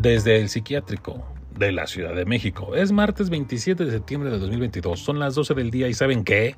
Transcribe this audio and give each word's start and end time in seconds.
desde 0.00 0.40
el 0.40 0.48
psiquiátrico 0.48 1.24
de 1.56 1.72
la 1.72 1.86
Ciudad 1.86 2.14
de 2.14 2.24
México. 2.24 2.74
Es 2.76 2.92
martes 2.92 3.30
27 3.30 3.84
de 3.84 3.90
septiembre 3.90 4.30
de 4.30 4.38
2022, 4.38 5.00
son 5.00 5.18
las 5.18 5.34
12 5.34 5.54
del 5.54 5.70
día 5.70 5.88
y 5.88 5.94
¿saben 5.94 6.24
qué? 6.24 6.56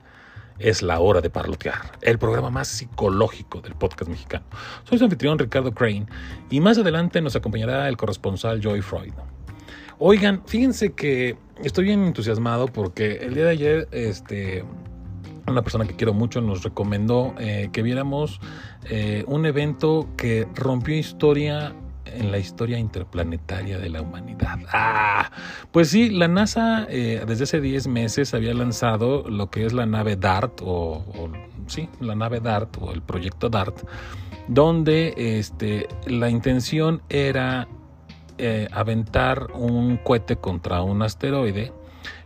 Es 0.58 0.82
la 0.82 1.00
hora 1.00 1.22
de 1.22 1.30
parlotear, 1.30 1.92
el 2.02 2.18
programa 2.18 2.50
más 2.50 2.68
psicológico 2.68 3.62
del 3.62 3.74
podcast 3.74 4.10
mexicano. 4.10 4.44
Soy 4.84 4.98
su 4.98 5.04
anfitrión 5.04 5.38
Ricardo 5.38 5.72
Crane 5.72 6.06
y 6.50 6.60
más 6.60 6.76
adelante 6.76 7.22
nos 7.22 7.34
acompañará 7.34 7.88
el 7.88 7.96
corresponsal 7.96 8.60
Joy 8.60 8.82
Freud. 8.82 9.14
Oigan, 9.98 10.42
fíjense 10.46 10.92
que 10.92 11.38
estoy 11.64 11.84
bien 11.84 12.04
entusiasmado 12.04 12.66
porque 12.66 13.16
el 13.22 13.34
día 13.34 13.44
de 13.44 13.50
ayer, 13.50 13.88
este, 13.90 14.64
una 15.46 15.62
persona 15.62 15.86
que 15.86 15.96
quiero 15.96 16.12
mucho 16.12 16.42
nos 16.42 16.62
recomendó 16.62 17.34
eh, 17.38 17.70
que 17.72 17.82
viéramos 17.82 18.38
eh, 18.90 19.24
un 19.26 19.46
evento 19.46 20.08
que 20.18 20.46
rompió 20.54 20.94
historia 20.94 21.74
en 22.04 22.30
la 22.30 22.38
historia 22.38 22.78
interplanetaria 22.78 23.78
de 23.78 23.88
la 23.88 24.02
humanidad. 24.02 24.58
Ah, 24.72 25.30
pues 25.70 25.90
sí, 25.90 26.10
la 26.10 26.28
NASA 26.28 26.86
eh, 26.88 27.24
desde 27.26 27.44
hace 27.44 27.60
10 27.60 27.86
meses 27.88 28.34
había 28.34 28.54
lanzado 28.54 29.28
lo 29.28 29.50
que 29.50 29.66
es 29.66 29.72
la 29.72 29.86
nave 29.86 30.16
DART, 30.16 30.60
o, 30.62 31.30
sí, 31.66 31.88
la 32.00 32.14
nave 32.14 32.40
DART, 32.40 32.76
o 32.80 32.92
el 32.92 33.02
proyecto 33.02 33.48
DART, 33.48 33.82
donde 34.48 35.14
este, 35.16 35.88
la 36.06 36.30
intención 36.30 37.02
era 37.08 37.68
eh, 38.38 38.68
aventar 38.72 39.48
un 39.54 39.98
cohete 39.98 40.36
contra 40.36 40.82
un 40.82 41.02
asteroide 41.02 41.72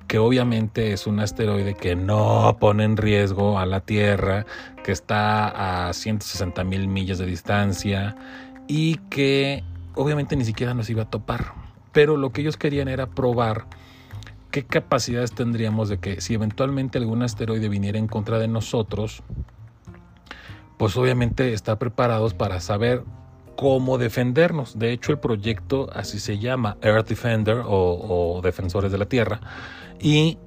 que 0.07 0.19
obviamente 0.19 0.93
es 0.93 1.07
un 1.07 1.21
asteroide 1.21 1.75
que 1.75 1.97
no 1.97 2.57
pone 2.61 2.85
en 2.85 2.97
riesgo 2.97 3.59
a 3.59 3.67
la 3.67 3.81
Tierra, 3.81 4.45
que 4.83 4.93
está 4.93 5.89
a 5.89 5.93
160 5.93 6.63
mil 6.65 6.89
millas 6.89 7.19
de 7.19 7.27
distancia 7.27 8.15
y 8.67 8.97
que 9.11 9.63
obviamente 9.95 10.37
ni 10.37 10.45
siquiera 10.45 10.75
nos 10.75 10.91
iba 10.91 11.03
a 11.03 11.11
topar. 11.11 11.55
Pero 11.93 12.17
lo 12.17 12.31
que 12.31 12.41
ellos 12.41 12.57
querían 12.57 12.89
era 12.89 13.07
probar 13.07 13.67
qué 14.51 14.65
capacidades 14.65 15.33
tendríamos 15.33 15.89
de 15.89 15.99
que 15.99 16.21
si 16.21 16.35
eventualmente 16.35 16.99
algún 16.99 17.23
asteroide 17.23 17.69
viniera 17.69 17.99
en 17.99 18.07
contra 18.07 18.39
de 18.39 18.49
nosotros, 18.49 19.23
pues 20.77 20.97
obviamente 20.97 21.53
estar 21.53 21.79
preparados 21.79 22.35
para 22.35 22.61
saber 22.61 23.05
cómo 23.57 23.99
defendernos. 23.99 24.79
De 24.79 24.93
hecho, 24.93 25.13
el 25.13 25.19
proyecto 25.19 25.89
así 25.93 26.19
se 26.19 26.39
llama, 26.39 26.77
Earth 26.83 27.09
Defender 27.09 27.63
o, 27.65 28.41
Defensores 28.43 28.93
de 28.93 28.99
la 28.99 29.07
Tierra. 29.07 29.41
Y, 30.01 30.39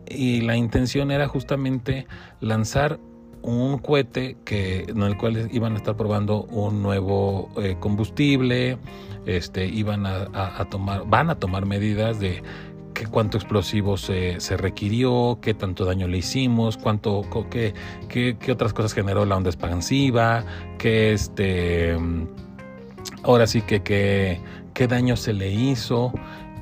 la 0.42 0.56
intención 0.56 1.12
era 1.12 1.28
justamente 1.28 2.08
lanzar 2.42 3.00
un 3.48 3.78
cohete 3.78 4.38
que, 4.44 4.84
en 4.88 5.02
el 5.02 5.18
cual 5.18 5.50
iban 5.52 5.74
a 5.74 5.78
estar 5.78 5.96
probando 5.96 6.44
un 6.44 6.84
nuevo 6.84 7.50
eh, 7.58 7.78
combustible, 7.80 8.78
este, 9.26 9.66
iban 9.66 10.06
a, 10.06 10.66
tomar, 10.70 11.04
van 11.08 11.30
a 11.30 11.36
tomar 11.36 11.66
medidas 11.66 12.20
de 12.20 12.44
qué 12.94 13.06
cuánto 13.06 13.38
explosivo 13.38 13.96
se, 13.96 14.38
requirió, 14.58 15.40
qué 15.42 15.54
tanto 15.54 15.86
daño 15.86 16.08
le 16.08 16.18
hicimos, 16.18 16.78
cuánto, 16.78 17.22
qué, 17.50 17.74
qué, 18.10 18.38
qué, 18.38 18.52
otras 18.52 18.74
cosas 18.74 18.94
generó 18.94 19.26
la 19.26 19.38
onda 19.38 19.50
expansiva, 19.50 20.44
qué 20.78 21.14
este, 21.14 21.98
ahora 23.24 23.48
sí 23.48 23.62
que 23.62 23.82
qué 23.82 24.88
daño 24.88 25.16
se 25.16 25.34
le 25.34 25.52
hizo. 25.52 26.12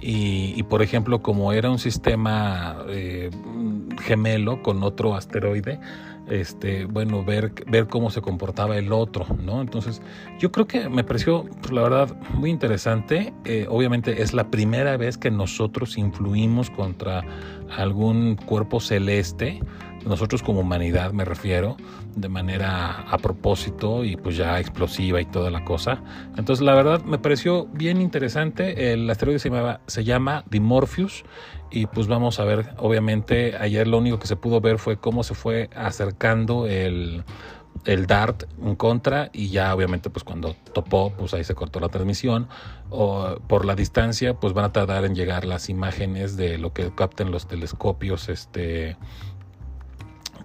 Y, 0.07 0.61
por 0.63 0.83
ejemplo, 0.83 1.23
como 1.23 1.51
era 1.51 1.71
un 1.71 1.79
sistema 1.79 2.77
eh, 2.89 3.31
gemelo 4.03 4.61
con 4.61 4.83
otro 4.83 5.15
asteroide, 5.15 5.79
este, 6.29 6.85
bueno, 6.85 7.23
ver, 7.23 7.53
ver 7.65 7.87
cómo 7.87 8.11
se 8.11 8.21
comportaba 8.21 8.77
el 8.77 8.93
otro, 8.93 9.25
¿no? 9.43 9.61
Entonces, 9.61 10.03
yo 10.37 10.51
creo 10.51 10.67
que 10.67 10.89
me 10.89 11.03
pareció, 11.03 11.45
pues, 11.59 11.71
la 11.71 11.81
verdad, 11.81 12.15
muy 12.35 12.51
interesante. 12.51 13.33
Eh, 13.45 13.65
obviamente 13.67 14.21
es 14.21 14.35
la 14.35 14.51
primera 14.51 14.95
vez 14.95 15.17
que 15.17 15.31
nosotros 15.31 15.97
influimos 15.97 16.69
contra 16.69 17.23
algún 17.75 18.35
cuerpo 18.35 18.79
celeste, 18.79 19.59
nosotros 20.05 20.43
como 20.43 20.61
humanidad 20.61 21.11
me 21.11 21.25
refiero, 21.25 21.77
de 22.15 22.29
manera 22.29 23.01
a 23.09 23.17
propósito 23.17 24.03
y 24.03 24.15
pues 24.15 24.37
ya 24.37 24.59
explosiva 24.59 25.19
y 25.21 25.25
toda 25.25 25.49
la 25.49 25.65
cosa. 25.65 26.01
Entonces 26.37 26.63
la 26.63 26.73
verdad 26.75 27.03
me 27.03 27.17
pareció 27.17 27.65
bien 27.67 28.01
interesante. 28.01 28.93
El 28.93 29.09
asteroide 29.09 29.39
se, 29.39 29.51
se 29.87 30.03
llama 30.03 30.43
Dimorpheus 30.49 31.25
y 31.71 31.87
pues 31.87 32.07
vamos 32.07 32.39
a 32.39 32.45
ver, 32.45 32.73
obviamente 32.77 33.57
ayer 33.57 33.87
lo 33.87 33.97
único 33.97 34.19
que 34.19 34.27
se 34.27 34.35
pudo 34.35 34.61
ver 34.61 34.77
fue 34.77 34.97
cómo 34.97 35.23
se 35.23 35.33
fue 35.33 35.69
acercando 35.75 36.67
el, 36.67 37.23
el 37.83 38.07
DART 38.07 38.43
en 38.61 38.75
contra 38.75 39.29
y 39.33 39.49
ya 39.49 39.73
obviamente 39.75 40.09
pues 40.09 40.23
cuando 40.23 40.55
topó 40.73 41.11
pues 41.17 41.33
ahí 41.33 41.43
se 41.43 41.53
cortó 41.53 41.79
la 41.79 41.89
transmisión 41.89 42.47
o 42.89 43.37
por 43.47 43.65
la 43.65 43.75
distancia 43.75 44.35
pues 44.35 44.53
van 44.53 44.65
a 44.65 44.71
tardar 44.71 45.05
en 45.05 45.15
llegar 45.15 45.45
las 45.45 45.69
imágenes 45.69 46.37
de 46.37 46.57
lo 46.57 46.73
que 46.73 46.93
capten 46.95 47.31
los 47.31 47.47
telescopios 47.47 48.29
este 48.29 48.97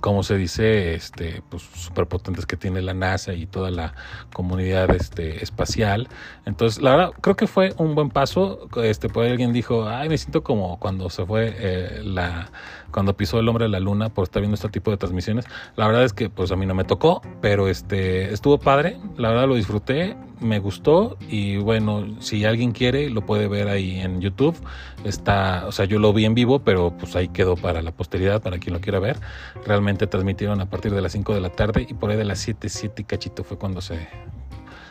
como 0.00 0.22
se 0.22 0.36
dice, 0.36 0.94
este, 0.94 1.42
pues 1.48 1.62
superpotentes 1.74 2.46
que 2.46 2.56
tiene 2.56 2.80
la 2.82 2.94
NASA 2.94 3.34
y 3.34 3.46
toda 3.46 3.70
la 3.70 3.94
comunidad 4.32 4.90
este, 4.90 5.42
espacial. 5.42 6.08
Entonces, 6.46 6.82
la 6.82 6.96
verdad, 6.96 7.12
creo 7.20 7.36
que 7.36 7.46
fue 7.46 7.74
un 7.76 7.94
buen 7.94 8.10
paso. 8.10 8.68
Este, 8.82 9.08
por 9.08 9.24
ahí 9.24 9.30
alguien 9.30 9.52
dijo, 9.52 9.88
ay, 9.88 10.08
me 10.08 10.18
siento 10.18 10.42
como 10.42 10.78
cuando 10.78 11.10
se 11.10 11.24
fue 11.24 11.54
eh, 11.58 12.00
la, 12.02 12.50
cuando 12.90 13.16
pisó 13.16 13.38
el 13.38 13.48
hombre 13.48 13.64
de 13.64 13.70
la 13.70 13.80
luna 13.80 14.08
por 14.08 14.24
estar 14.24 14.40
viendo 14.40 14.54
este 14.54 14.68
tipo 14.68 14.90
de 14.90 14.96
transmisiones. 14.96 15.46
La 15.76 15.86
verdad 15.86 16.04
es 16.04 16.12
que, 16.12 16.30
pues 16.30 16.52
a 16.52 16.56
mí 16.56 16.66
no 16.66 16.74
me 16.74 16.84
tocó, 16.84 17.22
pero 17.40 17.68
este, 17.68 18.32
estuvo 18.32 18.58
padre. 18.58 18.98
La 19.16 19.30
verdad 19.30 19.48
lo 19.48 19.54
disfruté, 19.54 20.16
me 20.40 20.58
gustó 20.58 21.16
y 21.28 21.58
bueno, 21.58 22.06
si 22.20 22.44
alguien 22.44 22.72
quiere, 22.72 23.10
lo 23.10 23.24
puede 23.24 23.48
ver 23.48 23.68
ahí 23.68 24.00
en 24.00 24.20
YouTube. 24.20 24.56
Está, 25.04 25.66
o 25.66 25.72
sea, 25.72 25.84
yo 25.84 25.98
lo 25.98 26.12
vi 26.12 26.24
en 26.24 26.34
vivo, 26.34 26.60
pero 26.60 26.96
pues 26.98 27.16
ahí 27.16 27.28
quedó 27.28 27.56
para 27.56 27.82
la 27.82 27.92
posteridad, 27.92 28.42
para 28.42 28.58
quien 28.58 28.74
lo 28.74 28.80
quiera 28.80 28.98
ver. 28.98 29.18
Realmente 29.66 30.06
transmitieron 30.06 30.60
a 30.60 30.66
partir 30.66 30.92
de 30.92 31.00
las 31.00 31.12
5 31.12 31.34
de 31.34 31.40
la 31.40 31.50
tarde 31.50 31.86
y 31.88 31.94
por 31.94 32.10
ahí 32.10 32.16
de 32.16 32.24
las 32.24 32.38
7, 32.40 32.68
7 32.68 33.02
y 33.02 33.04
cachito 33.04 33.44
fue 33.44 33.58
cuando 33.58 33.80
se, 33.80 34.08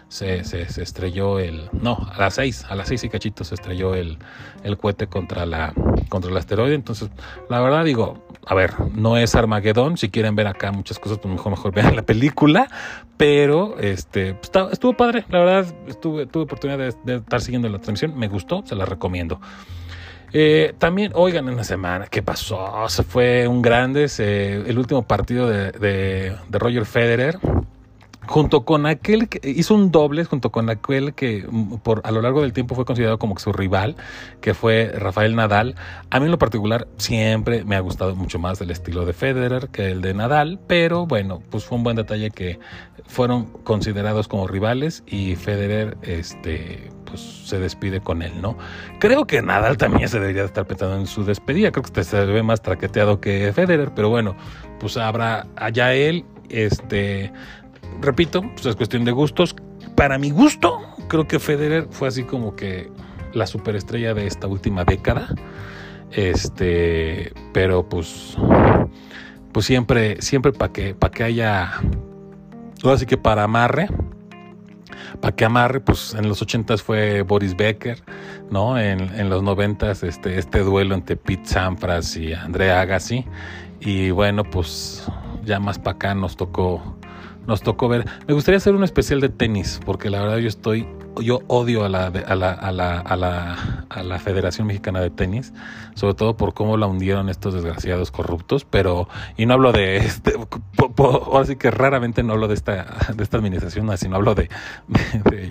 se, 0.09 0.41
estrelló 0.81 1.39
el... 1.39 1.69
No, 1.71 2.09
a 2.13 2.17
las 2.19 2.35
6, 2.35 2.65
a 2.67 2.75
las 2.75 2.89
6 2.89 3.05
y 3.05 3.09
cachito 3.09 3.43
se 3.43 3.55
estrelló 3.55 3.95
el, 3.95 4.17
cohete 4.77 5.07
contra, 5.07 5.45
la, 5.45 5.73
contra 6.09 6.29
el 6.29 6.37
asteroide. 6.37 6.75
Entonces, 6.75 7.09
la 7.49 7.61
verdad 7.61 7.85
digo, 7.85 8.21
a 8.45 8.55
ver, 8.55 8.73
no 8.93 9.15
es 9.15 9.35
Armagedón, 9.35 9.97
si 9.97 10.09
quieren 10.09 10.35
ver 10.35 10.47
acá 10.47 10.71
muchas 10.71 10.99
cosas, 10.99 11.19
pues 11.19 11.33
mejor, 11.33 11.51
mejor 11.51 11.73
vean 11.73 11.95
la 11.95 12.01
película, 12.01 12.69
pero 13.15 13.77
este, 13.79 14.33
pues, 14.33 14.51
estuvo 14.73 14.93
padre, 14.93 15.23
la 15.29 15.39
verdad, 15.39 15.73
tuve 16.01 16.23
oportunidad 16.33 16.77
de, 16.77 16.93
de 17.03 17.15
estar 17.17 17.41
siguiendo 17.41 17.69
la 17.69 17.79
transmisión, 17.79 18.17
me 18.17 18.27
gustó, 18.27 18.63
se 18.65 18.75
la 18.75 18.85
recomiendo. 18.85 19.39
Eh, 20.31 20.75
también, 20.77 21.11
oigan, 21.15 21.47
en 21.47 21.57
la 21.57 21.63
semana, 21.63 22.07
¿qué 22.07 22.21
pasó? 22.21 22.87
Se 22.87 23.03
fue 23.03 23.47
un 23.47 23.61
grande, 23.61 24.07
el 24.19 24.77
último 24.77 25.03
partido 25.03 25.49
de, 25.49 25.71
de, 25.71 26.59
Roger 26.59 26.85
Federer 26.85 27.39
junto 28.29 28.63
con 28.63 28.85
aquel 28.85 29.27
que 29.27 29.49
hizo 29.49 29.73
un 29.73 29.91
doble, 29.91 30.23
junto 30.23 30.51
con 30.51 30.69
aquel 30.69 31.15
que 31.15 31.47
mm, 31.49 31.77
a 32.03 32.11
lo 32.11 32.21
largo 32.21 32.41
del 32.41 32.53
tiempo 32.53 32.75
fue 32.75 32.85
considerado 32.85 33.17
como 33.17 33.37
su 33.39 33.51
rival, 33.51 33.95
que 34.39 34.53
fue 34.53 34.91
Rafael 34.95 35.35
Nadal. 35.35 35.75
A 36.11 36.19
mí 36.19 36.25
en 36.25 36.31
lo 36.31 36.37
particular 36.37 36.87
siempre 36.97 37.63
me 37.63 37.75
ha 37.75 37.79
gustado 37.79 38.15
mucho 38.15 38.37
más 38.37 38.61
el 38.61 38.69
estilo 38.69 39.03
de 39.05 39.13
Federer 39.13 39.69
que 39.69 39.89
el 39.89 40.01
de 40.01 40.13
Nadal, 40.13 40.59
pero 40.67 41.07
bueno, 41.07 41.41
pues 41.49 41.65
fue 41.65 41.79
un 41.79 41.83
buen 41.83 41.95
detalle 41.95 42.29
que 42.29 42.59
fueron 43.07 43.45
considerados 43.63 44.27
como 44.27 44.45
rivales 44.47 45.03
y 45.07 45.35
Federer 45.35 45.97
este 46.03 46.91
pues 47.05 47.21
se 47.21 47.57
despide 47.57 47.99
con 47.99 48.21
él, 48.21 48.39
¿no? 48.39 48.55
Creo 48.99 49.25
que 49.25 49.41
Nadal 49.41 49.77
también 49.77 50.07
se 50.07 50.19
debería 50.19 50.43
estar 50.43 50.67
pensando 50.67 50.97
en 50.97 51.07
su 51.07 51.25
despedida, 51.25 51.71
creo 51.71 51.83
que 51.83 52.03
se 52.03 52.25
ve 52.25 52.43
más 52.43 52.61
traqueteado 52.61 53.19
que 53.19 53.51
Federer, 53.53 53.91
pero 53.95 54.09
bueno, 54.09 54.35
pues 54.79 54.97
habrá 54.97 55.47
allá 55.55 55.95
él, 55.95 56.25
este, 56.49 57.31
repito, 58.01 58.41
pues 58.53 58.65
es 58.65 58.75
cuestión 58.75 59.05
de 59.05 59.11
gustos. 59.11 59.55
Para 59.95 60.17
mi 60.17 60.31
gusto, 60.31 60.79
creo 61.07 61.27
que 61.27 61.39
Federer 61.39 61.87
fue 61.89 62.07
así 62.07 62.23
como 62.23 62.55
que 62.55 62.89
la 63.33 63.45
superestrella 63.47 64.13
de 64.13 64.27
esta 64.27 64.47
última 64.47 64.83
década. 64.83 65.33
Este, 66.11 67.33
pero 67.53 67.87
pues 67.87 68.35
pues 69.51 69.65
siempre 69.65 70.21
siempre 70.21 70.51
para 70.51 70.73
que 70.73 70.95
para 70.95 71.11
que 71.11 71.23
haya 71.23 71.71
así 72.83 73.05
que 73.05 73.17
para 73.17 73.43
amarre 73.43 73.89
para 75.21 75.35
que 75.35 75.45
amarre, 75.45 75.79
pues 75.79 76.13
en 76.13 76.27
los 76.27 76.41
80 76.41 76.77
fue 76.77 77.23
Boris 77.23 77.55
Becker, 77.55 78.01
¿no? 78.49 78.79
En, 78.79 79.01
en 79.19 79.29
los 79.29 79.43
90 79.43 79.91
este, 79.91 80.37
este 80.37 80.59
duelo 80.59 80.95
entre 80.95 81.17
Pete 81.17 81.45
Sampras 81.45 82.15
y 82.15 82.33
Andrea 82.33 82.81
Agassi. 82.81 83.25
Y 83.79 84.11
bueno, 84.11 84.43
pues 84.43 85.07
ya 85.43 85.59
más 85.59 85.79
para 85.79 85.95
acá 85.95 86.15
nos 86.15 86.37
tocó, 86.37 86.97
nos 87.49 87.61
tocó 87.61 87.89
ver. 87.89 88.05
Me 88.27 88.33
gustaría 88.33 88.57
hacer 88.57 88.75
un 88.75 88.83
especial 88.83 89.19
de 89.19 89.27
tenis, 89.27 89.81
porque 89.85 90.09
la 90.09 90.21
verdad 90.21 90.37
yo 90.37 90.47
estoy 90.47 90.87
yo 91.21 91.41
odio 91.47 91.83
a 91.83 91.89
la, 91.89 92.05
a 92.05 92.35
la, 92.35 92.51
a 92.53 92.71
la, 92.71 93.75
a 93.89 94.03
la, 94.03 94.19
Federación 94.19 94.67
Mexicana 94.67 95.01
de 95.01 95.09
Tenis, 95.09 95.53
sobre 95.95 96.13
todo 96.13 96.37
por 96.37 96.53
cómo 96.53 96.77
la 96.77 96.87
hundieron 96.87 97.27
estos 97.27 97.53
desgraciados 97.53 98.11
corruptos, 98.11 98.63
pero, 98.63 99.09
y 99.35 99.45
no 99.45 99.55
hablo 99.55 99.73
de 99.73 99.97
este, 99.97 100.33
ahora 100.97 101.45
sí 101.45 101.55
que 101.55 101.71
raramente 101.71 102.23
no 102.23 102.33
hablo 102.33 102.47
de 102.47 102.53
esta, 102.53 102.85
de 103.13 103.23
esta 103.23 103.37
administración, 103.37 103.89
sino 103.97 104.15
hablo 104.15 104.35
de, 104.35 104.49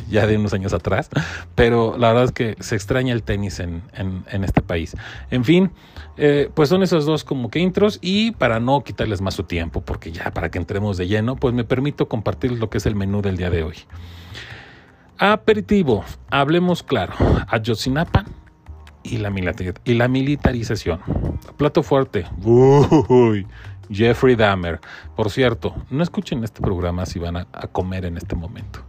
ya 0.08 0.26
de 0.26 0.36
unos 0.38 0.54
años 0.54 0.72
atrás, 0.72 1.10
pero 1.54 1.96
la 1.98 2.08
verdad 2.08 2.24
es 2.24 2.32
que 2.32 2.56
se 2.60 2.76
extraña 2.76 3.12
el 3.12 3.22
tenis 3.22 3.60
en, 3.60 3.82
en, 3.92 4.24
en 4.30 4.44
este 4.44 4.62
país. 4.62 4.96
En 5.30 5.44
fin, 5.44 5.72
eh, 6.18 6.50
pues 6.52 6.68
son 6.68 6.82
esos 6.82 7.06
dos 7.06 7.22
como 7.22 7.50
que 7.50 7.60
intros 7.60 7.98
y 8.02 8.32
para 8.32 8.58
no 8.58 8.82
quitarles 8.82 9.20
más 9.20 9.34
su 9.34 9.44
tiempo, 9.44 9.80
porque 9.80 10.10
ya 10.10 10.32
para 10.32 10.50
que 10.50 10.58
entremos 10.58 10.96
de 10.96 11.06
lleno, 11.06 11.36
pues 11.36 11.54
me 11.54 11.64
permito 11.64 12.08
compartir 12.08 12.52
lo 12.52 12.68
que 12.68 12.78
es 12.78 12.86
el 12.86 12.96
menú 12.96 13.22
del 13.22 13.36
día 13.36 13.50
de 13.50 13.62
hoy. 13.62 13.76
Aperitivo, 15.16 16.04
hablemos 16.30 16.82
claro, 16.82 17.14
Ayotzinapa 17.48 18.24
y 19.02 19.18
la, 19.18 19.32
y 19.84 19.94
la 19.94 20.08
militarización. 20.08 21.00
Plato 21.56 21.82
fuerte, 21.82 22.26
uy, 22.42 23.46
Jeffrey 23.90 24.36
Dahmer. 24.36 24.80
Por 25.16 25.30
cierto, 25.30 25.74
no 25.90 26.02
escuchen 26.02 26.44
este 26.44 26.60
programa 26.60 27.06
si 27.06 27.18
van 27.18 27.36
a, 27.36 27.44
comer 27.72 28.04
en 28.04 28.16
este 28.16 28.36
momento. 28.36 28.84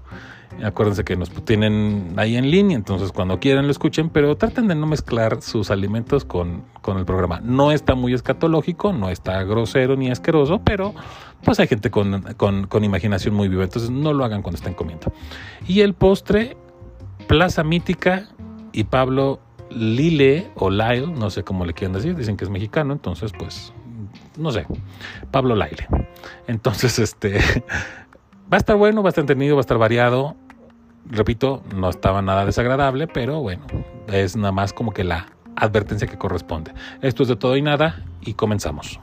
Acuérdense 0.63 1.03
que 1.03 1.15
nos 1.15 1.29
tienen 1.29 2.13
ahí 2.17 2.35
en 2.35 2.49
línea, 2.49 2.75
entonces 2.75 3.11
cuando 3.11 3.39
quieran 3.39 3.65
lo 3.65 3.71
escuchen, 3.71 4.09
pero 4.09 4.35
traten 4.35 4.67
de 4.67 4.75
no 4.75 4.87
mezclar 4.87 5.41
sus 5.41 5.71
alimentos 5.71 6.25
con, 6.25 6.63
con 6.81 6.97
el 6.97 7.05
programa. 7.05 7.39
No 7.43 7.71
está 7.71 7.95
muy 7.95 8.13
escatológico, 8.13 8.93
no 8.93 9.09
está 9.09 9.43
grosero 9.43 9.95
ni 9.95 10.09
asqueroso, 10.09 10.61
pero 10.63 10.93
pues 11.43 11.59
hay 11.59 11.67
gente 11.67 11.89
con, 11.89 12.21
con, 12.35 12.83
imaginación 12.83 13.33
muy 13.33 13.47
viva, 13.47 13.63
entonces 13.63 13.89
no 13.89 14.13
lo 14.13 14.25
hagan 14.25 14.41
cuando 14.41 14.57
estén 14.57 14.73
comiendo. 14.73 15.11
Y 15.67 15.81
el 15.81 15.93
postre, 15.93 16.57
Plaza 17.27 17.63
Mítica 17.63 18.27
y 18.71 18.83
Pablo 18.85 19.39
Lile 19.69 20.51
o 20.55 20.69
Lyle, 20.69 21.07
no 21.07 21.29
sé 21.29 21.43
cómo 21.43 21.65
le 21.65 21.73
quieran 21.73 21.93
decir, 21.93 22.15
dicen 22.15 22.37
que 22.37 22.43
es 22.43 22.49
mexicano, 22.49 22.93
entonces 22.93 23.31
pues 23.37 23.73
no 24.37 24.51
sé, 24.51 24.65
Pablo 25.31 25.55
Lyle. 25.55 25.87
Entonces, 26.47 26.97
este 26.99 27.39
va 28.51 28.57
a 28.57 28.57
estar 28.57 28.75
bueno, 28.75 29.03
va 29.03 29.09
a 29.09 29.11
estar 29.11 29.21
entretenido, 29.21 29.55
va 29.55 29.59
a 29.59 29.61
estar 29.61 29.77
variado. 29.77 30.35
Repito, 31.05 31.63
no 31.75 31.89
estaba 31.89 32.21
nada 32.21 32.45
desagradable, 32.45 33.07
pero 33.07 33.41
bueno, 33.41 33.65
es 34.07 34.35
nada 34.35 34.51
más 34.51 34.73
como 34.73 34.91
que 34.91 35.03
la 35.03 35.27
advertencia 35.55 36.07
que 36.07 36.17
corresponde. 36.17 36.73
Esto 37.01 37.23
es 37.23 37.29
de 37.29 37.35
todo 37.35 37.57
y 37.57 37.61
nada 37.61 38.05
y 38.21 38.33
comenzamos. 38.33 38.99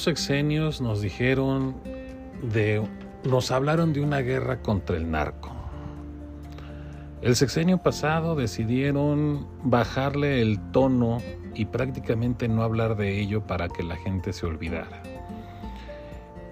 Sexenios 0.00 0.80
nos 0.80 1.02
dijeron 1.02 1.76
de, 2.42 2.82
nos 3.24 3.50
hablaron 3.50 3.92
de 3.92 4.00
una 4.00 4.20
guerra 4.20 4.62
contra 4.62 4.96
el 4.96 5.10
narco. 5.10 5.50
El 7.20 7.36
sexenio 7.36 7.78
pasado 7.78 8.34
decidieron 8.34 9.46
bajarle 9.62 10.42
el 10.42 10.58
tono 10.72 11.18
y 11.54 11.66
prácticamente 11.66 12.48
no 12.48 12.62
hablar 12.62 12.96
de 12.96 13.20
ello 13.20 13.46
para 13.46 13.68
que 13.68 13.82
la 13.82 13.96
gente 13.96 14.32
se 14.32 14.46
olvidara. 14.46 15.02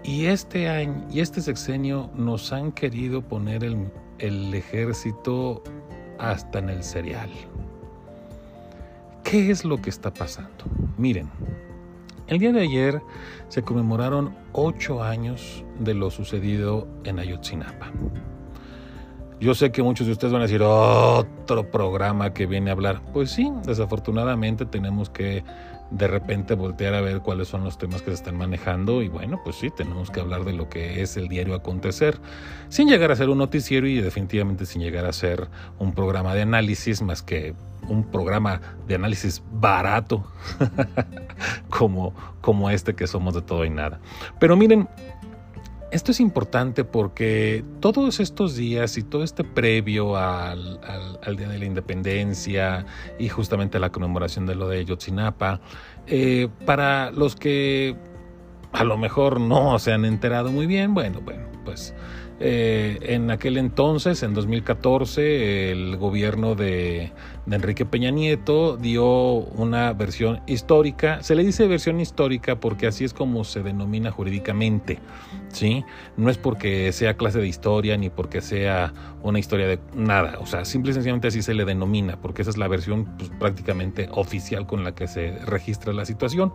Y 0.04 0.26
este 0.26 0.68
año 0.68 1.06
y 1.10 1.20
este 1.20 1.40
sexenio 1.40 2.10
nos 2.14 2.52
han 2.52 2.70
querido 2.70 3.22
poner 3.22 3.64
el, 3.64 3.90
el 4.18 4.54
ejército 4.54 5.62
hasta 6.18 6.60
en 6.60 6.68
el 6.68 6.84
cereal. 6.84 7.30
¿Qué 9.24 9.50
es 9.50 9.64
lo 9.64 9.80
que 9.80 9.90
está 9.90 10.12
pasando? 10.12 10.64
Miren, 10.96 11.30
el 12.30 12.38
día 12.38 12.52
de 12.52 12.60
ayer 12.60 13.02
se 13.48 13.62
conmemoraron 13.62 14.36
ocho 14.52 15.02
años 15.02 15.64
de 15.80 15.94
lo 15.94 16.10
sucedido 16.10 16.86
en 17.04 17.18
Ayotzinapa. 17.18 17.92
Yo 19.40 19.54
sé 19.54 19.72
que 19.72 19.82
muchos 19.82 20.06
de 20.06 20.12
ustedes 20.12 20.34
van 20.34 20.42
a 20.42 20.44
decir 20.44 20.60
otro 20.62 21.70
programa 21.70 22.34
que 22.34 22.44
viene 22.44 22.68
a 22.68 22.74
hablar. 22.74 23.00
Pues 23.14 23.30
sí, 23.30 23.50
desafortunadamente 23.64 24.66
tenemos 24.66 25.08
que 25.08 25.42
de 25.90 26.06
repente 26.06 26.54
voltear 26.54 26.92
a 26.92 27.00
ver 27.00 27.20
cuáles 27.20 27.48
son 27.48 27.64
los 27.64 27.78
temas 27.78 28.02
que 28.02 28.10
se 28.10 28.16
están 28.16 28.36
manejando 28.36 29.02
y 29.02 29.08
bueno, 29.08 29.40
pues 29.42 29.56
sí, 29.56 29.70
tenemos 29.70 30.10
que 30.10 30.20
hablar 30.20 30.44
de 30.44 30.52
lo 30.52 30.68
que 30.68 31.00
es 31.00 31.16
el 31.16 31.28
diario 31.28 31.54
acontecer, 31.54 32.18
sin 32.68 32.86
llegar 32.88 33.10
a 33.10 33.16
ser 33.16 33.30
un 33.30 33.38
noticiero 33.38 33.88
y 33.88 34.00
definitivamente 34.02 34.66
sin 34.66 34.82
llegar 34.82 35.06
a 35.06 35.12
ser 35.12 35.48
un 35.78 35.92
programa 35.92 36.34
de 36.34 36.42
análisis 36.42 37.00
más 37.00 37.22
que 37.22 37.54
un 37.88 38.04
programa 38.04 38.60
de 38.86 38.94
análisis 38.94 39.42
barato 39.52 40.24
como, 41.70 42.14
como 42.40 42.70
este 42.70 42.94
que 42.94 43.06
somos 43.06 43.34
de 43.34 43.42
todo 43.42 43.64
y 43.64 43.70
nada. 43.70 44.00
Pero 44.38 44.54
miren, 44.56 44.86
esto 45.90 46.12
es 46.12 46.20
importante 46.20 46.84
porque 46.84 47.64
todos 47.80 48.20
estos 48.20 48.56
días 48.56 48.96
y 48.96 49.02
todo 49.02 49.24
este 49.24 49.44
previo 49.44 50.16
al, 50.16 50.80
Día 51.36 51.48
de 51.48 51.58
la 51.58 51.64
Independencia 51.64 52.86
y 53.18 53.28
justamente 53.28 53.78
la 53.78 53.90
conmemoración 53.90 54.46
de 54.46 54.54
lo 54.54 54.68
de 54.68 54.84
Yotzinapa, 54.84 55.60
eh, 56.06 56.48
para 56.66 57.10
los 57.10 57.36
que 57.36 57.96
a 58.72 58.84
lo 58.84 58.96
mejor 58.96 59.40
no 59.40 59.78
se 59.78 59.92
han 59.92 60.04
enterado 60.04 60.52
muy 60.52 60.66
bien, 60.66 60.94
bueno, 60.94 61.20
bueno, 61.20 61.46
pues 61.64 61.94
eh, 62.42 62.98
en 63.02 63.30
aquel 63.30 63.58
entonces, 63.58 64.22
en 64.22 64.32
2014, 64.32 65.72
el 65.72 65.98
gobierno 65.98 66.54
de, 66.54 67.12
Enrique 67.50 67.84
Peña 67.84 68.10
Nieto 68.10 68.78
dio 68.78 69.04
una 69.04 69.92
versión 69.92 70.40
histórica. 70.46 71.22
Se 71.22 71.34
le 71.34 71.44
dice 71.44 71.66
versión 71.66 72.00
histórica 72.00 72.58
porque 72.58 72.86
así 72.86 73.04
es 73.04 73.12
como 73.12 73.44
se 73.44 73.62
denomina 73.62 74.10
jurídicamente. 74.10 74.98
¿sí? 75.48 75.84
No 76.16 76.30
es 76.30 76.38
porque 76.38 76.92
sea 76.92 77.18
clase 77.18 77.40
de 77.40 77.48
historia 77.48 77.98
ni 77.98 78.08
porque 78.08 78.40
sea 78.40 78.94
una 79.22 79.38
historia 79.38 79.66
de 79.66 79.78
nada. 79.94 80.38
O 80.40 80.46
sea, 80.46 80.64
simple 80.64 80.92
y 80.92 80.94
sencillamente 80.94 81.28
así 81.28 81.42
se 81.42 81.52
le 81.52 81.66
denomina 81.66 82.20
porque 82.20 82.40
esa 82.40 82.52
es 82.52 82.56
la 82.56 82.68
versión 82.68 83.04
pues, 83.18 83.30
prácticamente 83.38 84.08
oficial 84.12 84.66
con 84.66 84.82
la 84.82 84.94
que 84.94 85.08
se 85.08 85.38
registra 85.44 85.92
la 85.92 86.06
situación. 86.06 86.52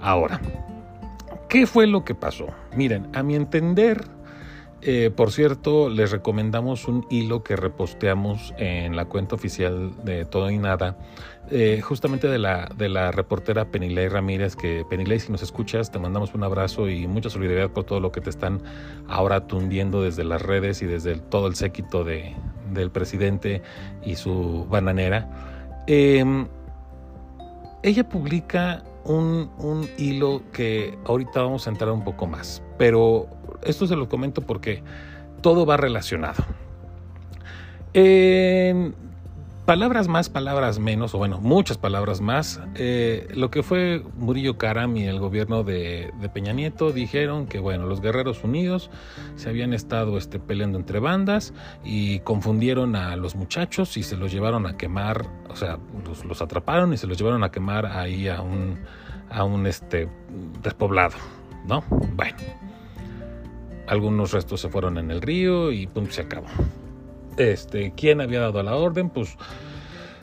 Ahora, 0.00 0.40
¿qué 1.50 1.66
fue 1.66 1.86
lo 1.86 2.04
que 2.04 2.14
pasó? 2.14 2.46
Miren, 2.74 3.08
a 3.12 3.22
mi 3.22 3.34
entender 3.34 4.04
eh, 4.80 5.10
por 5.14 5.32
cierto, 5.32 5.88
les 5.88 6.12
recomendamos 6.12 6.86
un 6.86 7.04
hilo 7.10 7.42
que 7.42 7.56
reposteamos 7.56 8.54
en 8.58 8.94
la 8.94 9.06
cuenta 9.06 9.34
oficial 9.34 9.92
de 10.04 10.24
Todo 10.24 10.50
y 10.50 10.58
Nada, 10.58 10.96
eh, 11.50 11.80
justamente 11.82 12.28
de 12.28 12.38
la, 12.38 12.68
de 12.76 12.88
la 12.88 13.10
reportera 13.10 13.64
Penilei 13.64 14.08
Ramírez, 14.08 14.54
que 14.54 14.84
Penilei, 14.88 15.18
si 15.18 15.32
nos 15.32 15.42
escuchas, 15.42 15.90
te 15.90 15.98
mandamos 15.98 16.32
un 16.34 16.44
abrazo 16.44 16.88
y 16.88 17.08
mucha 17.08 17.28
solidaridad 17.28 17.70
por 17.70 17.84
todo 17.84 17.98
lo 17.98 18.12
que 18.12 18.20
te 18.20 18.30
están 18.30 18.62
ahora 19.08 19.46
tundiendo 19.48 20.02
desde 20.02 20.22
las 20.22 20.42
redes 20.42 20.80
y 20.82 20.86
desde 20.86 21.16
todo 21.16 21.48
el 21.48 21.56
séquito 21.56 22.04
de, 22.04 22.36
del 22.72 22.92
presidente 22.92 23.62
y 24.04 24.14
su 24.14 24.64
bananera. 24.70 25.82
Em, 25.88 26.46
ella 27.82 28.08
publica 28.08 28.84
un, 29.04 29.50
un 29.58 29.88
hilo 29.96 30.42
que 30.52 30.96
ahorita 31.04 31.42
vamos 31.42 31.66
a 31.66 31.70
entrar 31.70 31.90
un 31.90 32.04
poco 32.04 32.26
más, 32.26 32.62
pero 32.76 33.37
esto 33.62 33.86
se 33.86 33.96
lo 33.96 34.08
comento 34.08 34.42
porque 34.42 34.82
todo 35.40 35.66
va 35.66 35.76
relacionado. 35.76 36.44
palabras 39.66 40.08
más, 40.08 40.30
palabras 40.30 40.78
menos, 40.78 41.14
o 41.14 41.18
bueno, 41.18 41.40
muchas 41.40 41.76
palabras 41.76 42.20
más. 42.20 42.60
Eh, 42.74 43.28
lo 43.34 43.50
que 43.50 43.62
fue 43.62 44.02
Murillo 44.16 44.56
Karam 44.56 44.96
y 44.96 45.04
el 45.04 45.18
gobierno 45.18 45.62
de, 45.62 46.10
Peña 46.32 46.52
Nieto 46.52 46.90
dijeron 46.90 47.46
que, 47.46 47.58
bueno, 47.58 47.86
los 47.86 48.00
guerreros 48.00 48.42
unidos 48.44 48.90
se 49.36 49.50
habían 49.50 49.74
estado 49.74 50.16
este, 50.16 50.38
peleando 50.38 50.78
entre 50.78 51.00
bandas 51.00 51.52
y 51.84 52.20
confundieron 52.20 52.96
a 52.96 53.14
los 53.16 53.36
muchachos 53.36 53.96
y 53.96 54.02
se 54.02 54.16
los 54.16 54.32
llevaron 54.32 54.66
a 54.66 54.76
quemar, 54.76 55.26
o 55.50 55.56
sea, 55.56 55.78
los, 56.06 56.24
los 56.24 56.40
atraparon 56.40 56.92
y 56.94 56.96
se 56.96 57.06
los 57.06 57.18
llevaron 57.18 57.44
a 57.44 57.50
quemar 57.50 57.84
ahí 57.86 58.28
a 58.28 58.40
un, 58.40 58.78
a 59.30 59.44
un 59.44 59.66
este, 59.66 60.08
despoblado, 60.62 61.16
¿no? 61.66 61.84
Bueno 62.14 62.67
algunos 63.88 64.32
restos 64.32 64.60
se 64.60 64.68
fueron 64.68 64.98
en 64.98 65.10
el 65.10 65.22
río 65.22 65.72
y 65.72 65.86
pum, 65.86 66.08
se 66.10 66.22
acabó. 66.22 66.46
Este, 67.36 67.92
¿quién 67.96 68.20
había 68.20 68.40
dado 68.40 68.62
la 68.62 68.76
orden? 68.76 69.10
Pues 69.10 69.36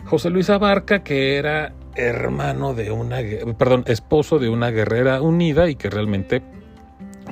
José 0.06 0.30
Luis 0.30 0.50
Abarca, 0.50 1.04
que 1.04 1.38
era 1.38 1.74
hermano 1.96 2.74
de 2.74 2.92
una, 2.92 3.18
perdón, 3.58 3.84
esposo 3.88 4.38
de 4.38 4.50
una 4.50 4.70
guerrera 4.70 5.22
unida 5.22 5.70
y 5.70 5.76
que 5.76 5.90
realmente 5.90 6.44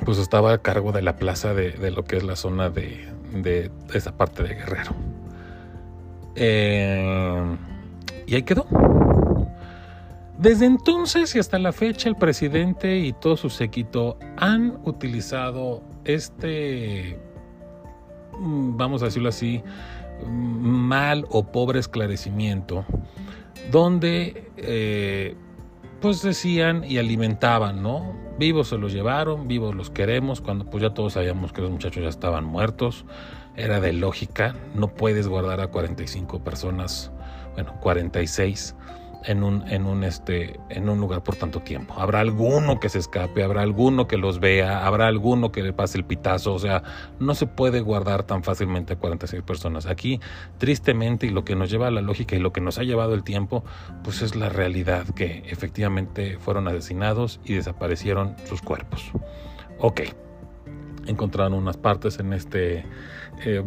pues 0.04 0.18
estaba 0.18 0.52
a 0.52 0.58
cargo 0.58 0.92
de 0.92 1.02
la 1.02 1.16
plaza 1.16 1.54
de, 1.54 1.90
lo 1.90 2.04
que 2.04 2.16
es 2.16 2.24
la 2.24 2.36
zona 2.36 2.70
de, 2.70 3.08
de, 3.32 3.70
esa 3.92 4.16
parte 4.16 4.42
de 4.42 4.54
Guerrero. 4.54 4.92
Eh, 6.34 7.56
y 8.26 8.34
ahí 8.34 8.42
quedó. 8.42 8.66
Desde 10.38 10.66
entonces 10.66 11.34
y 11.36 11.38
hasta 11.38 11.58
la 11.58 11.72
fecha 11.72 12.08
el 12.08 12.16
presidente 12.16 12.98
y 12.98 13.12
todo 13.12 13.36
su 13.36 13.50
séquito 13.50 14.18
han 14.36 14.78
utilizado 14.84 15.82
este, 16.04 17.18
mm, 18.38 18.76
vamos 18.76 19.02
a 19.02 19.06
decirlo 19.06 19.28
así, 19.28 19.62
mal 20.26 21.26
o 21.30 21.50
pobre 21.50 21.80
esclarecimiento, 21.80 22.84
donde 23.70 24.50
eh, 24.56 25.36
pues 26.00 26.22
decían 26.22 26.84
y 26.84 26.98
alimentaban, 26.98 27.82
¿no? 27.82 28.14
Vivos 28.38 28.68
se 28.68 28.78
los 28.78 28.92
llevaron, 28.92 29.48
vivos 29.48 29.74
los 29.74 29.90
queremos, 29.90 30.40
cuando 30.40 30.68
pues 30.68 30.82
ya 30.82 30.90
todos 30.90 31.14
sabíamos 31.14 31.52
que 31.52 31.62
los 31.62 31.70
muchachos 31.70 32.02
ya 32.02 32.08
estaban 32.08 32.44
muertos, 32.44 33.04
era 33.56 33.80
de 33.80 33.92
lógica, 33.92 34.54
no 34.74 34.88
puedes 34.88 35.28
guardar 35.28 35.60
a 35.60 35.68
45 35.68 36.42
personas, 36.42 37.12
bueno, 37.54 37.74
46 37.80 38.74
en 39.26 39.42
un, 39.42 39.66
en 39.68 39.86
un, 39.86 40.04
este, 40.04 40.60
en 40.68 40.88
un 40.88 41.00
lugar 41.00 41.22
por 41.22 41.36
tanto 41.36 41.60
tiempo. 41.60 41.94
Habrá 41.98 42.20
alguno 42.20 42.80
que 42.80 42.88
se 42.88 42.98
escape, 42.98 43.42
habrá 43.42 43.62
alguno 43.62 44.06
que 44.06 44.16
los 44.16 44.40
vea, 44.40 44.86
habrá 44.86 45.06
alguno 45.06 45.52
que 45.52 45.62
le 45.62 45.72
pase 45.72 45.98
el 45.98 46.04
pitazo. 46.04 46.54
O 46.54 46.58
sea, 46.58 46.82
no 47.18 47.34
se 47.34 47.46
puede 47.46 47.80
guardar 47.80 48.24
tan 48.24 48.42
fácilmente 48.42 48.94
a 48.94 48.96
46 48.96 49.42
personas. 49.42 49.86
Aquí, 49.86 50.20
tristemente, 50.58 51.26
y 51.26 51.30
lo 51.30 51.44
que 51.44 51.56
nos 51.56 51.70
lleva 51.70 51.88
a 51.88 51.90
la 51.90 52.02
lógica 52.02 52.36
y 52.36 52.38
lo 52.38 52.52
que 52.52 52.60
nos 52.60 52.78
ha 52.78 52.82
llevado 52.82 53.14
el 53.14 53.24
tiempo, 53.24 53.64
pues 54.02 54.22
es 54.22 54.36
la 54.36 54.48
realidad 54.48 55.06
que 55.14 55.44
efectivamente 55.46 56.38
fueron 56.38 56.68
asesinados 56.68 57.40
y 57.44 57.54
desaparecieron 57.54 58.36
sus 58.44 58.62
cuerpos. 58.62 59.10
Ok, 59.78 60.02
encontraron 61.06 61.54
unas 61.54 61.76
partes 61.76 62.18
en 62.18 62.32
este... 62.32 62.84
Eh, 63.44 63.62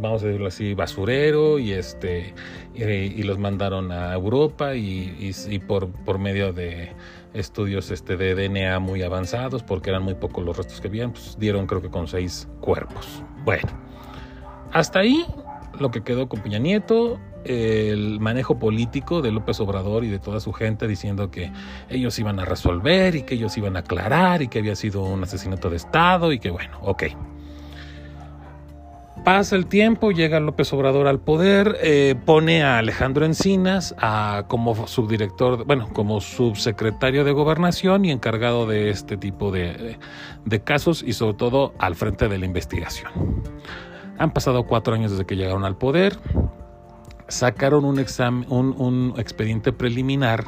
vamos 0.00 0.22
a 0.22 0.26
decirlo 0.26 0.48
así, 0.48 0.74
basurero 0.74 1.58
y 1.58 1.72
este 1.72 2.34
y, 2.74 3.22
los 3.22 3.38
mandaron 3.38 3.92
a 3.92 4.12
Europa 4.14 4.74
y, 4.74 5.62
por, 5.66 5.90
por 5.90 6.18
medio 6.18 6.52
de 6.52 6.92
estudios 7.34 7.90
este, 7.90 8.16
de 8.16 8.34
DNA 8.34 8.78
muy 8.80 9.02
avanzados, 9.02 9.62
porque 9.62 9.90
eran 9.90 10.02
muy 10.02 10.14
pocos 10.14 10.44
los 10.44 10.56
restos 10.56 10.80
que 10.80 10.88
habían, 10.88 11.12
pues 11.12 11.36
dieron 11.38 11.66
creo 11.66 11.82
que 11.82 11.90
con 11.90 12.08
seis 12.08 12.48
cuerpos. 12.60 13.22
Bueno, 13.44 13.68
hasta 14.72 15.00
ahí 15.00 15.24
lo 15.78 15.90
que 15.90 16.02
quedó 16.02 16.28
con 16.28 16.40
Peña 16.40 16.58
Nieto, 16.58 17.18
el 17.44 18.20
manejo 18.20 18.58
político 18.58 19.22
de 19.22 19.32
López 19.32 19.60
Obrador 19.60 20.04
y 20.04 20.08
de 20.08 20.18
toda 20.18 20.40
su 20.40 20.52
gente 20.52 20.86
diciendo 20.86 21.30
que 21.30 21.50
ellos 21.88 22.18
iban 22.18 22.38
a 22.38 22.44
resolver 22.44 23.14
y 23.14 23.22
que 23.22 23.34
ellos 23.34 23.56
iban 23.56 23.76
a 23.76 23.80
aclarar 23.80 24.42
y 24.42 24.48
que 24.48 24.58
había 24.58 24.76
sido 24.76 25.02
un 25.02 25.22
asesinato 25.22 25.70
de 25.70 25.76
Estado 25.76 26.32
y 26.32 26.38
que 26.38 26.50
bueno, 26.50 26.78
ok. 26.82 27.04
Pasa 29.24 29.54
el 29.54 29.66
tiempo, 29.66 30.12
llega 30.12 30.40
López 30.40 30.72
Obrador 30.72 31.06
al 31.06 31.20
poder, 31.20 31.76
eh, 31.82 32.14
pone 32.24 32.62
a 32.62 32.78
Alejandro 32.78 33.26
Encinas 33.26 33.94
a, 33.98 34.46
como 34.48 34.86
subdirector, 34.86 35.66
bueno, 35.66 35.88
como 35.92 36.22
subsecretario 36.22 37.22
de 37.22 37.32
gobernación 37.32 38.06
y 38.06 38.12
encargado 38.12 38.66
de 38.66 38.88
este 38.88 39.18
tipo 39.18 39.52
de, 39.52 39.98
casos 40.64 41.02
y 41.06 41.12
sobre 41.12 41.34
todo 41.34 41.74
al 41.78 41.96
frente 41.96 42.28
de 42.28 42.38
la 42.38 42.46
investigación. 42.46 43.12
Han 44.18 44.32
pasado 44.32 44.64
cuatro 44.64 44.94
años 44.94 45.10
desde 45.10 45.26
que 45.26 45.36
llegaron 45.36 45.64
al 45.66 45.76
poder, 45.76 46.16
sacaron 47.28 47.84
un, 47.84 47.98
examen, 47.98 48.46
un 48.50 49.14
expediente 49.18 49.72
preliminar 49.72 50.44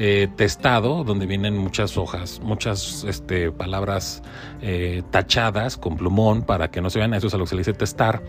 eh, 0.00 0.28
testado, 0.36 1.02
donde 1.02 1.26
vienen 1.26 1.58
muchas 1.58 1.98
hojas, 1.98 2.40
muchas 2.40 3.02
este, 3.02 3.50
palabras 3.50 4.22
eh, 4.62 5.02
tachadas 5.10 5.76
con 5.76 5.96
plumón 5.96 6.42
para 6.42 6.70
que 6.70 6.80
no 6.80 6.88
se 6.88 7.00
vean, 7.00 7.14
eso 7.14 7.26
es 7.26 7.34
a 7.34 7.36
lo 7.36 7.42
que 7.42 7.48
se 7.48 7.54
le 7.56 7.60
dice 7.62 7.72
testar. 7.72 8.22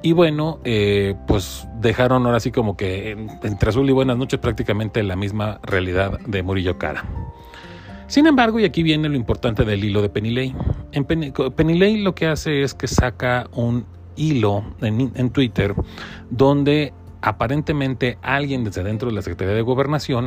Y 0.00 0.12
bueno, 0.12 0.60
eh, 0.64 1.14
pues 1.26 1.68
dejaron 1.78 2.24
ahora 2.24 2.40
sí 2.40 2.50
como 2.50 2.74
que 2.74 3.10
entre 3.42 3.68
azul 3.68 3.86
y 3.90 3.92
buenas 3.92 4.16
noches 4.16 4.40
prácticamente 4.40 5.02
la 5.02 5.14
misma 5.14 5.60
realidad 5.62 6.18
de 6.20 6.42
Murillo 6.42 6.78
Cara. 6.78 7.04
Sin 8.06 8.26
embargo, 8.26 8.58
y 8.58 8.64
aquí 8.64 8.82
viene 8.82 9.10
lo 9.10 9.16
importante 9.16 9.66
del 9.66 9.84
hilo 9.84 10.00
de 10.00 10.08
Penilei. 10.08 10.54
En 10.92 11.04
Penilei 11.04 11.98
lo 11.98 12.14
que 12.14 12.28
hace 12.28 12.62
es 12.62 12.72
que 12.72 12.86
saca 12.86 13.46
un 13.52 13.84
hilo 14.16 14.64
en, 14.80 15.12
en 15.14 15.28
Twitter 15.28 15.74
donde 16.30 16.94
aparentemente 17.20 18.16
alguien 18.22 18.64
desde 18.64 18.82
dentro 18.82 19.10
de 19.10 19.16
la 19.16 19.20
Secretaría 19.20 19.54
de 19.54 19.60
Gobernación 19.60 20.26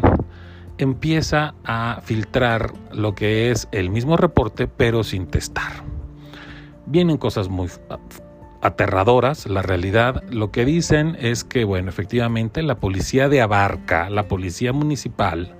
empieza 0.77 1.55
a 1.63 2.01
filtrar 2.03 2.73
lo 2.91 3.15
que 3.15 3.51
es 3.51 3.67
el 3.71 3.89
mismo 3.89 4.17
reporte, 4.17 4.67
pero 4.67 5.03
sin 5.03 5.27
testar. 5.27 5.83
Vienen 6.85 7.17
cosas 7.17 7.49
muy 7.49 7.69
aterradoras, 8.61 9.45
la 9.47 9.61
realidad. 9.61 10.23
Lo 10.29 10.51
que 10.51 10.65
dicen 10.65 11.17
es 11.19 11.43
que, 11.43 11.63
bueno, 11.63 11.89
efectivamente 11.89 12.63
la 12.63 12.75
policía 12.75 13.29
de 13.29 13.41
Abarca, 13.41 14.09
la 14.09 14.27
policía 14.27 14.73
municipal, 14.73 15.55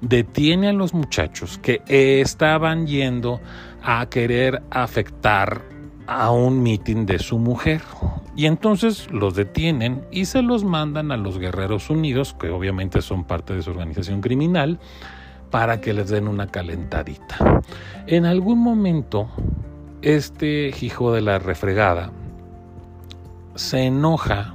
detiene 0.00 0.68
a 0.68 0.72
los 0.72 0.94
muchachos 0.94 1.58
que 1.58 1.82
estaban 1.86 2.86
yendo 2.86 3.40
a 3.82 4.06
querer 4.06 4.62
afectar 4.70 5.62
a 6.10 6.32
un 6.32 6.60
mitin 6.60 7.06
de 7.06 7.20
su 7.20 7.38
mujer. 7.38 7.82
Y 8.34 8.46
entonces 8.46 9.08
los 9.12 9.36
detienen 9.36 10.04
y 10.10 10.24
se 10.24 10.42
los 10.42 10.64
mandan 10.64 11.12
a 11.12 11.16
los 11.16 11.38
Guerreros 11.38 11.88
Unidos, 11.88 12.34
que 12.38 12.50
obviamente 12.50 13.00
son 13.00 13.22
parte 13.22 13.54
de 13.54 13.62
su 13.62 13.70
organización 13.70 14.20
criminal, 14.20 14.80
para 15.50 15.80
que 15.80 15.92
les 15.92 16.10
den 16.10 16.26
una 16.26 16.48
calentadita. 16.48 17.62
En 18.08 18.26
algún 18.26 18.58
momento, 18.58 19.28
este 20.02 20.74
hijo 20.80 21.12
de 21.12 21.20
la 21.20 21.38
refregada 21.38 22.10
se 23.54 23.84
enoja 23.84 24.54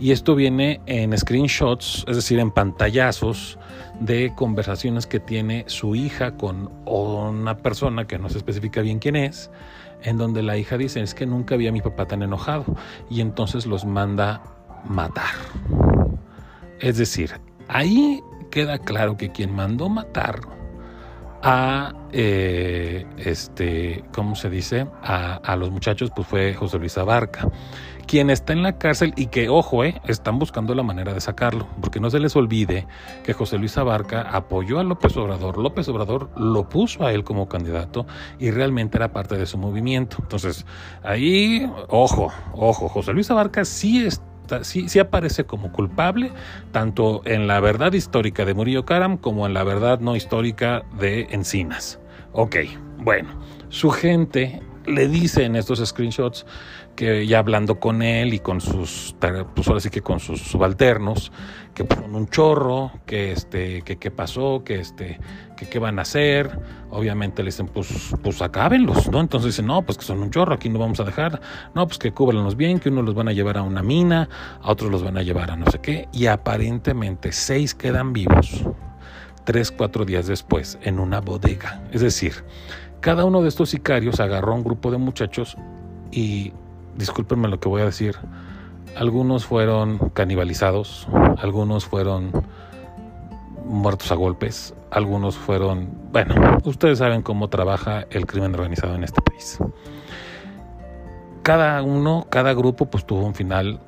y 0.00 0.10
esto 0.10 0.34
viene 0.34 0.82
en 0.84 1.16
screenshots, 1.16 2.04
es 2.08 2.16
decir, 2.16 2.38
en 2.38 2.50
pantallazos 2.50 3.58
de 4.00 4.32
conversaciones 4.34 5.06
que 5.06 5.20
tiene 5.20 5.64
su 5.66 5.94
hija 5.94 6.36
con 6.36 6.70
una 6.84 7.56
persona 7.56 8.06
que 8.06 8.18
no 8.18 8.28
se 8.28 8.38
especifica 8.38 8.82
bien 8.82 8.98
quién 8.98 9.16
es, 9.16 9.50
en 10.04 10.18
donde 10.18 10.42
la 10.42 10.56
hija 10.56 10.78
dice, 10.78 11.02
es 11.02 11.14
que 11.14 11.26
nunca 11.26 11.56
vi 11.56 11.66
a 11.66 11.72
mi 11.72 11.80
papá 11.80 12.06
tan 12.06 12.22
enojado, 12.22 12.64
y 13.10 13.20
entonces 13.20 13.66
los 13.66 13.84
manda 13.84 14.42
matar. 14.84 15.34
Es 16.80 16.98
decir, 16.98 17.32
ahí 17.68 18.22
queda 18.50 18.78
claro 18.78 19.16
que 19.16 19.32
quien 19.32 19.54
mandó 19.54 19.88
matar 19.88 20.40
a, 21.42 21.92
eh, 22.12 23.06
este, 23.18 24.04
¿cómo 24.14 24.34
se 24.34 24.48
dice? 24.48 24.86
A, 25.02 25.34
a, 25.34 25.56
los 25.56 25.70
muchachos, 25.70 26.10
pues 26.14 26.26
fue 26.26 26.54
José 26.54 26.78
Luis 26.78 26.96
Abarca 26.96 27.48
quien 28.06 28.30
está 28.30 28.52
en 28.52 28.62
la 28.62 28.78
cárcel 28.78 29.12
y 29.16 29.26
que, 29.26 29.48
ojo, 29.48 29.84
eh, 29.84 30.00
están 30.06 30.38
buscando 30.38 30.74
la 30.74 30.82
manera 30.82 31.14
de 31.14 31.20
sacarlo, 31.20 31.66
porque 31.80 32.00
no 32.00 32.10
se 32.10 32.20
les 32.20 32.36
olvide 32.36 32.86
que 33.24 33.32
José 33.32 33.58
Luis 33.58 33.76
Abarca 33.76 34.22
apoyó 34.22 34.78
a 34.78 34.84
López 34.84 35.16
Obrador, 35.16 35.58
López 35.58 35.88
Obrador 35.88 36.30
lo 36.36 36.68
puso 36.68 37.04
a 37.04 37.12
él 37.12 37.24
como 37.24 37.48
candidato 37.48 38.06
y 38.38 38.50
realmente 38.50 38.98
era 38.98 39.12
parte 39.12 39.36
de 39.36 39.46
su 39.46 39.58
movimiento. 39.58 40.18
Entonces, 40.20 40.66
ahí, 41.02 41.70
ojo, 41.88 42.32
ojo, 42.52 42.88
José 42.88 43.12
Luis 43.12 43.30
Abarca 43.30 43.64
sí 43.64 44.08
Sí, 44.62 44.90
sí, 44.90 44.98
aparece 44.98 45.44
como 45.44 45.72
culpable, 45.72 46.30
tanto 46.70 47.22
en 47.24 47.46
la 47.46 47.60
verdad 47.60 47.94
histórica 47.94 48.44
de 48.44 48.52
Murillo 48.52 48.84
Karam 48.84 49.16
como 49.16 49.46
en 49.46 49.54
la 49.54 49.64
verdad 49.64 50.00
no 50.00 50.16
histórica 50.16 50.84
de 50.98 51.22
Encinas. 51.30 51.98
Ok, 52.32 52.56
bueno, 52.98 53.30
su 53.70 53.90
gente 53.90 54.60
le 54.86 55.08
dice 55.08 55.44
en 55.44 55.56
estos 55.56 55.82
screenshots 55.84 56.44
que 56.94 57.26
ya 57.26 57.38
hablando 57.38 57.80
con 57.80 58.02
él 58.02 58.34
y 58.34 58.38
con 58.38 58.60
sus, 58.60 59.14
pues 59.54 59.68
ahora 59.68 59.80
sí 59.80 59.90
que 59.90 60.00
con 60.00 60.20
sus 60.20 60.40
subalternos, 60.40 61.32
que 61.74 61.86
son 61.86 62.14
un 62.14 62.28
chorro, 62.28 62.92
que 63.06 63.32
este, 63.32 63.82
que 63.82 63.96
qué 63.96 64.10
pasó, 64.10 64.62
que 64.64 64.80
este, 64.80 65.18
que 65.56 65.68
qué 65.68 65.78
van 65.78 65.98
a 65.98 66.02
hacer. 66.02 66.58
Obviamente 66.90 67.42
le 67.42 67.48
dicen, 67.48 67.66
pues, 67.66 68.14
pues 68.22 68.40
acábenlos, 68.42 69.10
¿no? 69.10 69.20
Entonces 69.20 69.52
dicen, 69.52 69.66
no, 69.66 69.82
pues 69.82 69.98
que 69.98 70.04
son 70.04 70.20
un 70.20 70.30
chorro, 70.30 70.54
aquí 70.54 70.68
no 70.68 70.78
vamos 70.78 71.00
a 71.00 71.04
dejar. 71.04 71.40
No, 71.74 71.86
pues 71.86 71.98
que 71.98 72.12
cúbranlos 72.12 72.56
bien, 72.56 72.78
que 72.78 72.90
unos 72.90 73.04
los 73.04 73.14
van 73.14 73.28
a 73.28 73.32
llevar 73.32 73.58
a 73.58 73.62
una 73.62 73.82
mina, 73.82 74.28
a 74.62 74.70
otros 74.70 74.90
los 74.90 75.02
van 75.02 75.16
a 75.16 75.22
llevar 75.22 75.50
a 75.50 75.56
no 75.56 75.70
sé 75.70 75.80
qué. 75.80 76.08
Y 76.12 76.26
aparentemente 76.26 77.32
seis 77.32 77.74
quedan 77.74 78.12
vivos 78.12 78.64
tres, 79.44 79.70
cuatro 79.70 80.04
días 80.04 80.26
después 80.26 80.78
en 80.82 80.98
una 80.98 81.20
bodega. 81.20 81.82
Es 81.92 82.00
decir, 82.00 82.32
cada 83.00 83.24
uno 83.24 83.42
de 83.42 83.48
estos 83.48 83.70
sicarios 83.70 84.20
agarró 84.20 84.52
a 84.52 84.56
un 84.56 84.64
grupo 84.64 84.90
de 84.90 84.98
muchachos 84.98 85.56
y 86.10 86.52
discúlpenme 86.96 87.48
lo 87.48 87.60
que 87.60 87.68
voy 87.68 87.82
a 87.82 87.86
decir, 87.86 88.16
algunos 88.96 89.44
fueron 89.44 89.98
canibalizados, 90.10 91.08
algunos 91.38 91.84
fueron 91.86 92.30
muertos 93.64 94.12
a 94.12 94.14
golpes, 94.14 94.74
algunos 94.90 95.36
fueron, 95.36 95.88
bueno, 96.12 96.58
ustedes 96.64 96.98
saben 96.98 97.22
cómo 97.22 97.48
trabaja 97.48 98.06
el 98.10 98.26
crimen 98.26 98.54
organizado 98.54 98.94
en 98.94 99.04
este 99.04 99.20
país. 99.22 99.58
Cada 101.42 101.82
uno, 101.82 102.26
cada 102.30 102.54
grupo 102.54 102.86
pues 102.86 103.04
tuvo 103.04 103.26
un 103.26 103.34
final 103.34 103.80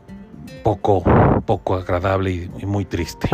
poco, 0.63 1.03
poco 1.47 1.77
agradable 1.77 2.51
y, 2.59 2.67
muy 2.67 2.85
triste. 2.85 3.31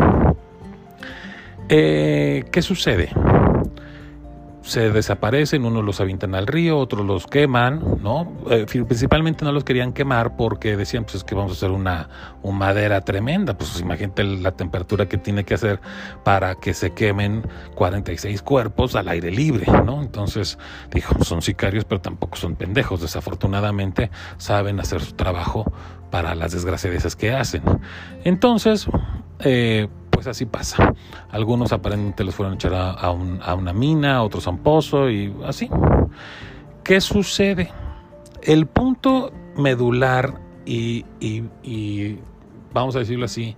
Eh, 1.68 2.44
¿Qué 2.52 2.62
sucede? 2.62 3.10
Se 4.62 4.90
desaparecen, 4.90 5.64
unos 5.64 5.84
los 5.84 6.00
avientan 6.00 6.34
al 6.34 6.46
río, 6.46 6.78
otros 6.78 7.04
los 7.04 7.26
queman, 7.26 7.98
¿no? 8.00 8.32
Eh, 8.50 8.66
principalmente 8.66 9.44
no 9.44 9.52
los 9.52 9.64
querían 9.64 9.92
quemar 9.92 10.36
porque 10.36 10.76
decían, 10.76 11.04
pues 11.04 11.16
es 11.16 11.24
que 11.24 11.34
vamos 11.34 11.52
a 11.52 11.54
hacer 11.54 11.70
una, 11.70 12.08
madera 12.42 13.00
tremenda, 13.00 13.56
pues 13.56 13.80
imagínate 13.80 14.24
la 14.24 14.52
temperatura 14.52 15.06
que 15.06 15.16
tiene 15.16 15.44
que 15.44 15.54
hacer 15.54 15.80
para 16.24 16.54
que 16.56 16.74
se 16.74 16.92
quemen 16.92 17.42
46 17.74 18.42
cuerpos 18.42 18.94
al 18.94 19.08
aire 19.08 19.30
libre, 19.30 19.66
¿no? 19.84 20.00
Entonces, 20.02 20.58
dijo, 20.92 21.22
son 21.24 21.42
sicarios, 21.42 21.84
pero 21.84 22.00
tampoco 22.00 22.36
son 22.36 22.56
pendejos, 22.56 23.00
desafortunadamente 23.00 24.10
saben 24.36 24.80
hacer 24.80 25.00
su 25.00 25.14
trabajo 25.14 25.72
para 26.10 26.34
las 26.34 26.52
desgracias 26.52 27.16
que 27.16 27.32
hacen. 27.32 27.62
Entonces, 28.24 28.86
eh, 29.40 29.88
pues 30.12 30.28
así 30.28 30.46
pasa. 30.46 30.94
Algunos 31.30 31.72
aparentemente 31.72 32.22
los 32.22 32.34
fueron 32.34 32.52
a 32.52 32.54
echar 32.56 32.74
a, 32.74 33.10
una 33.10 33.72
mina, 33.72 34.22
otros 34.22 34.46
a 34.46 34.50
un 34.50 34.58
pozo 34.58 35.10
y 35.10 35.34
así. 35.44 35.68
¿Qué 36.84 37.00
sucede? 37.00 37.72
El 38.42 38.66
punto 38.66 39.32
medular 39.56 40.40
y, 40.64 41.04
y 41.20 42.18
vamos 42.72 42.94
a 42.94 43.00
decirlo 43.00 43.24
así, 43.24 43.56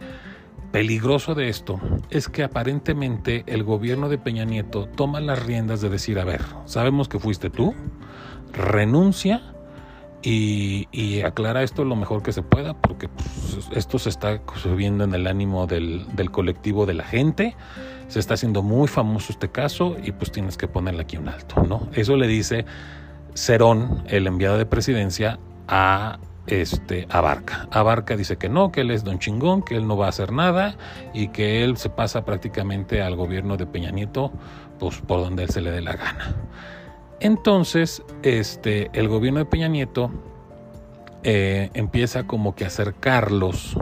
peligroso 0.73 1.35
de 1.35 1.49
esto 1.49 1.81
es 2.11 2.29
que 2.29 2.43
aparentemente 2.43 3.45
el 3.47 3.63
gobierno 3.63 4.09
de 4.09 4.19
Peña 4.19 4.45
Nieto 4.45 4.87
toma 4.87 5.21
las 5.21 5.45
riendas 5.45 5.81
de 5.81 5.89
decir, 5.89 6.19
a 6.19 6.25
ver, 6.25 6.43
sabemos 6.65 7.09
que 7.09 7.19
fuiste 7.21 7.51
tú, 7.51 7.75
renuncia 8.53 9.54
y, 10.25 11.21
aclara 11.23 11.63
esto 11.63 11.85
lo 11.85 11.97
mejor 11.97 12.23
que 12.23 12.33
se 12.33 12.43
pueda, 12.43 12.75
porque 12.75 13.09
pues, 13.09 13.69
esto 13.73 13.99
se 13.99 14.09
está 14.09 14.41
subiendo 14.57 15.05
en 15.05 15.15
el 15.15 15.27
ánimo 15.27 15.67
del, 15.67 16.07
colectivo 16.31 16.87
de 16.87 16.95
la 16.95 17.05
gente. 17.05 17.57
Se 18.09 18.21
está 18.21 18.35
haciendo 18.35 18.63
muy 18.63 18.89
famoso 18.89 19.33
este 19.33 19.51
caso 19.51 19.97
y 20.03 20.13
pues 20.13 20.31
tienes 20.33 20.57
que 20.57 20.69
ponerle 20.69 21.03
aquí 21.03 21.17
un 21.17 21.29
alto, 21.29 21.63
¿no? 21.63 21.89
Eso 21.93 22.17
le 22.17 22.27
dice 22.27 22.65
Cerón, 23.35 24.05
el 24.07 24.27
enviado 24.27 24.59
de 24.59 24.67
presidencia, 24.67 25.39
a 25.69 26.19
este 26.47 27.07
Abarca. 27.11 27.69
Abarca 27.71 28.17
dice 28.17 28.37
que 28.37 28.49
no, 28.49 28.71
que 28.71 28.83
él 28.83 28.91
es 28.91 29.05
don 29.05 29.19
chingón, 29.19 29.63
que 29.63 29.77
él 29.77 29.87
no 29.87 29.97
va 29.97 30.07
a 30.07 30.09
hacer 30.11 30.33
nada 30.33 30.77
y 31.15 31.29
que 31.29 31.65
él 31.65 31.77
se 31.77 31.89
pasa 31.89 32.25
prácticamente 32.25 33.03
al 33.03 33.17
gobierno 33.17 33.57
de 33.57 33.67
Peña 33.67 33.91
Nieto, 33.91 34.33
pues 34.79 35.01
por 35.01 35.21
donde 35.21 35.45
él 35.45 35.51
se 35.51 35.61
le 35.61 35.71
dé 35.71 35.81
la 35.81 35.95
gana. 35.95 36.35
Entonces, 37.25 38.03
este, 38.23 38.91
el 38.93 39.09
gobierno 39.09 39.39
de 39.39 39.47
Peña 39.47 39.67
Nieto 39.67 40.11
eh, 41.23 41.71
empieza 41.73 42.27
como 42.27 42.55
que 42.55 42.65
a 42.65 42.67
acercarlos. 42.67 43.79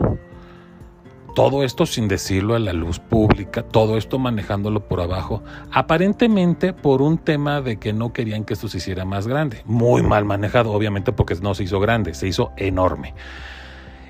Todo 1.35 1.65
esto 1.65 1.85
sin 1.85 2.07
decirlo 2.07 2.55
a 2.55 2.59
la 2.59 2.71
luz 2.71 2.99
pública, 2.99 3.61
todo 3.63 3.97
esto 3.97 4.17
manejándolo 4.17 4.87
por 4.87 5.01
abajo, 5.01 5.43
aparentemente 5.73 6.71
por 6.71 7.01
un 7.01 7.17
tema 7.17 7.59
de 7.59 7.79
que 7.79 7.91
no 7.91 8.13
querían 8.13 8.45
que 8.45 8.53
esto 8.53 8.69
se 8.69 8.77
hiciera 8.77 9.03
más 9.03 9.27
grande. 9.27 9.61
Muy 9.65 10.03
mal 10.03 10.23
manejado, 10.23 10.71
obviamente, 10.71 11.11
porque 11.11 11.35
no 11.41 11.53
se 11.53 11.65
hizo 11.65 11.81
grande, 11.81 12.13
se 12.13 12.29
hizo 12.29 12.53
enorme. 12.55 13.13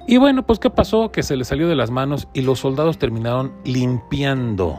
Y 0.08 0.18
bueno, 0.18 0.46
pues 0.46 0.60
¿qué 0.60 0.70
pasó? 0.70 1.12
Que 1.12 1.24
se 1.24 1.38
le 1.38 1.44
salió 1.44 1.68
de 1.68 1.76
las 1.76 1.90
manos 1.90 2.28
y 2.36 2.42
los 2.42 2.60
soldados 2.60 3.00
terminaron 3.00 3.52
limpiando 3.66 4.78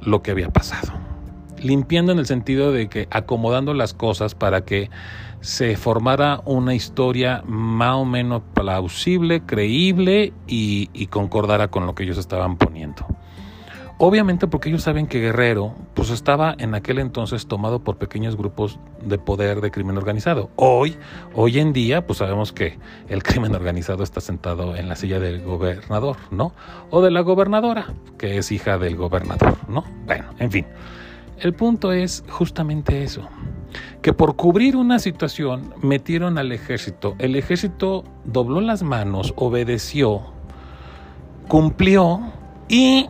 lo 0.00 0.22
que 0.22 0.30
había 0.30 0.50
pasado 0.50 1.07
limpiando 1.62 2.12
en 2.12 2.18
el 2.18 2.26
sentido 2.26 2.72
de 2.72 2.88
que 2.88 3.08
acomodando 3.10 3.74
las 3.74 3.94
cosas 3.94 4.34
para 4.34 4.64
que 4.64 4.90
se 5.40 5.76
formara 5.76 6.40
una 6.44 6.74
historia 6.74 7.42
más 7.46 7.94
o 7.94 8.04
menos 8.04 8.42
plausible, 8.54 9.42
creíble 9.42 10.32
y, 10.46 11.06
concordara 11.08 11.68
con 11.68 11.86
lo 11.86 11.94
que 11.94 12.04
ellos 12.04 12.18
estaban 12.18 12.56
poniendo. 12.56 13.06
Obviamente 14.00 14.46
porque 14.46 14.68
ellos 14.68 14.82
saben 14.82 15.08
que 15.08 15.18
Guerrero 15.18 15.74
pues 15.94 16.10
estaba 16.10 16.54
en 16.58 16.76
aquel 16.76 17.00
entonces 17.00 17.48
tomado 17.48 17.82
por 17.82 17.96
pequeños 17.98 18.36
grupos 18.36 18.78
de 19.02 19.18
poder 19.18 19.60
de 19.60 19.72
crimen 19.72 19.96
organizado. 19.96 20.50
Hoy, 20.54 20.96
hoy 21.34 21.58
en 21.58 21.72
día, 21.72 22.06
pues 22.06 22.20
sabemos 22.20 22.52
que 22.52 22.78
el 23.08 23.24
crimen 23.24 23.56
organizado 23.56 24.04
está 24.04 24.20
sentado 24.20 24.76
en 24.76 24.88
la 24.88 24.94
silla 24.94 25.18
del 25.18 25.42
gobernador, 25.42 26.16
¿no? 26.30 26.52
O 26.90 27.02
de 27.02 27.10
la 27.10 27.22
gobernadora, 27.22 27.86
que 28.18 28.38
es 28.38 28.52
hija 28.52 28.78
del 28.78 28.94
gobernador, 28.94 29.56
¿no? 29.68 29.82
Bueno, 30.06 30.26
en 30.38 30.52
fin. 30.52 30.66
El 31.40 31.54
punto 31.54 31.92
es 31.92 32.24
justamente 32.28 33.02
eso, 33.04 33.28
que 34.02 34.12
por 34.12 34.34
cubrir 34.34 34.76
una 34.76 34.98
situación 34.98 35.72
metieron 35.82 36.36
al 36.36 36.50
ejército. 36.50 37.14
El 37.18 37.36
ejército 37.36 38.04
dobló 38.24 38.60
las 38.60 38.82
manos, 38.82 39.32
obedeció, 39.36 40.22
cumplió 41.46 42.20
y 42.68 43.06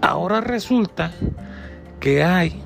ahora 0.00 0.40
resulta 0.40 1.12
que 2.00 2.24
hay 2.24 2.62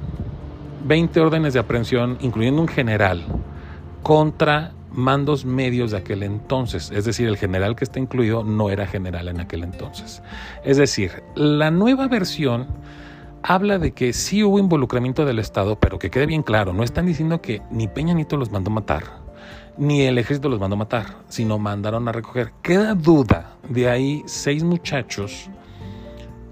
20 0.85 1.21
órdenes 1.21 1.55
de 1.55 1.61
aprehensión, 1.61 2.17
incluyendo 2.21 2.63
un 2.63 2.69
general, 2.69 3.25
contra 4.03 4.73
mandos 4.93 5.45
medios 5.45 5.91
de 5.91 5.99
aquel 5.99 6.23
entonces. 6.23 6.91
Es 6.93 7.05
decir, 7.05 7.29
el 7.29 7.37
general 7.37 7.77
que 7.77 7.85
está 7.85 7.99
incluido 7.99 8.45
no 8.45 8.71
era 8.71 8.87
general 8.87 9.29
en 9.29 9.41
aquel 9.41 9.65
entonces. 9.65 10.23
Es 10.65 10.77
decir, 10.77 11.23
la 11.35 11.71
nueva 11.71 12.09
versión 12.09 12.67
habla 13.49 13.79
de 13.79 13.93
que 13.93 14.13
sí 14.13 14.45
hubo 14.45 14.59
involucramiento 14.59 15.25
del 15.25 15.39
Estado, 15.39 15.81
pero 15.81 15.99
que 15.99 16.11
quede 16.11 16.27
bien 16.27 16.43
claro, 16.43 16.75
no 16.75 16.83
están 16.83 17.07
diciendo 17.07 17.41
que 17.41 17.63
ni 17.71 17.89
Peña 17.89 18.13
Nieto 18.13 18.37
los 18.37 18.51
mandó 18.51 18.71
matar, 18.71 19.05
ni 19.79 20.03
el 20.03 20.19
ejército 20.19 20.51
los 20.51 20.61
mandó 20.61 20.77
matar, 20.77 21.17
sino 21.29 21.59
mandaron 21.59 22.07
a 22.09 22.13
recoger. 22.13 22.53
Queda 22.61 22.95
duda 22.95 23.57
de 23.67 23.89
ahí 23.89 24.23
seis 24.27 24.63
muchachos 24.63 25.49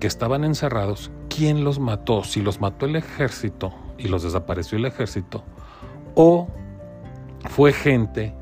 que 0.01 0.07
estaban 0.07 0.43
encerrados, 0.43 1.11
quién 1.29 1.65
los 1.65 1.79
mató, 1.79 2.25
si 2.25 2.41
los 2.41 2.63
mató 2.63 2.87
el 2.87 2.97
ejército 2.97 3.75
y 3.99 4.09
los 4.09 4.23
desapareció 4.23 4.79
el 4.79 4.87
ejército, 4.87 5.45
o 6.15 6.49
fue 7.51 7.75
gente 7.75 8.33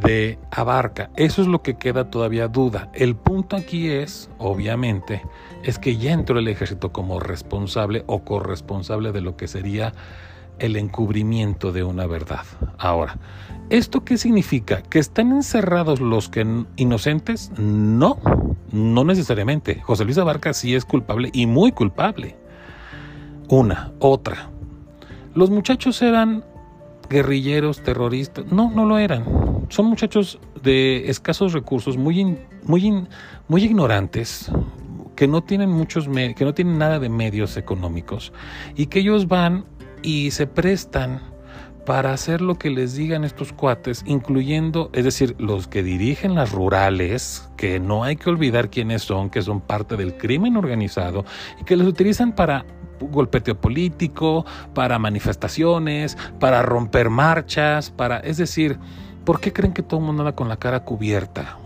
de 0.00 0.38
Abarca. 0.50 1.10
Eso 1.16 1.42
es 1.42 1.48
lo 1.48 1.62
que 1.62 1.74
queda 1.74 2.10
todavía 2.10 2.48
duda. 2.48 2.90
El 2.94 3.16
punto 3.16 3.56
aquí 3.56 3.90
es, 3.90 4.30
obviamente, 4.38 5.22
es 5.62 5.78
que 5.78 5.96
ya 5.96 6.12
entró 6.12 6.38
el 6.38 6.48
ejército 6.48 6.92
como 6.92 7.20
responsable 7.20 8.04
o 8.06 8.24
corresponsable 8.24 9.12
de 9.12 9.20
lo 9.20 9.36
que 9.36 9.48
sería 9.48 9.92
el 10.58 10.76
encubrimiento 10.76 11.72
de 11.72 11.84
una 11.84 12.06
verdad. 12.06 12.44
Ahora, 12.78 13.18
¿esto 13.70 14.04
qué 14.04 14.16
significa? 14.16 14.82
¿Que 14.82 14.98
están 14.98 15.32
encerrados 15.32 16.00
los 16.00 16.28
que 16.28 16.64
inocentes? 16.76 17.50
No, 17.58 18.18
no 18.70 19.04
necesariamente. 19.04 19.80
José 19.80 20.04
Luis 20.04 20.18
Abarca 20.18 20.52
sí 20.52 20.74
es 20.74 20.84
culpable 20.84 21.30
y 21.32 21.46
muy 21.46 21.72
culpable. 21.72 22.36
Una, 23.48 23.92
otra. 23.98 24.50
Los 25.34 25.50
muchachos 25.50 26.00
eran 26.02 26.44
guerrilleros, 27.08 27.82
terroristas. 27.82 28.46
No, 28.46 28.70
no 28.70 28.86
lo 28.86 28.98
eran. 28.98 29.24
Son 29.74 29.86
muchachos 29.86 30.38
de 30.62 31.10
escasos 31.10 31.52
recursos, 31.52 31.96
muy, 31.96 32.38
muy, 32.62 33.08
muy 33.48 33.64
ignorantes, 33.64 34.48
que 35.16 35.26
no 35.26 35.42
tienen 35.42 35.68
muchos 35.68 36.06
que 36.06 36.44
no 36.44 36.54
tienen 36.54 36.78
nada 36.78 37.00
de 37.00 37.08
medios 37.08 37.56
económicos 37.56 38.32
y 38.76 38.86
que 38.86 39.00
ellos 39.00 39.26
van 39.26 39.64
y 40.00 40.30
se 40.30 40.46
prestan 40.46 41.22
para 41.84 42.12
hacer 42.12 42.40
lo 42.40 42.54
que 42.54 42.70
les 42.70 42.94
digan 42.94 43.24
estos 43.24 43.52
cuates, 43.52 44.04
incluyendo, 44.06 44.90
es 44.92 45.02
decir, 45.02 45.34
los 45.40 45.66
que 45.66 45.82
dirigen 45.82 46.36
las 46.36 46.52
rurales, 46.52 47.50
que 47.56 47.80
no 47.80 48.04
hay 48.04 48.14
que 48.14 48.30
olvidar 48.30 48.70
quiénes 48.70 49.02
son, 49.02 49.28
que 49.28 49.42
son 49.42 49.60
parte 49.60 49.96
del 49.96 50.16
crimen 50.16 50.56
organizado 50.56 51.24
y 51.60 51.64
que 51.64 51.76
los 51.76 51.88
utilizan 51.88 52.32
para 52.32 52.64
golpeteo 53.00 53.60
político, 53.60 54.46
para 54.72 55.00
manifestaciones, 55.00 56.16
para 56.38 56.62
romper 56.62 57.10
marchas, 57.10 57.90
para, 57.90 58.18
es 58.18 58.36
decir, 58.36 58.78
¿por 59.24 59.40
qué 59.40 59.52
creen 59.52 59.72
que 59.72 59.82
todo 59.82 60.00
el 60.00 60.06
mundo 60.06 60.22
anda 60.22 60.34
con 60.34 60.48
la 60.48 60.56
cara 60.56 60.84
cubierta? 60.84 61.58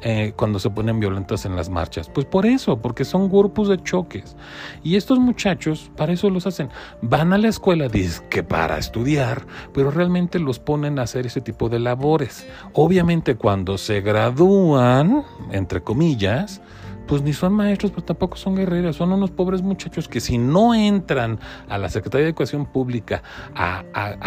Eh, 0.00 0.32
cuando 0.36 0.60
se 0.60 0.70
ponen 0.70 1.00
violentas 1.00 1.44
en 1.44 1.56
las 1.56 1.68
marchas? 1.68 2.08
Pues 2.08 2.24
por 2.24 2.46
eso, 2.46 2.78
porque 2.78 3.04
son 3.04 3.28
grupos 3.28 3.68
de 3.68 3.82
choques. 3.82 4.36
Y 4.84 4.94
estos 4.94 5.18
muchachos, 5.18 5.90
para 5.96 6.12
eso 6.12 6.30
los 6.30 6.46
hacen. 6.46 6.70
Van 7.02 7.32
a 7.32 7.38
la 7.38 7.48
escuela, 7.48 7.88
que 8.30 8.42
para 8.44 8.78
estudiar, 8.78 9.44
pero 9.74 9.90
realmente 9.90 10.38
los 10.38 10.60
ponen 10.60 11.00
a 11.00 11.02
hacer 11.02 11.26
ese 11.26 11.40
tipo 11.40 11.68
de 11.68 11.80
labores. 11.80 12.46
Obviamente 12.74 13.34
cuando 13.34 13.76
se 13.76 14.00
gradúan, 14.00 15.24
entre 15.50 15.82
comillas, 15.82 16.60
pues 17.08 17.22
ni 17.22 17.32
son 17.32 17.54
maestros, 17.54 17.90
pero 17.90 18.04
tampoco 18.04 18.36
son 18.36 18.54
guerreros, 18.54 18.96
son 18.96 19.10
unos 19.12 19.30
pobres 19.30 19.62
muchachos 19.62 20.06
que 20.06 20.20
si 20.20 20.38
no 20.38 20.74
entran 20.74 21.40
a 21.68 21.78
la 21.78 21.88
Secretaría 21.88 22.26
de 22.26 22.30
Educación 22.30 22.66
Pública 22.66 23.22
a, 23.54 23.82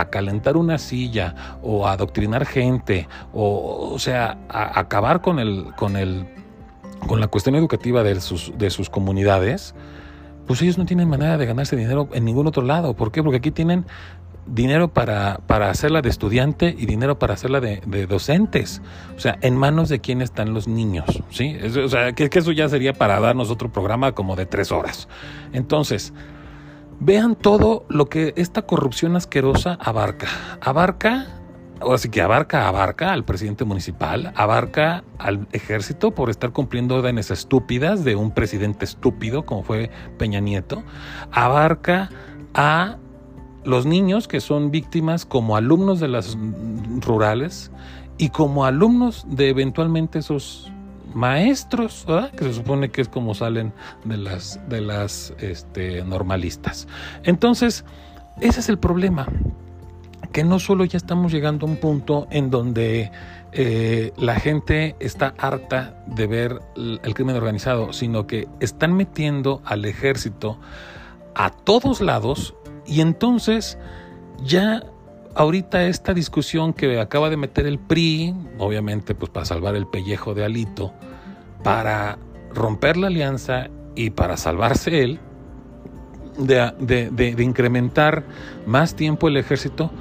calentar 0.09 0.57
una 0.57 0.77
silla 0.77 1.57
o 1.61 1.87
a 1.87 1.93
adoctrinar 1.93 2.45
gente, 2.45 3.07
o, 3.31 3.91
o 3.93 3.99
sea, 3.99 4.39
a, 4.49 4.79
acabar 4.79 5.21
con 5.21 5.39
el, 5.39 5.67
con 5.77 5.95
el, 5.95 6.27
con 7.07 7.19
la 7.19 7.27
cuestión 7.27 7.55
educativa 7.55 8.03
de 8.03 8.19
sus, 8.19 8.51
de 8.57 8.69
sus 8.71 8.89
comunidades, 8.89 9.75
pues 10.47 10.61
ellos 10.61 10.77
no 10.77 10.85
tienen 10.85 11.07
manera 11.07 11.37
de 11.37 11.45
ganarse 11.45 11.75
dinero 11.75 12.09
en 12.11 12.25
ningún 12.25 12.47
otro 12.47 12.63
lado. 12.63 12.95
¿Por 12.95 13.11
qué? 13.11 13.23
Porque 13.23 13.37
aquí 13.37 13.51
tienen 13.51 13.85
dinero 14.45 14.93
para, 14.93 15.39
para 15.47 15.69
hacerla 15.69 16.01
de 16.01 16.09
estudiante 16.09 16.75
y 16.77 16.85
dinero 16.85 17.19
para 17.19 17.33
hacerla 17.33 17.59
de, 17.59 18.07
docentes. 18.07 18.81
O 19.15 19.19
sea, 19.19 19.37
en 19.41 19.55
manos 19.55 19.89
de 19.89 19.99
quién 19.99 20.21
están 20.21 20.53
los 20.53 20.67
niños, 20.67 21.23
¿sí? 21.29 21.57
o 21.57 21.89
sea, 21.89 22.13
que, 22.13 22.29
eso 22.31 22.51
ya 22.51 22.67
sería 22.69 22.93
para 22.93 23.19
darnos 23.19 23.49
otro 23.49 23.71
programa 23.71 24.13
como 24.13 24.35
de 24.35 24.45
tres 24.45 24.71
horas. 24.71 25.07
Entonces, 25.53 26.13
vean 26.99 27.35
todo 27.35 27.85
lo 27.89 28.07
que 28.07 28.33
esta 28.35 28.63
corrupción 28.63 29.15
asquerosa 29.15 29.77
abarca. 29.81 30.27
Abarca 30.61 31.27
ahora 31.79 31.97
sí 31.97 32.09
que 32.09 32.21
abarca, 32.21 32.67
abarca 32.67 33.11
al 33.11 33.25
presidente 33.25 33.65
municipal, 33.65 34.31
abarca 34.35 35.03
al 35.17 35.47
ejército 35.51 36.11
por 36.11 36.29
estar 36.29 36.51
cumpliendo 36.51 36.95
órdenes 36.95 37.31
estúpidas 37.31 38.03
de 38.03 38.15
un 38.15 38.31
presidente 38.31 38.85
estúpido 38.85 39.45
como 39.45 39.63
fue 39.63 39.89
Peña 40.19 40.39
Nieto, 40.39 40.83
abarca 41.31 42.09
a 42.53 42.97
los 43.63 43.85
niños 43.85 44.27
que 44.27 44.39
son 44.39 44.71
víctimas 44.71 45.25
como 45.25 45.55
alumnos 45.55 45.99
de 45.99 46.07
las 46.07 46.37
rurales 46.99 47.71
y 48.17 48.29
como 48.29 48.65
alumnos 48.65 49.25
de 49.27 49.49
eventualmente 49.49 50.19
esos 50.19 50.71
maestros, 51.13 52.05
que 52.37 52.45
se 52.45 52.53
supone 52.53 52.89
que 52.89 53.01
es 53.01 53.09
como 53.09 53.33
salen 53.33 53.73
de 54.05 54.17
las, 54.17 54.59
de 54.69 54.81
las 54.81 55.33
este, 55.39 56.03
normalistas. 56.03 56.87
Entonces, 57.23 57.83
ese 58.39 58.59
es 58.59 58.69
el 58.69 58.79
problema 58.79 59.27
que 60.31 60.43
no 60.43 60.59
solo 60.59 60.85
ya 60.85 60.97
estamos 60.97 61.31
llegando 61.31 61.65
a 61.65 61.69
un 61.69 61.77
punto 61.77 62.27
en 62.31 62.49
donde 62.49 63.11
eh, 63.51 64.13
la 64.17 64.35
gente 64.35 64.95
está 64.99 65.33
harta 65.37 66.03
de 66.07 66.27
ver 66.27 66.61
el 66.75 67.13
crimen 67.13 67.35
organizado, 67.35 67.91
sino 67.91 68.27
que 68.27 68.47
están 68.61 68.93
metiendo 68.93 69.61
al 69.65 69.83
ejército 69.83 70.57
a 71.35 71.49
todos 71.49 72.01
lados 72.01 72.55
y 72.85 73.01
entonces 73.01 73.77
ya 74.43 74.83
ahorita 75.35 75.83
esta 75.83 76.13
discusión 76.13 76.73
que 76.73 76.99
acaba 76.99 77.29
de 77.29 77.37
meter 77.37 77.65
el 77.65 77.79
PRI, 77.79 78.35
obviamente 78.57 79.15
pues 79.15 79.31
para 79.31 79.45
salvar 79.45 79.75
el 79.75 79.87
pellejo 79.87 80.33
de 80.33 80.45
Alito, 80.45 80.93
para 81.63 82.17
romper 82.53 82.97
la 82.97 83.07
alianza 83.07 83.67
y 83.95 84.09
para 84.09 84.37
salvarse 84.37 85.03
él, 85.03 85.19
de 86.37 87.35
incrementar 87.39 88.23
más 88.65 88.95
tiempo 88.95 89.27
el 89.27 89.37
ejército, 89.37 89.91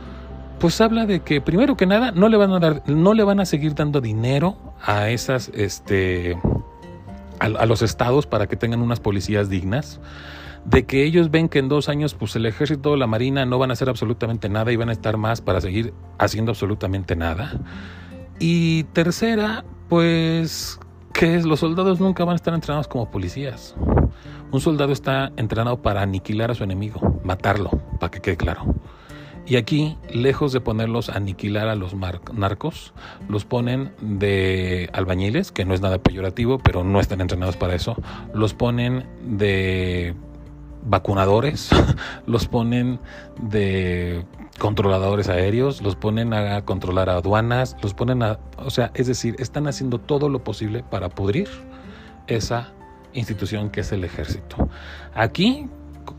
pues 0.61 0.81
habla 0.81 1.07
de 1.07 1.21
que 1.21 1.40
primero 1.40 1.77
que 1.77 1.87
nada 1.87 2.12
no 2.12 2.29
le 2.29 2.37
van 2.37 2.53
a 2.53 2.61
dar, 2.61 2.83
no 2.87 3.14
le 3.14 3.25
van 3.25 3.40
a 3.40 3.47
seguir 3.47 3.75
dando 3.75 4.01
dinero 4.01 4.57
a 4.85 5.09
esas, 5.09 5.51
este, 5.55 6.38
a, 7.40 7.66
los 7.66 7.83
estados 7.83 8.27
para 8.27 8.47
que 8.47 8.57
tengan 8.57 8.83
unas 8.83 9.01
policías 9.01 9.49
dignas, 9.49 10.01
de 10.64 10.85
que 10.87 11.05
ellos 11.05 11.31
ven 11.31 11.49
que 11.49 11.59
en 11.59 11.68
dos 11.68 11.88
años, 11.88 12.14
pues 12.14 12.37
el 12.37 12.46
ejército, 12.46 12.96
la 12.96 13.07
marina 13.07 13.46
no 13.46 13.59
van 13.59 13.70
a 13.70 13.73
hacer 13.73 13.88
absolutamente 13.88 14.49
nada 14.49 14.73
y 14.73 14.77
van 14.77 14.88
a 14.88 14.92
estar 14.92 15.16
más 15.16 15.40
para 15.40 15.61
seguir 15.61 15.94
haciendo 16.18 16.53
absolutamente 16.53 17.16
nada. 17.16 17.61
Y 18.38 18.85
tercera, 18.85 19.64
pues 19.88 20.79
que 21.12 21.40
los 21.42 21.61
soldados 21.61 22.01
nunca 22.01 22.25
van 22.25 22.35
a 22.35 22.37
estar 22.37 22.55
entrenados 22.55 22.88
como 22.88 23.11
policías. 23.11 23.75
Un 24.53 24.61
soldado 24.61 24.92
está 24.92 25.33
entrenado 25.37 25.83
para 25.83 26.03
aniquilar 26.03 26.51
a 26.51 26.55
su 26.55 26.64
enemigo, 26.64 27.20
matarlo, 27.25 27.70
para 27.99 28.11
que 28.11 28.20
quede 28.20 28.37
claro. 28.37 28.75
Y 29.46 29.57
aquí, 29.57 29.96
lejos 30.12 30.53
de 30.53 30.61
ponerlos 30.61 31.09
a 31.09 31.16
aniquilar 31.16 31.68
a 31.68 31.75
los 31.75 31.94
narcos, 31.94 32.94
los 33.29 33.44
ponen 33.44 33.92
de 34.01 34.88
albañiles, 34.92 35.51
que 35.51 35.64
no 35.64 35.75
es 35.75 35.81
nada 35.81 35.99
peyorativo, 35.99 36.59
pero 36.59 36.85
no 36.85 37.01
están 37.01 37.20
entrenados 37.20 37.57
para 37.57 37.75
eso. 37.75 37.96
Los 38.33 38.55
ponen 38.55 39.07
de 39.25 40.14
vacunadores, 40.85 41.71
los 42.27 42.47
ponen 42.47 42.99
de 43.40 44.25
controladores 44.59 45.29
aéreos, 45.29 45.83
los 45.83 45.97
ponen 45.97 46.35
a 46.35 46.62
controlar 46.64 47.09
aduanas, 47.09 47.77
los 47.83 47.95
ponen 47.95 48.23
a... 48.23 48.38
O 48.59 48.71
sea, 48.71 48.90
es 48.95 49.07
decir, 49.07 49.37
están 49.38 49.66
haciendo 49.66 49.99
todo 49.99 50.29
lo 50.29 50.45
posible 50.45 50.83
para 50.83 51.09
pudrir 51.09 51.49
esa 52.27 52.73
institución 53.12 53.71
que 53.71 53.81
es 53.81 53.93
el 53.93 54.05
ejército. 54.05 54.69
Aquí, 55.14 55.69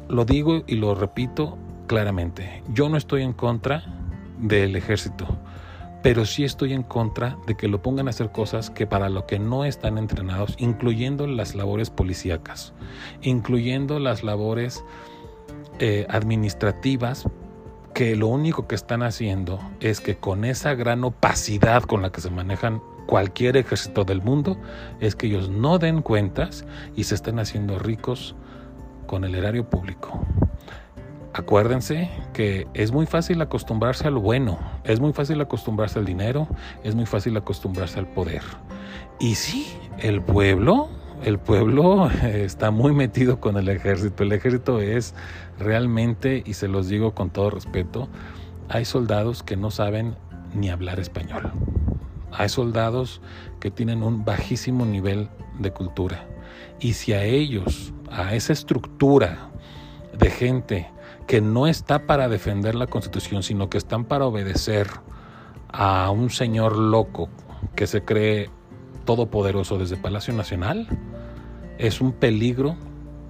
lo 0.10 0.26
digo 0.26 0.64
y 0.68 0.76
lo 0.76 0.96
repito, 0.96 1.58
claramente, 1.88 2.64
yo 2.70 2.90
no 2.90 2.98
estoy 2.98 3.24
en 3.24 3.34
contra 3.34 3.84
del 4.40 4.76
ejército, 4.76 5.38
pero 6.02 6.26
sí 6.26 6.44
estoy 6.44 6.74
en 6.74 6.84
contra 6.84 7.38
de 7.46 7.56
que 7.56 7.68
lo 7.68 7.82
pongan 7.82 8.08
a 8.08 8.12
hacer 8.12 8.32
cosas 8.32 8.70
que 8.70 8.88
para 8.88 9.10
lo 9.10 9.26
que 9.26 9.40
no 9.40 9.66
están 9.66 9.98
entrenados, 9.98 10.56
incluyendo 10.58 11.28
las 11.28 11.56
labores 11.56 11.90
policíacas, 11.90 12.74
incluyendo 13.22 14.00
las 14.00 14.24
labores 14.24 14.84
eh, 15.80 16.06
administrativas, 16.10 17.28
que 17.94 18.16
lo 18.16 18.28
único 18.28 18.68
que 18.68 18.76
están 18.76 19.04
haciendo 19.04 19.60
es 19.80 20.00
que 20.00 20.16
con 20.16 20.46
esa 20.46 20.74
gran 20.76 21.04
opacidad 21.04 21.84
con 21.84 22.02
la 22.02 22.12
que 22.12 22.22
se 22.22 22.30
manejan 22.30 22.82
cualquier 23.06 23.58
ejército 23.58 24.06
del 24.06 24.22
mundo, 24.22 24.58
es 25.00 25.16
que 25.16 25.28
ellos 25.28 25.50
no 25.50 25.78
den 25.78 26.02
cuentas 26.02 26.66
y 26.96 27.04
se 27.04 27.16
estén 27.16 27.40
haciendo 27.40 27.78
ricos 27.78 28.36
con 29.08 29.26
el 29.26 29.36
erario 29.36 29.70
público. 29.70 30.26
Acuérdense 31.34 32.10
que 32.34 32.68
es 32.74 32.92
muy 32.92 33.06
fácil 33.06 33.42
acostumbrarse 33.42 34.08
a 34.08 34.12
lo 34.12 34.20
bueno, 34.20 34.60
es 34.84 35.00
muy 35.00 35.14
fácil 35.14 35.40
acostumbrarse 35.40 35.98
al 35.98 36.06
dinero, 36.06 36.48
es 36.84 36.94
muy 36.94 37.06
fácil 37.06 37.38
acostumbrarse 37.38 38.00
al 38.00 38.08
poder. 38.08 38.42
Y 39.20 39.36
sí, 39.36 39.68
el 40.00 40.22
pueblo, 40.22 40.90
el 41.24 41.40
pueblo 41.40 42.10
está 42.24 42.70
muy 42.72 42.94
metido 42.94 43.40
con 43.40 43.56
el 43.56 43.70
ejército. 43.70 44.24
El 44.24 44.34
ejército 44.34 44.82
es 44.82 45.16
realmente, 45.58 46.44
y 46.46 46.54
se 46.54 46.68
los 46.68 46.90
digo 46.90 47.14
con 47.14 47.30
todo 47.30 47.50
respeto, 47.50 48.10
hay 48.68 48.84
soldados 48.84 49.42
que 49.42 49.56
no 49.56 49.72
saben 49.72 50.16
ni 50.54 50.70
hablar 50.70 51.00
español. 51.00 51.52
Hay 52.34 52.50
soldados 52.50 53.22
que 53.62 53.72
tienen 53.72 54.04
un 54.04 54.26
bajísimo 54.26 54.86
nivel 54.86 55.30
de 55.60 55.72
cultura. 55.72 56.26
Y 56.82 56.94
si 56.94 57.14
a 57.14 57.24
ellos, 57.24 57.94
a 58.10 58.36
esa 58.36 58.52
estructura 58.52 59.50
de 60.18 60.30
gente, 60.30 60.90
que 61.28 61.42
no 61.42 61.68
está 61.68 62.06
para 62.06 62.28
defender 62.30 62.76
la 62.76 62.88
constitución, 62.88 63.44
sino 63.44 63.70
que 63.70 63.78
están 63.78 64.06
para 64.06 64.26
obedecer 64.26 64.88
a 65.70 66.10
un 66.12 66.30
señor 66.30 66.78
loco 66.78 67.30
que 67.76 67.88
se 67.88 68.04
cree 68.04 68.50
todopoderoso 69.06 69.78
desde 69.78 69.98
Palacio 69.98 70.34
Nacional, 70.34 70.88
es 71.78 72.02
un 72.02 72.12
peligro 72.12 72.76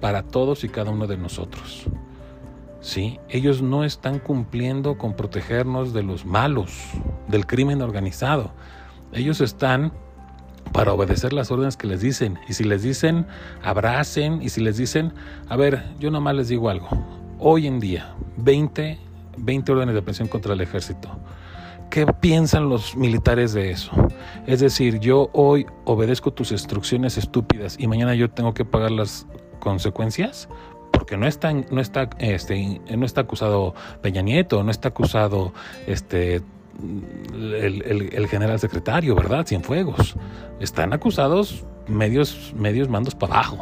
para 0.00 0.24
todos 0.24 0.64
y 0.64 0.68
cada 0.68 0.90
uno 0.90 1.06
de 1.06 1.16
nosotros. 1.16 1.84
¿Sí? 2.80 3.20
Ellos 3.28 3.62
no 3.62 3.84
están 3.84 4.18
cumpliendo 4.18 4.98
con 4.98 5.14
protegernos 5.14 5.92
de 5.92 6.02
los 6.02 6.26
malos, 6.26 6.72
del 7.28 7.46
crimen 7.46 7.80
organizado. 7.80 8.50
Ellos 9.12 9.40
están 9.40 9.92
para 10.72 10.92
obedecer 10.92 11.32
las 11.32 11.52
órdenes 11.52 11.76
que 11.76 11.86
les 11.86 12.00
dicen. 12.00 12.40
Y 12.48 12.54
si 12.54 12.64
les 12.64 12.82
dicen, 12.82 13.26
abracen. 13.62 14.42
Y 14.42 14.48
si 14.48 14.60
les 14.60 14.76
dicen, 14.76 15.14
a 15.48 15.56
ver, 15.56 15.84
yo 16.00 16.10
nomás 16.10 16.34
les 16.34 16.48
digo 16.48 16.68
algo 16.70 16.88
hoy 17.42 17.66
en 17.66 17.80
día 17.80 18.14
20, 18.36 18.98
20 19.36 19.72
órdenes 19.72 19.94
de 19.94 20.02
presión 20.02 20.28
contra 20.28 20.54
el 20.54 20.60
ejército. 20.60 21.08
¿Qué 21.90 22.06
piensan 22.06 22.68
los 22.70 22.96
militares 22.96 23.52
de 23.52 23.70
eso? 23.70 23.90
Es 24.46 24.60
decir, 24.60 24.98
yo 24.98 25.28
hoy 25.34 25.66
obedezco 25.84 26.32
tus 26.32 26.52
instrucciones 26.52 27.18
estúpidas 27.18 27.76
y 27.78 27.86
mañana 27.86 28.14
yo 28.14 28.30
tengo 28.30 28.54
que 28.54 28.64
pagar 28.64 28.92
las 28.92 29.26
consecuencias 29.60 30.48
porque 30.90 31.16
no 31.16 31.26
está, 31.26 31.52
no 31.52 31.80
está, 31.80 32.08
este, 32.18 32.80
no 32.96 33.04
está 33.04 33.22
acusado 33.22 33.74
Peña 34.00 34.22
Nieto, 34.22 34.62
no 34.62 34.70
está 34.70 34.88
acusado 34.88 35.52
este, 35.86 36.42
el, 37.42 38.26
general 38.30 38.58
secretario, 38.58 39.14
¿verdad? 39.14 39.46
Cienfuegos. 39.46 40.16
Están 40.60 40.92
acusados 40.92 41.64
medios, 41.88 42.54
medios 42.56 42.88
mandos 42.88 43.14
para 43.14 43.34
abajo. 43.34 43.58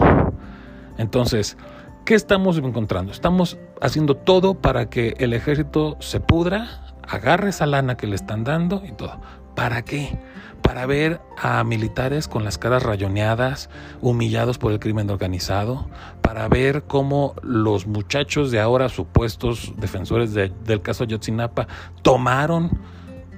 Entonces, 0.99 1.57
¿Qué 2.05 2.15
estamos 2.15 2.59
encontrando? 2.59 3.13
Estamos 3.13 3.59
haciendo 3.81 4.17
todo 4.17 4.55
para 4.55 4.91
que 4.91 5.15
el 5.19 5.33
ejército 5.33 5.97
se 6.01 6.19
pudra, 6.19 6.95
agarre 7.07 7.51
esa 7.51 7.67
lana 7.67 7.97
que 7.97 8.07
le 8.07 8.17
están 8.17 8.43
dando 8.43 8.83
y 8.85 8.93
todo. 8.93 9.21
¿Para 9.55 9.83
qué? 9.83 10.19
Para 10.63 10.87
ver 10.87 11.21
a 11.41 11.63
militares 11.63 12.27
con 12.27 12.43
las 12.43 12.59
caras 12.59 12.83
rayoneadas, 12.83 13.71
humillados 14.01 14.59
por 14.59 14.73
el 14.73 14.81
crimen 14.81 15.09
organizado, 15.11 15.89
para 16.21 16.49
ver 16.49 16.83
cómo 16.85 17.35
los 17.43 17.87
muchachos 17.87 18.51
de 18.51 18.61
ahora, 18.61 18.89
supuestos 18.89 19.73
defensores 19.77 20.35
del 20.35 20.83
caso 20.83 21.05
Yotzinapa, 21.05 21.69
tomaron 22.03 22.71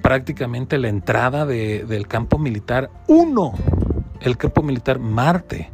prácticamente 0.01 0.79
la 0.79 0.89
entrada 0.89 1.45
del 1.45 2.07
campo 2.07 2.39
militar 2.39 2.89
uno, 3.07 3.53
el 4.19 4.37
campo 4.37 4.63
militar 4.63 4.99
Marte 4.99 5.69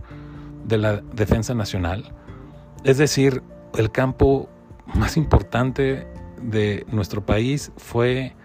de 0.66 0.78
la 0.78 0.98
Defensa 0.98 1.54
Nacional 1.54 2.19
es 2.84 2.98
decir, 2.98 3.44
el 3.78 3.92
campo 3.92 4.50
más 4.94 5.18
importante 5.18 6.08
de 6.42 6.86
nuestro 6.92 7.26
país 7.26 7.72
fue 7.78 8.36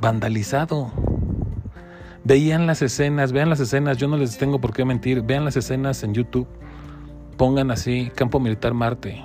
vandalizado. 0.00 0.90
Veían 2.24 2.66
las 2.66 2.82
escenas, 2.82 3.32
vean 3.32 3.48
las 3.48 3.60
escenas, 3.60 3.96
yo 3.96 4.08
no 4.08 4.16
les 4.16 4.36
tengo 4.38 4.60
por 4.60 4.72
qué 4.72 4.84
mentir, 4.84 5.22
vean 5.22 5.44
las 5.44 5.56
escenas 5.56 6.02
en 6.02 6.14
YouTube, 6.14 6.46
pongan 7.36 7.70
así 7.70 8.10
Campo 8.14 8.40
Militar 8.40 8.74
Marte. 8.74 9.24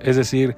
Es 0.00 0.16
decir, 0.16 0.56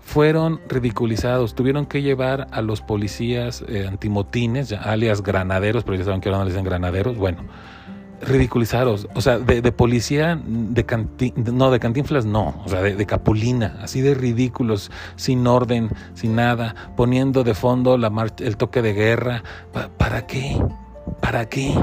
fueron 0.00 0.60
ridiculizados. 0.68 1.54
Tuvieron 1.54 1.86
que 1.86 2.02
llevar 2.02 2.48
a 2.50 2.62
los 2.62 2.80
policías 2.80 3.64
eh, 3.68 3.86
antimotines, 3.86 4.72
alias 4.72 5.22
granaderos, 5.22 5.84
pero 5.84 5.96
ya 5.96 6.04
saben 6.04 6.20
que 6.20 6.28
ahora 6.28 6.38
no 6.38 6.44
les 6.46 6.54
dicen 6.54 6.64
granaderos. 6.64 7.16
Bueno, 7.16 7.44
ridiculizados. 8.20 9.08
O 9.14 9.20
sea, 9.20 9.38
de, 9.38 9.72
policía, 9.72 10.40
de 10.44 10.84
no, 11.52 11.70
de 11.70 11.80
cantinflas 11.80 12.26
no. 12.26 12.62
O 12.64 12.68
sea, 12.68 12.82
de, 12.82 13.06
capulina, 13.06 13.78
así 13.82 14.00
de 14.00 14.14
ridículos, 14.14 14.90
sin 15.16 15.46
orden, 15.46 15.90
sin 16.14 16.36
nada, 16.36 16.74
poniendo 16.96 17.44
de 17.44 17.54
fondo 17.54 17.96
la 17.98 18.10
el 18.38 18.56
toque 18.56 18.82
de 18.82 18.92
guerra. 18.92 19.42
¿Para 19.96 20.26
qué? 20.26 20.62
¿Para 21.20 21.48
qué? 21.48 21.74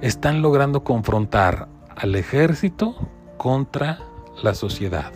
Están 0.00 0.42
logrando 0.42 0.84
confrontar 0.84 1.68
al 1.96 2.14
ejército 2.14 2.94
contra 3.36 3.98
la 4.42 4.54
sociedad. 4.54 5.12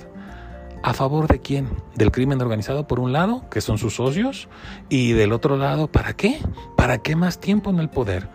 ¿A 0.83 0.95
favor 0.95 1.29
de 1.29 1.41
quién? 1.41 1.69
Del 1.95 2.11
crimen 2.11 2.41
organizado 2.43 2.89
por 2.89 2.99
un 2.99 3.13
lado, 3.13 3.49
que 3.51 3.61
son 3.61 3.79
sus 3.79 3.95
socios, 3.95 4.49
y 4.89 5.13
del 5.13 5.33
otro 5.33 5.57
lado, 5.57 5.87
¿para 5.87 6.15
qué? 6.15 6.41
¿Para 6.77 6.99
qué 6.99 7.15
más 7.15 7.39
tiempo 7.39 7.71
en 7.71 7.79
el 7.79 7.89
poder? 7.89 8.29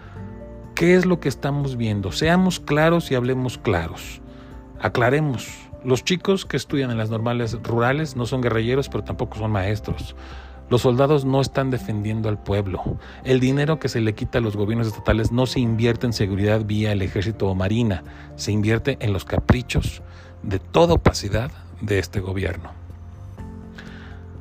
¿Qué 0.78 0.94
es 0.94 1.08
lo 1.08 1.20
que 1.20 1.28
estamos 1.28 1.76
viendo? 1.76 2.12
Seamos 2.12 2.60
claros 2.60 3.10
y 3.10 3.16
hablemos 3.16 3.58
claros. 3.58 4.22
Aclaremos. 4.80 5.50
Los 5.84 6.04
chicos 6.04 6.46
que 6.46 6.56
estudian 6.56 6.92
en 6.92 7.00
las 7.00 7.10
normales 7.10 7.58
rurales 7.64 8.16
no 8.16 8.28
son 8.28 8.42
guerrilleros, 8.42 8.88
pero 8.88 9.04
tampoco 9.04 9.40
son 9.40 9.50
maestros. 9.50 10.16
Los 10.70 10.84
soldados 10.84 11.26
no 11.26 11.42
están 11.42 11.72
defendiendo 11.72 12.30
al 12.30 12.38
pueblo. 12.38 13.00
El 13.24 13.40
dinero 13.40 13.80
que 13.80 13.90
se 13.90 14.02
le 14.02 14.14
quita 14.14 14.38
a 14.38 14.42
los 14.42 14.56
gobiernos 14.56 14.86
estatales 14.86 15.32
no 15.32 15.48
se 15.48 15.60
invierte 15.60 16.06
en 16.06 16.14
seguridad 16.14 16.64
vía 16.64 16.92
el 16.92 17.02
ejército 17.02 17.48
o 17.48 17.56
marina, 17.56 18.04
se 18.36 18.52
invierte 18.52 18.98
en 19.00 19.14
los 19.14 19.26
caprichos 19.26 20.04
de 20.44 20.60
toda 20.60 20.94
opacidad 20.94 21.50
de 21.82 21.98
este 21.98 22.20
gobierno. 22.20 22.77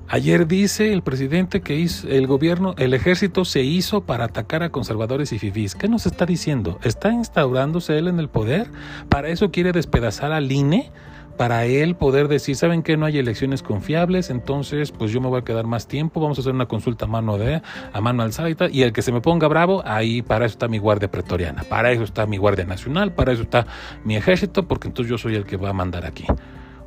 Ayer 0.09 0.47
dice 0.47 0.93
el 0.93 1.03
presidente 1.03 1.63
que 1.63 1.85
el 2.09 2.27
gobierno, 2.29 2.75
el 2.79 2.95
ejército 2.95 3.45
se 3.45 3.63
hizo 3.63 4.03
para 4.03 4.27
atacar 4.27 4.63
a 4.63 4.71
conservadores 4.71 5.33
y 5.33 5.39
fifís. 5.39 5.75
¿Qué 5.75 5.89
nos 5.89 6.07
está 6.07 6.27
diciendo? 6.27 6.79
¿Está 6.85 7.11
instaurándose 7.13 7.99
él 7.99 8.07
en 8.07 8.21
el 8.21 8.29
poder? 8.29 8.71
¿Para 9.09 9.29
eso 9.29 9.51
quiere 9.51 9.73
despedazar 9.73 10.33
al 10.33 10.51
INE? 10.51 10.93
para 11.37 11.67
él 11.67 11.97
poder 11.97 12.29
decir, 12.29 12.57
¿saben 12.57 12.83
que 12.83 12.97
no 12.97 13.05
hay 13.05 13.19
elecciones 13.19 13.63
confiables? 13.63 14.31
Entonces, 14.31 14.91
pues 14.91 15.13
yo 15.13 15.21
me 15.21 15.29
voy 15.29 15.41
a 15.41 15.45
quedar 15.45 15.67
más 15.67 15.87
tiempo, 15.87 16.21
vamos 16.21 16.39
a 16.39 16.41
hacer 16.41 16.55
una 16.55 16.67
consulta 16.67 17.05
a 17.05 17.09
mano, 17.09 17.37
de, 17.37 17.61
a 17.93 18.01
mano 18.01 18.23
alzada 18.23 18.49
y 18.71 18.83
el 18.83 18.93
que 18.95 19.03
se 19.03 19.13
me 19.13 19.21
ponga 19.21 19.47
bravo, 19.47 19.83
ahí 19.85 20.23
para 20.23 20.47
eso 20.47 20.55
está 20.55 20.69
mi 20.69 20.79
guardia 20.79 21.11
pretoriana, 21.11 21.63
para 21.65 21.93
eso 21.93 22.05
está 22.05 22.27
mi 22.27 22.39
guardia 22.39 22.65
nacional, 22.65 23.13
para 23.13 23.33
eso 23.33 23.43
está 23.43 23.67
mi 24.03 24.17
ejército, 24.17 24.67
porque 24.67 24.89
entonces 24.89 25.11
yo 25.11 25.19
soy 25.19 25.35
el 25.35 25.45
que 25.45 25.57
va 25.59 25.71
a 25.71 25.75
mandar 25.75 26.07
aquí. 26.07 26.25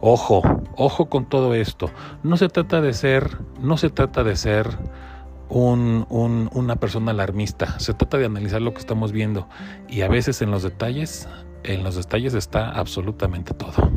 Ojo, 0.02 0.64
ojo 0.80 1.10
con 1.10 1.26
todo 1.26 1.54
esto. 1.54 1.92
No 2.24 2.38
se 2.38 2.48
trata 2.48 2.82
de 2.82 2.94
ser, 2.94 3.38
no 3.62 3.78
se 3.78 3.90
trata 3.90 4.24
de 4.24 4.36
ser 4.36 4.78
un, 5.50 6.06
una 6.10 6.76
persona 6.78 7.12
alarmista. 7.12 7.78
Se 7.80 7.94
trata 7.94 8.18
de 8.18 8.26
analizar 8.26 8.62
lo 8.62 8.74
que 8.74 8.80
estamos 8.80 9.12
viendo. 9.12 9.48
Y 9.90 10.02
a 10.02 10.08
veces 10.08 10.42
en 10.42 10.52
los 10.52 10.64
detalles, 10.64 11.28
en 11.64 11.84
los 11.84 11.96
detalles 11.96 12.34
está 12.34 12.70
absolutamente 12.72 13.54
todo. 13.54 13.92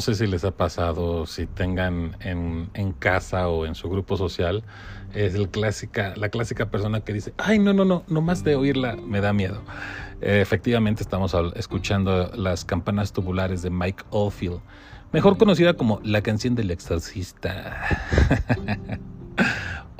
No 0.00 0.02
sé 0.02 0.14
si 0.14 0.26
les 0.26 0.44
ha 0.44 0.50
pasado, 0.50 1.26
si 1.26 1.44
tengan 1.44 2.16
en, 2.20 2.70
en, 2.72 2.92
casa 2.92 3.48
o 3.48 3.66
en 3.66 3.74
su 3.74 3.90
grupo 3.90 4.16
social, 4.16 4.64
es 5.12 5.34
el 5.34 5.50
clásica, 5.50 6.14
la 6.16 6.30
clásica 6.30 6.70
persona 6.70 7.02
que 7.02 7.12
dice, 7.12 7.34
ay, 7.36 7.58
no, 7.58 7.74
no, 7.74 7.84
no, 7.84 8.02
nomás 8.08 8.42
de 8.42 8.56
oírla 8.56 8.96
me 8.96 9.20
da 9.20 9.34
miedo. 9.34 9.60
efectivamente 10.22 11.02
estamos 11.02 11.36
escuchando 11.54 12.30
las 12.34 12.64
campanas 12.64 13.12
tubulares 13.12 13.60
de 13.60 13.68
Mike 13.68 14.04
Oldfield, 14.08 14.62
mejor 15.12 15.36
conocida 15.36 15.74
como 15.74 16.00
la 16.02 16.22
canción 16.22 16.54
del 16.54 16.70
exorcista. 16.70 17.86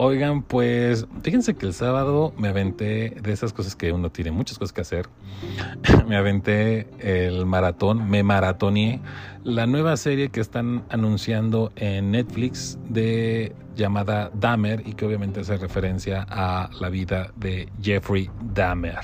Oigan, 0.02 0.40
pues 0.40 1.06
fíjense 1.22 1.52
que 1.56 1.66
el 1.66 1.74
sábado 1.74 2.32
me 2.38 2.48
aventé 2.48 3.10
de 3.20 3.32
esas 3.32 3.52
cosas 3.52 3.76
que 3.76 3.92
uno 3.92 4.08
tiene 4.08 4.30
muchas 4.30 4.58
cosas 4.58 4.72
que 4.72 4.80
hacer. 4.80 5.10
me 6.08 6.16
aventé 6.16 6.88
el 7.00 7.44
maratón, 7.44 8.08
me 8.08 8.22
maratoneé 8.22 9.02
la 9.44 9.66
nueva 9.66 9.98
serie 9.98 10.30
que 10.30 10.40
están 10.40 10.84
anunciando 10.88 11.70
en 11.76 12.12
Netflix 12.12 12.78
de 12.88 13.54
llamada 13.76 14.30
Dahmer 14.32 14.82
y 14.86 14.94
que 14.94 15.04
obviamente 15.04 15.40
hace 15.40 15.58
referencia 15.58 16.26
a 16.30 16.70
la 16.80 16.88
vida 16.88 17.32
de 17.36 17.68
Jeffrey 17.82 18.30
Dahmer. 18.54 19.00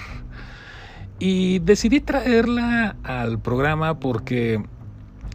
Y 1.18 1.58
decidí 1.58 2.00
traerla 2.00 2.96
al 3.02 3.38
programa 3.38 4.00
porque 4.00 4.64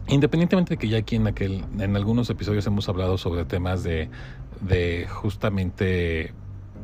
independientemente 0.08 0.70
de 0.74 0.78
que 0.78 0.88
ya 0.88 0.98
aquí 0.98 1.14
en 1.14 1.28
aquel 1.28 1.64
en 1.78 1.94
algunos 1.94 2.28
episodios 2.30 2.66
hemos 2.66 2.88
hablado 2.88 3.16
sobre 3.16 3.44
temas 3.44 3.84
de 3.84 4.10
de 4.62 5.06
justamente 5.08 6.32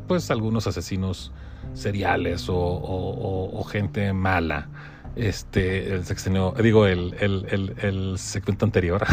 pues 0.07 0.31
algunos 0.31 0.67
asesinos 0.67 1.33
seriales 1.75 2.47
o, 2.49 3.65
gente 3.71 4.13
mala. 4.13 4.69
Este, 5.17 5.95
el 5.95 6.05
sexenio, 6.05 6.55
digo, 6.63 6.87
el, 6.87 7.15
el, 7.19 7.75
el, 7.81 8.19
segmento 8.19 8.65
anterior. 8.65 9.05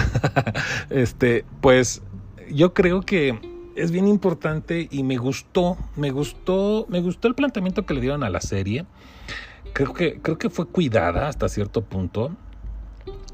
este, 0.89 1.45
pues 1.61 2.03
yo 2.51 2.73
creo 2.73 3.01
que 3.01 3.39
es 3.75 3.91
bien 3.91 4.07
importante 4.07 4.87
y 4.91 5.03
me 5.03 5.17
gustó, 5.17 5.77
me 5.95 6.11
gustó, 6.11 6.85
me 6.89 7.01
gustó 7.01 7.27
el 7.27 7.33
planteamiento 7.33 7.85
que 7.85 7.93
le 7.93 8.01
dieron 8.01 8.23
a 8.23 8.29
la 8.29 8.41
serie. 8.41 8.85
Creo 9.73 9.93
que, 9.93 10.21
creo 10.21 10.37
que 10.37 10.49
fue 10.49 10.67
cuidada 10.67 11.27
hasta 11.27 11.49
cierto 11.49 11.81
punto. 11.81 12.31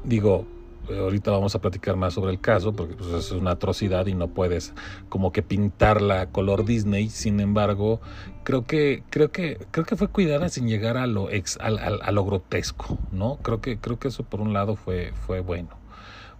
Digo, 0.02 0.46
ahorita 0.88 1.30
vamos 1.30 1.54
a 1.54 1.60
platicar 1.60 1.96
más 1.96 2.14
sobre 2.14 2.32
el 2.32 2.40
caso, 2.40 2.72
porque 2.72 2.94
pues, 2.94 3.08
es 3.10 3.30
una 3.32 3.52
atrocidad 3.52 4.06
y 4.06 4.14
no 4.14 4.28
puedes 4.28 4.74
como 5.08 5.32
que 5.32 5.42
pintarla 5.42 6.26
color 6.30 6.64
Disney. 6.64 7.08
Sin 7.08 7.40
embargo, 7.40 8.00
creo 8.44 8.66
que, 8.66 9.02
creo 9.10 9.30
que, 9.30 9.58
creo 9.70 9.86
que 9.86 9.96
fue 9.96 10.08
cuidada 10.08 10.48
sin 10.48 10.68
llegar 10.68 10.96
a 10.96 11.06
lo 11.06 11.30
ex, 11.30 11.58
a, 11.60 11.70
lo 12.10 12.24
grotesco, 12.24 12.98
¿no? 13.12 13.36
Creo 13.42 13.60
que, 13.60 13.78
creo 13.78 13.98
que 13.98 14.08
eso 14.08 14.24
por 14.24 14.40
un 14.40 14.52
lado 14.52 14.76
fue, 14.76 15.12
fue 15.26 15.40
bueno. 15.40 15.82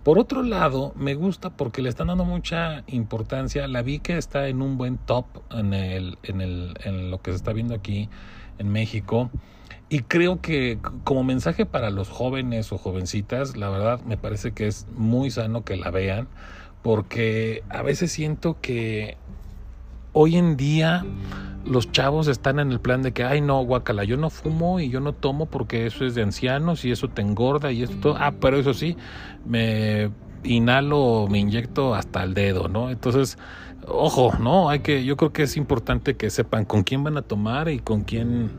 Por 0.02 0.18
otro 0.18 0.42
lado, 0.42 0.92
me 0.96 1.14
gusta 1.14 1.50
porque 1.50 1.80
le 1.80 1.88
están 1.88 2.08
dando 2.08 2.24
mucha 2.24 2.82
importancia. 2.88 3.68
La 3.68 3.82
vi 3.82 4.00
que 4.00 4.18
está 4.18 4.48
en 4.48 4.60
un 4.60 4.76
buen 4.76 4.98
top 4.98 5.26
en, 5.52 5.72
el, 5.74 6.18
en, 6.24 6.40
el, 6.40 6.74
en 6.82 7.10
lo 7.12 7.22
que 7.22 7.30
se 7.30 7.36
está 7.36 7.52
viendo 7.52 7.74
aquí 7.74 8.08
en 8.58 8.68
México. 8.68 9.30
Y 9.88 10.00
creo 10.00 10.40
que 10.40 10.78
como 11.04 11.24
mensaje 11.24 11.66
para 11.66 11.90
los 11.90 12.08
jóvenes 12.08 12.72
o 12.72 12.78
jovencitas, 12.78 13.56
la 13.56 13.68
verdad 13.68 14.00
me 14.02 14.16
parece 14.16 14.52
que 14.52 14.66
es 14.66 14.86
muy 14.96 15.30
sano 15.30 15.64
que 15.64 15.76
la 15.76 15.90
vean, 15.90 16.28
porque 16.82 17.62
a 17.68 17.82
veces 17.82 18.10
siento 18.10 18.58
que 18.60 19.16
hoy 20.12 20.36
en 20.36 20.56
día 20.56 21.04
los 21.64 21.92
chavos 21.92 22.28
están 22.28 22.58
en 22.58 22.72
el 22.72 22.80
plan 22.80 23.02
de 23.02 23.12
que, 23.12 23.24
ay 23.24 23.40
no, 23.40 23.62
guacala, 23.64 24.04
yo 24.04 24.16
no 24.16 24.30
fumo 24.30 24.80
y 24.80 24.90
yo 24.90 25.00
no 25.00 25.12
tomo 25.12 25.46
porque 25.46 25.86
eso 25.86 26.04
es 26.04 26.14
de 26.14 26.22
ancianos 26.22 26.84
y 26.84 26.90
eso 26.90 27.08
te 27.08 27.22
engorda 27.22 27.70
y 27.72 27.82
esto, 27.82 28.16
ah, 28.18 28.32
pero 28.40 28.58
eso 28.58 28.74
sí, 28.74 28.96
me 29.46 30.10
inhalo, 30.44 31.26
me 31.30 31.38
inyecto 31.38 31.94
hasta 31.94 32.22
el 32.22 32.34
dedo, 32.34 32.68
¿no? 32.68 32.90
Entonces, 32.90 33.38
ojo, 33.86 34.32
¿no? 34.40 34.70
Hay 34.70 34.80
que, 34.80 35.04
yo 35.04 35.16
creo 35.16 35.32
que 35.32 35.44
es 35.44 35.56
importante 35.56 36.16
que 36.16 36.30
sepan 36.30 36.64
con 36.64 36.82
quién 36.82 37.04
van 37.04 37.16
a 37.16 37.22
tomar 37.22 37.68
y 37.68 37.78
con 37.78 38.02
quién 38.02 38.50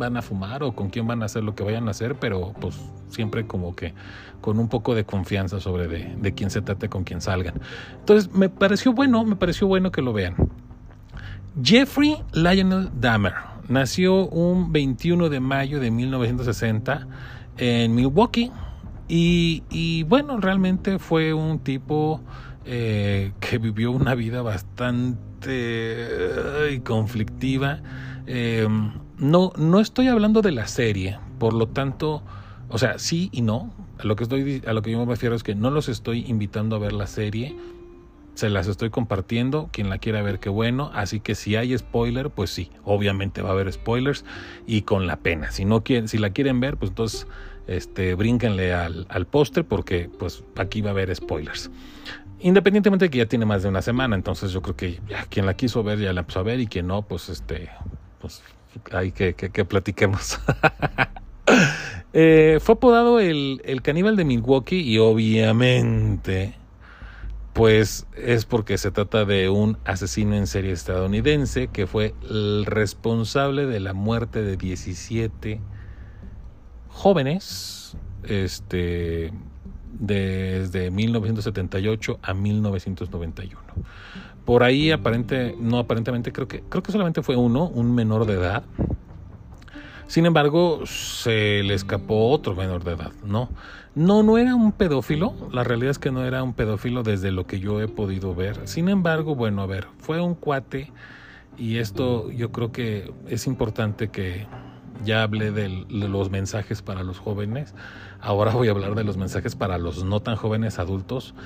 van 0.00 0.16
a 0.16 0.22
fumar 0.22 0.64
o 0.64 0.72
con 0.72 0.90
quién 0.90 1.06
van 1.06 1.22
a 1.22 1.26
hacer 1.26 1.44
lo 1.44 1.54
que 1.54 1.62
vayan 1.62 1.86
a 1.86 1.92
hacer, 1.92 2.16
pero 2.16 2.52
pues 2.60 2.74
siempre 3.08 3.46
como 3.46 3.76
que 3.76 3.94
con 4.40 4.58
un 4.58 4.68
poco 4.68 4.96
de 4.96 5.04
confianza 5.04 5.60
sobre 5.60 5.86
de, 5.86 6.34
quién 6.34 6.50
se 6.50 6.62
trate, 6.62 6.88
con 6.88 7.04
quién 7.04 7.20
salgan. 7.20 7.54
Entonces 8.00 8.32
me 8.34 8.48
pareció 8.48 8.92
bueno, 8.92 9.24
me 9.24 9.36
pareció 9.36 9.68
bueno 9.68 9.92
que 9.92 10.02
lo 10.02 10.12
vean. 10.12 10.34
Jeffrey 11.62 12.16
Lionel 12.32 12.90
Dahmer 12.98 13.34
nació 13.68 14.26
un 14.26 14.72
21 14.72 15.28
de 15.28 15.38
mayo 15.38 15.78
de 15.78 15.92
1960 15.92 17.06
en 17.58 17.94
Milwaukee 17.94 18.50
y, 19.12 20.04
bueno, 20.04 20.38
realmente 20.40 21.00
fue 21.00 21.34
un 21.34 21.58
tipo 21.58 22.20
eh, 22.64 23.32
que 23.40 23.58
vivió 23.58 23.90
una 23.90 24.14
vida 24.14 24.40
bastante 24.42 25.50
conflictiva. 26.84 27.80
Eh, 28.28 28.68
no, 29.20 29.52
no 29.56 29.80
estoy 29.80 30.08
hablando 30.08 30.40
de 30.42 30.50
la 30.50 30.66
serie, 30.66 31.18
por 31.38 31.52
lo 31.52 31.68
tanto, 31.68 32.22
o 32.68 32.78
sea, 32.78 32.98
sí 32.98 33.28
y 33.32 33.42
no. 33.42 33.72
A 33.98 34.04
lo 34.04 34.16
que 34.16 34.24
estoy, 34.24 34.62
a 34.66 34.72
lo 34.72 34.80
que 34.80 34.90
yo 34.90 34.98
me 34.98 35.04
refiero 35.04 35.34
es 35.34 35.42
que 35.42 35.54
no 35.54 35.70
los 35.70 35.88
estoy 35.90 36.24
invitando 36.26 36.74
a 36.76 36.78
ver 36.78 36.92
la 36.94 37.06
serie. 37.06 37.54
se 38.34 38.48
las 38.48 38.66
estoy 38.66 38.88
compartiendo. 38.88 39.68
Quien 39.72 39.90
la 39.90 39.98
quiera 39.98 40.22
ver, 40.22 40.40
qué 40.40 40.48
bueno. 40.48 40.90
Así 40.94 41.20
que 41.20 41.34
si 41.34 41.56
hay 41.56 41.76
spoiler, 41.76 42.30
pues 42.30 42.48
sí, 42.48 42.70
obviamente 42.84 43.42
va 43.42 43.50
a 43.50 43.52
haber 43.52 43.70
spoilers 43.70 44.24
y 44.66 44.82
con 44.82 45.06
la 45.06 45.16
pena. 45.16 45.50
Si 45.50 45.66
no 45.66 45.84
quieren, 45.84 46.08
si 46.08 46.16
la 46.16 46.30
quieren 46.30 46.60
ver, 46.60 46.78
pues 46.78 46.90
entonces 46.90 47.26
este, 47.66 48.14
brínquenle 48.14 48.72
al, 48.72 49.06
al 49.10 49.26
postre 49.26 49.64
porque 49.64 50.08
pues 50.18 50.42
aquí 50.56 50.80
va 50.80 50.90
a 50.90 50.92
haber 50.92 51.14
spoilers. 51.14 51.70
Independientemente 52.38 53.04
de 53.04 53.10
que 53.10 53.18
ya 53.18 53.26
tiene 53.26 53.44
más 53.44 53.62
de 53.62 53.68
una 53.68 53.82
semana, 53.82 54.16
entonces 54.16 54.52
yo 54.52 54.62
creo 54.62 54.76
que 54.76 55.00
ya 55.06 55.24
quien 55.26 55.44
la 55.44 55.54
quiso 55.54 55.82
ver 55.82 55.98
ya 55.98 56.14
la 56.14 56.20
empezó 56.20 56.40
a 56.40 56.42
ver 56.42 56.58
y 56.60 56.66
quien 56.66 56.86
no, 56.86 57.02
pues 57.02 57.28
este, 57.28 57.68
pues 58.18 58.42
hay 58.92 59.12
que, 59.12 59.34
que, 59.34 59.64
platiquemos. 59.64 60.40
Eh, 62.12 62.58
fue 62.60 62.74
apodado 62.74 63.20
el, 63.20 63.62
el 63.64 63.82
caníbal 63.82 64.16
de 64.16 64.24
Milwaukee 64.24 64.80
y 64.80 64.98
obviamente 64.98 66.56
pues 67.52 68.06
es 68.16 68.46
porque 68.46 68.78
se 68.78 68.90
trata 68.90 69.24
de 69.24 69.48
un 69.48 69.78
asesino 69.84 70.34
en 70.34 70.46
serie 70.46 70.72
estadounidense 70.72 71.68
que 71.68 71.86
fue 71.86 72.14
el 72.28 72.64
responsable 72.66 73.66
de 73.66 73.80
la 73.80 73.92
muerte 73.92 74.42
de 74.42 74.56
17 74.56 75.60
jóvenes 76.88 77.96
este 78.24 79.32
desde 79.92 80.90
1978 80.90 82.18
a 82.22 82.34
1991. 82.34 83.60
Por 84.50 84.64
ahí 84.64 84.90
aparente 84.90 85.54
no 85.60 85.78
aparentemente 85.78 86.32
creo 86.32 86.48
que 86.48 86.64
creo 86.68 86.82
que 86.82 86.90
solamente 86.90 87.22
fue 87.22 87.36
uno, 87.36 87.68
un 87.68 87.94
menor 87.94 88.26
de 88.26 88.32
edad. 88.34 88.64
Sin 90.08 90.26
embargo, 90.26 90.80
se 90.86 91.62
le 91.62 91.72
escapó 91.72 92.30
otro 92.30 92.56
menor 92.56 92.82
de 92.82 92.94
edad, 92.94 93.12
¿no? 93.24 93.48
No, 93.94 94.24
no 94.24 94.38
era 94.38 94.56
un 94.56 94.72
pedófilo, 94.72 95.34
la 95.52 95.62
realidad 95.62 95.92
es 95.92 96.00
que 96.00 96.10
no 96.10 96.24
era 96.24 96.42
un 96.42 96.54
pedófilo 96.54 97.04
desde 97.04 97.30
lo 97.30 97.46
que 97.46 97.60
yo 97.60 97.80
he 97.80 97.86
podido 97.86 98.34
ver. 98.34 98.66
Sin 98.66 98.88
embargo, 98.88 99.36
bueno, 99.36 99.62
a 99.62 99.66
ver, 99.66 99.86
fue 99.98 100.20
un 100.20 100.34
cuate 100.34 100.90
y 101.56 101.76
esto 101.76 102.28
yo 102.32 102.50
creo 102.50 102.72
que 102.72 103.14
es 103.28 103.46
importante 103.46 104.08
que 104.08 104.48
ya 105.04 105.22
hablé 105.22 105.52
de 105.52 105.68
los 105.90 106.28
mensajes 106.30 106.82
para 106.82 107.04
los 107.04 107.20
jóvenes, 107.20 107.72
ahora 108.20 108.52
voy 108.52 108.66
a 108.66 108.72
hablar 108.72 108.96
de 108.96 109.04
los 109.04 109.16
mensajes 109.16 109.54
para 109.54 109.78
los 109.78 110.02
no 110.02 110.18
tan 110.18 110.34
jóvenes 110.34 110.80
adultos 110.80 111.36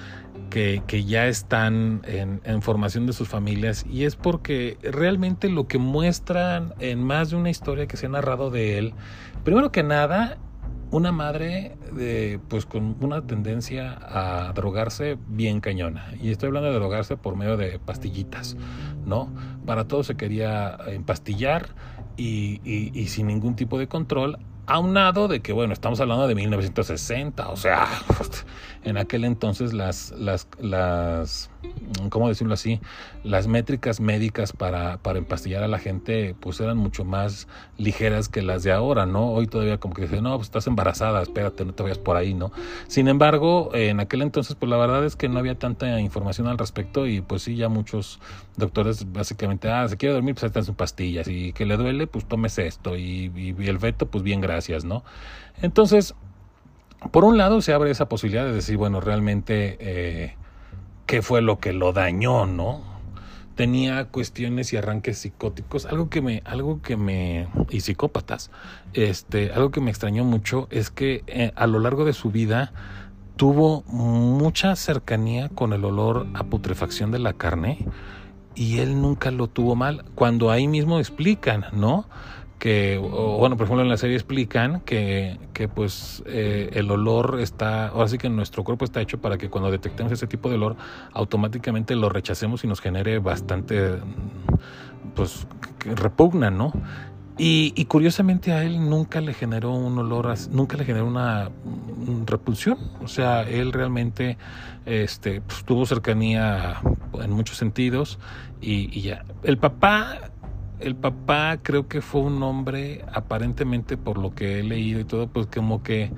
que, 0.54 0.84
que 0.86 1.02
ya 1.02 1.26
están 1.26 2.02
en, 2.04 2.40
en, 2.44 2.62
formación 2.62 3.06
de 3.06 3.12
sus 3.12 3.26
familias 3.26 3.84
y 3.90 4.04
es 4.04 4.14
porque 4.14 4.78
realmente 4.84 5.48
lo 5.48 5.66
que 5.66 5.78
muestran 5.78 6.74
en 6.78 7.02
más 7.02 7.30
de 7.30 7.36
una 7.36 7.50
historia 7.50 7.88
que 7.88 7.96
se 7.96 8.06
ha 8.06 8.08
narrado 8.08 8.52
de 8.52 8.78
él, 8.78 8.94
primero 9.42 9.72
que 9.72 9.82
nada 9.82 10.38
una 10.92 11.10
madre 11.10 11.76
de, 11.92 12.38
pues 12.46 12.66
con 12.66 12.96
una 13.00 13.26
tendencia 13.26 13.98
a 14.00 14.52
drogarse 14.52 15.18
bien 15.26 15.58
cañona. 15.60 16.06
Y 16.22 16.30
estoy 16.30 16.46
hablando 16.46 16.68
de 16.68 16.76
drogarse 16.76 17.16
por 17.16 17.34
medio 17.34 17.56
de 17.56 17.80
pastillitas, 17.80 18.56
¿no? 19.04 19.34
Para 19.66 19.88
todo 19.88 20.04
se 20.04 20.14
quería 20.14 20.78
empastillar 20.86 21.70
y, 22.16 22.60
y 22.64 23.08
sin 23.08 23.26
ningún 23.26 23.56
tipo 23.56 23.76
de 23.76 23.88
control 23.88 24.38
aunado 24.66 25.28
de 25.28 25.40
que, 25.40 25.52
bueno, 25.52 25.72
estamos 25.72 26.00
hablando 26.00 26.26
de 26.26 26.34
1960, 26.34 27.48
o 27.48 27.56
sea, 27.56 27.86
en 28.84 28.98
aquel 28.98 29.24
entonces 29.24 29.72
las, 29.72 30.12
las, 30.12 30.46
las, 30.60 31.50
¿cómo 32.10 32.28
decirlo 32.28 32.54
así? 32.54 32.80
Las 33.22 33.46
métricas 33.46 34.00
médicas 34.00 34.52
para, 34.52 34.98
para 34.98 35.18
empastillar 35.18 35.62
a 35.62 35.68
la 35.68 35.78
gente, 35.78 36.36
pues 36.38 36.60
eran 36.60 36.76
mucho 36.76 37.04
más 37.04 37.48
ligeras 37.78 38.28
que 38.28 38.42
las 38.42 38.62
de 38.62 38.72
ahora, 38.72 39.06
¿no? 39.06 39.30
Hoy 39.32 39.46
todavía 39.46 39.78
como 39.78 39.94
que 39.94 40.02
dicen, 40.02 40.24
no, 40.24 40.36
pues 40.36 40.48
estás 40.48 40.66
embarazada, 40.66 41.22
espérate, 41.22 41.64
no 41.64 41.72
te 41.72 41.82
vayas 41.82 41.98
por 41.98 42.16
ahí, 42.16 42.34
¿no? 42.34 42.52
Sin 42.86 43.08
embargo, 43.08 43.70
en 43.74 44.00
aquel 44.00 44.22
entonces, 44.22 44.54
pues 44.54 44.68
la 44.68 44.76
verdad 44.76 45.04
es 45.04 45.16
que 45.16 45.28
no 45.28 45.38
había 45.38 45.58
tanta 45.58 45.98
información 46.00 46.46
al 46.46 46.58
respecto 46.58 47.06
y 47.06 47.22
pues 47.22 47.42
sí, 47.42 47.56
ya 47.56 47.68
muchos 47.68 48.20
doctores 48.56 49.12
básicamente, 49.12 49.70
ah, 49.70 49.88
se 49.88 49.96
quiere 49.96 50.14
dormir, 50.14 50.34
pues 50.34 50.44
están 50.44 50.64
sus 50.64 50.76
pastillas 50.76 51.26
y 51.26 51.52
que 51.52 51.64
le 51.64 51.76
duele, 51.76 52.06
pues 52.06 52.26
tómese 52.26 52.66
esto 52.66 52.96
y, 52.96 53.32
y 53.34 53.66
el 53.66 53.78
veto, 53.78 54.06
pues 54.06 54.22
bien 54.22 54.40
gracias, 54.40 54.84
¿no? 54.84 55.04
Entonces, 55.62 56.14
por 57.10 57.24
un 57.24 57.38
lado 57.38 57.60
se 57.60 57.72
abre 57.72 57.90
esa 57.90 58.08
posibilidad 58.08 58.44
de 58.44 58.52
decir, 58.52 58.76
bueno, 58.76 59.00
realmente, 59.00 59.76
eh, 59.80 60.36
¿qué 61.06 61.22
fue 61.22 61.42
lo 61.42 61.58
que 61.58 61.72
lo 61.72 61.92
dañó, 61.92 62.46
no? 62.46 62.82
Tenía 63.54 64.06
cuestiones 64.06 64.72
y 64.72 64.76
arranques 64.76 65.18
psicóticos, 65.18 65.86
algo 65.86 66.10
que 66.10 66.20
me, 66.20 66.42
algo 66.44 66.82
que 66.82 66.96
me, 66.96 67.46
y 67.70 67.80
psicópatas, 67.80 68.50
este, 68.94 69.52
algo 69.52 69.70
que 69.70 69.80
me 69.80 69.90
extrañó 69.90 70.24
mucho 70.24 70.66
es 70.70 70.90
que 70.90 71.22
eh, 71.28 71.52
a 71.54 71.66
lo 71.66 71.78
largo 71.78 72.04
de 72.04 72.12
su 72.14 72.30
vida 72.30 72.72
tuvo 73.36 73.82
mucha 73.82 74.74
cercanía 74.76 75.48
con 75.48 75.72
el 75.72 75.84
olor 75.84 76.26
a 76.34 76.44
putrefacción 76.44 77.10
de 77.10 77.18
la 77.20 77.32
carne 77.32 77.86
y 78.54 78.78
él 78.78 79.00
nunca 79.00 79.30
lo 79.30 79.48
tuvo 79.48 79.74
mal, 79.74 80.04
cuando 80.14 80.50
ahí 80.50 80.68
mismo 80.68 80.98
explican, 80.98 81.66
¿no? 81.72 82.06
Que, 82.64 82.96
bueno, 82.96 83.58
por 83.58 83.66
ejemplo 83.66 83.82
en 83.82 83.90
la 83.90 83.98
serie 83.98 84.16
explican 84.16 84.80
que, 84.80 85.38
que 85.52 85.68
pues 85.68 86.22
eh, 86.24 86.70
el 86.72 86.90
olor 86.90 87.38
está, 87.40 87.88
ahora 87.88 88.08
sí 88.08 88.16
que 88.16 88.30
nuestro 88.30 88.64
cuerpo 88.64 88.86
está 88.86 89.02
hecho 89.02 89.20
para 89.20 89.36
que 89.36 89.50
cuando 89.50 89.70
detectemos 89.70 90.10
ese 90.12 90.26
tipo 90.26 90.48
de 90.48 90.54
olor, 90.54 90.76
automáticamente 91.12 91.94
lo 91.94 92.08
rechacemos 92.08 92.64
y 92.64 92.66
nos 92.66 92.80
genere 92.80 93.18
bastante, 93.18 93.98
pues, 95.14 95.46
repugna, 95.84 96.50
¿no? 96.50 96.72
Y, 97.36 97.84
curiosamente 97.84 98.52
a 98.52 98.64
él 98.64 98.88
nunca 98.88 99.20
le 99.20 99.34
generó 99.34 99.72
un 99.74 99.98
olor, 99.98 100.32
nunca 100.50 100.78
le 100.78 100.86
generó 100.86 101.06
una, 101.06 101.50
repulsión. 102.24 102.78
O 103.02 103.08
sea, 103.08 103.42
él 103.42 103.74
realmente 103.74 104.38
este, 104.86 105.42
pues, 105.42 105.64
tuvo 105.64 105.84
cercanía 105.84 106.80
en 107.22 107.30
muchos 107.30 107.58
sentidos 107.58 108.18
y 108.62 109.02
ya. 109.02 109.22
El 109.42 109.58
papá 109.58 110.30
el 110.80 110.96
papá 110.96 111.58
creo 111.62 111.88
que 111.88 112.00
fue 112.00 112.22
un 112.22 112.42
hombre, 112.42 113.04
aparentemente 113.12 113.96
por 113.96 114.18
lo 114.18 114.34
que 114.34 114.60
he 114.60 114.62
leído 114.62 115.00
y 115.00 115.04
todo, 115.04 115.26
pues 115.28 115.46
como 115.46 115.82
que 115.82 116.10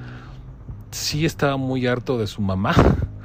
sí 0.90 1.24
estaba 1.26 1.56
muy 1.56 1.86
harto 1.86 2.18
de 2.18 2.26
su 2.26 2.42
mamá. 2.42 2.74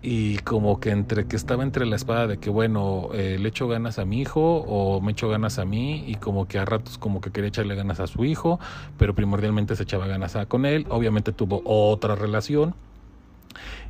Y 0.00 0.38
como 0.38 0.78
que 0.78 0.90
entre 0.90 1.26
que 1.26 1.34
estaba 1.34 1.64
entre 1.64 1.84
la 1.84 1.96
espada 1.96 2.28
de 2.28 2.38
que 2.38 2.50
bueno, 2.50 3.08
eh, 3.14 3.36
le 3.38 3.48
echo 3.48 3.66
ganas 3.66 3.98
a 3.98 4.04
mi 4.04 4.20
hijo 4.20 4.40
o 4.40 5.00
me 5.00 5.10
echo 5.10 5.28
ganas 5.28 5.58
a 5.58 5.64
mí 5.64 6.04
y 6.06 6.14
como 6.14 6.46
que 6.46 6.60
a 6.60 6.64
ratos 6.64 6.98
como 6.98 7.20
que 7.20 7.32
quería 7.32 7.48
echarle 7.48 7.74
ganas 7.74 7.98
a 7.98 8.06
su 8.06 8.24
hijo, 8.24 8.60
pero 8.96 9.16
primordialmente 9.16 9.74
se 9.74 9.82
echaba 9.82 10.06
ganas 10.06 10.36
a 10.36 10.46
con 10.46 10.66
él. 10.66 10.86
Obviamente 10.88 11.32
tuvo 11.32 11.62
otra 11.64 12.14
relación, 12.14 12.76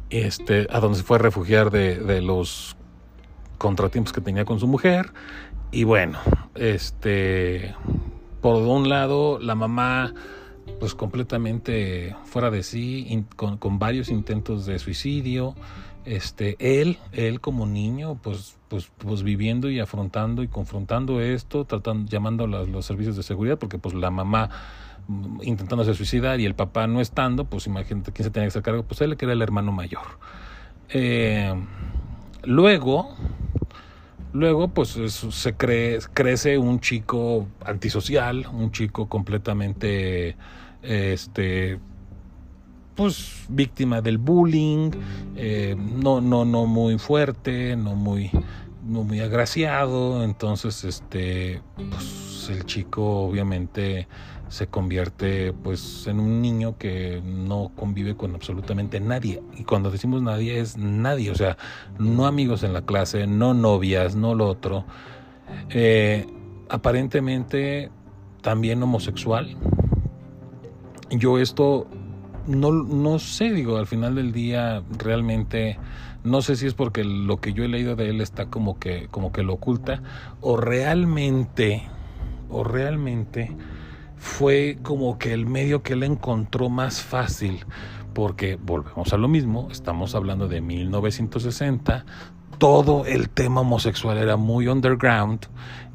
este, 0.08 0.66
a 0.70 0.80
donde 0.80 0.96
se 0.96 1.04
fue 1.04 1.18
a 1.18 1.20
refugiar 1.20 1.70
de, 1.70 1.98
de 1.98 2.22
los 2.22 2.74
contratiempos 3.58 4.14
que 4.14 4.22
tenía 4.22 4.46
con 4.46 4.58
su 4.58 4.66
mujer 4.66 5.12
y 5.70 5.84
bueno, 5.84 6.18
este, 6.54 7.74
por 8.40 8.62
un 8.62 8.88
lado, 8.88 9.38
la 9.38 9.54
mamá, 9.54 10.14
pues 10.80 10.94
completamente 10.94 12.16
fuera 12.24 12.50
de 12.50 12.62
sí, 12.62 13.24
con, 13.36 13.78
varios 13.78 14.08
intentos 14.08 14.64
de 14.66 14.78
suicidio. 14.78 15.54
Este, 16.04 16.56
él, 16.58 16.98
él 17.12 17.40
como 17.40 17.66
niño, 17.66 18.18
pues, 18.22 18.56
pues, 18.68 18.90
pues 18.96 19.22
viviendo 19.22 19.68
y 19.68 19.78
afrontando 19.78 20.42
y 20.42 20.48
confrontando 20.48 21.20
esto, 21.20 21.64
tratando, 21.66 22.10
llamando 22.10 22.44
a 22.44 22.46
los, 22.46 22.86
servicios 22.86 23.16
de 23.16 23.22
seguridad, 23.22 23.58
porque 23.58 23.76
pues 23.76 23.94
la 23.94 24.10
mamá 24.10 24.48
mm, 25.06 25.42
intentándose 25.42 25.92
suicidar 25.92 26.40
y 26.40 26.46
el 26.46 26.54
papá 26.54 26.86
no 26.86 27.02
estando, 27.02 27.44
pues 27.44 27.66
imagínate 27.66 28.12
quién 28.12 28.24
se 28.24 28.30
tenía 28.30 28.46
que 28.46 28.52
hacer 28.52 28.62
cargo, 28.62 28.84
pues 28.84 29.02
él 29.02 29.18
que 29.18 29.26
era 29.26 29.34
el 29.34 29.42
hermano 29.42 29.70
mayor. 29.70 30.18
Eh, 30.88 31.52
luego, 32.44 33.14
Luego, 34.32 34.68
pues 34.68 34.90
se 34.90 35.54
crece 35.54 36.58
un 36.58 36.80
chico 36.80 37.48
antisocial, 37.64 38.46
un 38.52 38.70
chico 38.72 39.08
completamente, 39.08 40.36
este, 40.82 41.78
pues 42.94 43.46
víctima 43.48 44.02
del 44.02 44.18
bullying, 44.18 44.90
eh, 45.36 45.76
no, 45.78 46.20
no, 46.20 46.44
no 46.44 46.66
muy 46.66 46.98
fuerte, 46.98 47.74
no 47.76 47.94
muy, 47.94 48.30
no 48.84 49.02
muy 49.02 49.20
agraciado. 49.20 50.22
Entonces, 50.22 50.84
este, 50.84 51.62
pues 51.76 52.50
el 52.50 52.64
chico 52.64 53.22
obviamente 53.22 54.08
se 54.48 54.66
convierte 54.66 55.52
pues 55.52 56.06
en 56.06 56.20
un 56.20 56.40
niño 56.40 56.76
que 56.78 57.22
no 57.24 57.70
convive 57.76 58.16
con 58.16 58.34
absolutamente 58.34 59.00
nadie. 59.00 59.42
Y 59.56 59.64
cuando 59.64 59.90
decimos 59.90 60.22
nadie 60.22 60.58
es 60.60 60.76
nadie. 60.76 61.30
O 61.30 61.34
sea 61.34 61.56
no 61.98 62.26
amigos 62.26 62.62
en 62.62 62.72
la 62.72 62.82
clase 62.82 63.26
no 63.26 63.54
novias 63.54 64.16
no 64.16 64.34
lo 64.34 64.48
otro. 64.48 64.84
Eh, 65.70 66.26
aparentemente 66.68 67.90
también 68.42 68.82
homosexual. 68.82 69.56
Yo 71.10 71.38
esto 71.38 71.86
no, 72.46 72.72
no 72.72 73.18
sé 73.18 73.52
digo 73.52 73.76
al 73.76 73.86
final 73.86 74.14
del 74.14 74.32
día 74.32 74.82
realmente 74.98 75.78
no 76.24 76.42
sé 76.42 76.56
si 76.56 76.66
es 76.66 76.74
porque 76.74 77.04
lo 77.04 77.38
que 77.38 77.52
yo 77.52 77.64
he 77.64 77.68
leído 77.68 77.96
de 77.96 78.10
él 78.10 78.20
está 78.20 78.46
como 78.46 78.78
que 78.78 79.08
como 79.10 79.32
que 79.32 79.42
lo 79.42 79.54
oculta 79.54 80.02
o 80.40 80.56
realmente 80.56 81.82
o 82.50 82.64
realmente 82.64 83.54
fue 84.18 84.78
como 84.82 85.18
que 85.18 85.32
el 85.32 85.46
medio 85.46 85.82
que 85.82 85.94
él 85.94 86.02
encontró 86.02 86.68
más 86.68 87.00
fácil, 87.00 87.64
porque 88.14 88.56
volvemos 88.56 89.12
a 89.12 89.16
lo 89.16 89.28
mismo, 89.28 89.68
estamos 89.70 90.14
hablando 90.14 90.48
de 90.48 90.60
1960, 90.60 92.04
todo 92.58 93.06
el 93.06 93.30
tema 93.30 93.60
homosexual 93.60 94.18
era 94.18 94.36
muy 94.36 94.66
underground 94.66 95.46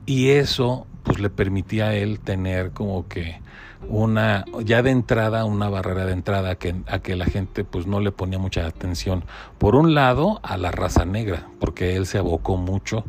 y 0.05 0.30
eso 0.30 0.88
pues 1.03 1.19
le 1.19 1.30
permitía 1.30 1.88
a 1.89 1.95
él 1.95 2.21
tener 2.21 2.71
como 2.71 3.07
que 3.09 3.41
una 3.89 4.45
ya 4.63 4.82
de 4.82 4.91
entrada 4.91 5.43
una 5.43 5.67
barrera 5.67 6.05
de 6.05 6.13
entrada 6.13 6.51
a 6.51 6.55
que, 6.55 6.74
a 6.88 6.99
que 6.99 7.17
la 7.17 7.26
gente 7.26 7.65
pues 7.65 7.86
no 7.86 7.99
le 7.99 8.13
ponía 8.13 8.39
mucha 8.39 8.65
atención. 8.65 9.26
Por 9.57 9.76
un 9.76 9.93
lado 9.93 10.39
a 10.43 10.55
la 10.55 10.71
raza 10.71 11.03
negra 11.03 11.49
porque 11.59 11.97
él 11.97 12.05
se 12.05 12.17
abocó 12.17 12.55
mucho 12.55 13.03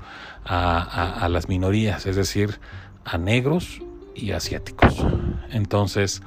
a 0.45 1.29
las 1.31 1.49
minorías 1.49 2.05
es 2.07 2.17
decir 2.17 2.59
a 3.05 3.17
negros 3.17 3.81
y 4.15 4.33
asiáticos 4.33 5.05
entonces 5.51 6.23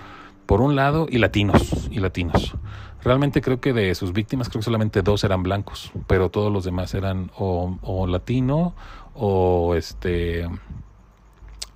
por 0.46 0.62
un 0.62 0.76
lado 0.76 1.08
y 1.10 1.18
latinos 1.18 1.90
y 1.92 2.00
latinos 2.00 2.56
realmente 3.04 3.42
creo 3.42 3.60
que 3.60 3.74
de 3.74 3.94
sus 3.96 4.14
víctimas 4.14 4.50
creo 4.50 4.60
que 4.60 4.66
solamente 4.66 5.02
dos 5.02 5.24
eran 5.24 5.44
blancos 5.44 5.92
pero 6.08 6.30
todos 6.30 6.52
los 6.52 6.64
demás 6.64 6.94
eran 6.94 7.32
o, 7.38 8.08
latino 8.08 8.76
o 9.14 9.76
este 9.76 10.48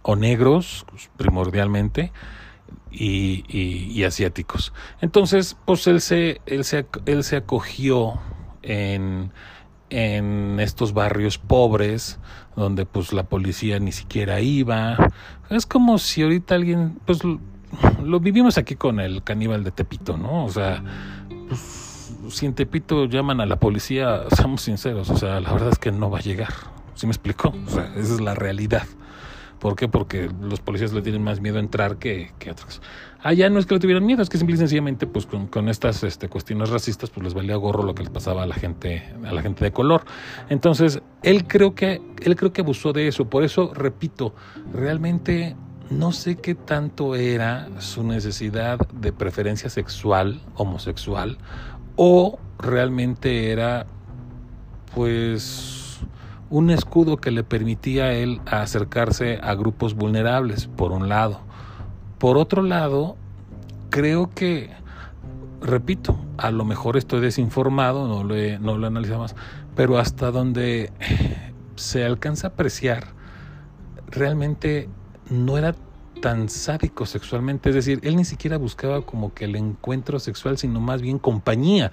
o 0.04 0.16
negros 0.16 0.86
primordialmente 1.18 2.12
y, 2.92 4.04
asiáticos. 4.04 4.74
Entonces, 5.02 5.58
pues 5.66 5.88
él 5.88 6.02
se, 6.02 6.42
él 6.46 6.64
se, 6.64 6.86
él 7.06 7.24
se 7.24 7.38
acogió 7.38 8.20
en, 8.62 9.32
en 9.92 10.60
estos 10.62 10.94
barrios 10.94 11.38
pobres 11.38 12.18
donde 12.56 12.86
pues 12.86 13.14
la 13.14 13.24
policía 13.24 13.80
ni 13.80 13.92
siquiera 13.92 14.40
iba. 14.40 14.98
Es 15.50 15.66
como 15.66 16.00
si 16.00 16.24
ahorita 16.24 16.56
alguien, 16.56 16.98
pues 17.06 17.20
lo, 18.04 18.20
vivimos 18.20 18.58
aquí 18.58 18.76
con 18.76 19.00
el 19.00 19.22
caníbal 19.24 19.64
de 19.64 19.72
Tepito, 19.72 20.18
¿no? 20.18 20.46
O 20.46 20.50
sea, 20.50 20.82
pues, 21.48 22.16
si 22.30 22.46
en 22.46 22.54
Tepito 22.54 23.06
llaman 23.06 23.42
a 23.42 23.46
la 23.46 23.58
policía, 23.58 24.24
seamos 24.36 24.62
sinceros, 24.62 25.10
o 25.10 25.18
sea, 25.18 25.40
la 25.42 25.52
verdad 25.52 25.70
es 25.70 25.80
que 25.80 25.92
no 25.92 26.10
va 26.10 26.20
a 26.20 26.22
llegar. 26.22 26.54
¿Sí 26.96 27.06
me 27.06 27.12
explico? 27.12 27.54
O 27.68 27.70
sea, 27.70 27.92
esa 27.96 28.14
es 28.14 28.22
la 28.22 28.34
realidad. 28.34 28.86
¿Por 29.60 29.76
qué? 29.76 29.88
Porque 29.88 30.30
los 30.42 30.60
policías 30.60 30.94
le 30.94 31.02
tienen 31.02 31.24
más 31.24 31.40
miedo 31.40 31.58
a 31.58 31.60
entrar 31.60 31.98
que, 31.98 32.32
que 32.40 32.52
otros. 32.52 32.82
Allá 33.24 33.50
no 33.52 33.60
es 33.60 33.68
que 33.68 33.76
le 33.76 33.80
tuvieran 33.80 34.06
miedo, 34.06 34.24
es 34.24 34.30
que 34.30 34.38
simple 34.38 34.56
y 34.56 34.58
sencillamente, 34.58 35.06
pues 35.06 35.28
con, 35.28 35.70
estas 35.70 36.04
este, 36.04 36.28
cuestiones 36.28 36.70
racistas, 36.70 37.12
pues 37.12 37.24
les 37.24 37.34
valía 37.36 37.56
gorro 37.56 37.84
lo 37.84 37.94
que 37.94 38.02
les 38.04 38.12
pasaba 38.12 38.44
a 38.44 38.46
la 38.48 38.56
gente, 38.56 39.14
a 39.24 39.32
la 39.32 39.44
gente 39.44 39.64
de 39.64 39.72
color. 39.72 40.04
Entonces, 40.50 41.02
él 41.22 41.46
creo 41.46 41.76
que, 41.76 42.02
él 42.24 42.36
creo 42.36 42.52
que 42.52 42.62
abusó 42.62 42.94
de 42.94 43.08
eso. 43.08 43.30
Por 43.30 43.44
eso, 43.44 43.74
repito, 43.76 44.34
realmente 44.74 45.56
no 45.92 46.14
sé 46.14 46.38
qué 46.38 46.56
tanto 46.56 47.16
era 47.16 47.70
su 47.80 48.04
necesidad 48.04 48.80
de 48.90 49.14
preferencia 49.14 49.70
sexual, 49.70 50.42
homosexual, 50.56 51.38
o 51.98 52.40
realmente 52.58 53.52
era, 53.52 53.86
pues 54.96 56.00
un 56.50 56.70
escudo 56.72 57.18
que 57.18 57.30
le 57.30 57.44
permitía 57.44 58.06
a 58.06 58.14
él 58.14 58.42
acercarse 58.46 59.40
a 59.44 59.54
grupos 59.54 59.94
vulnerables, 59.94 60.68
por 60.68 60.92
un 60.92 61.08
lado. 61.08 61.51
Por 62.22 62.38
otro 62.38 62.62
lado, 62.62 63.18
creo 63.90 64.30
que, 64.30 64.70
repito, 65.60 66.24
a 66.38 66.52
lo 66.52 66.66
mejor 66.66 66.96
estoy 66.96 67.20
desinformado, 67.20 68.08
no 68.08 68.24
lo 68.24 68.36
he, 68.36 68.60
no 68.60 68.78
lo 68.78 68.86
he 68.86 68.88
analizado 68.90 69.22
más, 69.22 69.36
pero 69.76 69.98
hasta 69.98 70.30
donde 70.30 70.92
se 71.78 72.06
alcanza 72.06 72.46
a 72.46 72.50
apreciar, 72.52 73.08
realmente 74.06 74.88
no 75.32 75.58
era 75.58 75.74
tan 76.22 76.48
sádico 76.48 77.08
sexualmente, 77.08 77.70
es 77.70 77.76
decir, 77.76 78.00
él 78.04 78.18
ni 78.18 78.26
siquiera 78.26 78.58
buscaba 78.58 79.02
como 79.02 79.34
que 79.34 79.46
el 79.46 79.56
encuentro 79.56 80.20
sexual, 80.20 80.60
sino 80.60 80.80
más 80.80 81.02
bien 81.02 81.18
compañía 81.18 81.92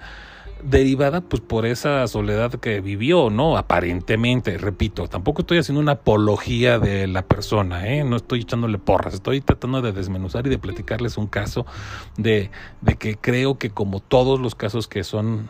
derivada 0.63 1.21
pues 1.21 1.41
por 1.41 1.65
esa 1.65 2.05
soledad 2.07 2.51
que 2.51 2.81
vivió, 2.81 3.29
¿no? 3.29 3.57
Aparentemente, 3.57 4.57
repito, 4.57 5.07
tampoco 5.07 5.41
estoy 5.41 5.59
haciendo 5.59 5.81
una 5.81 5.93
apología 5.93 6.79
de 6.79 7.07
la 7.07 7.23
persona, 7.23 7.87
¿eh? 7.87 8.03
No 8.03 8.15
estoy 8.15 8.41
echándole 8.41 8.77
porras, 8.77 9.13
estoy 9.13 9.41
tratando 9.41 9.81
de 9.81 9.91
desmenuzar 9.91 10.45
y 10.47 10.49
de 10.49 10.57
platicarles 10.57 11.17
un 11.17 11.27
caso 11.27 11.65
de, 12.17 12.51
de 12.81 12.95
que 12.95 13.15
creo 13.15 13.57
que 13.57 13.69
como 13.69 13.99
todos 13.99 14.39
los 14.39 14.55
casos 14.55 14.87
que 14.87 15.03
son 15.03 15.49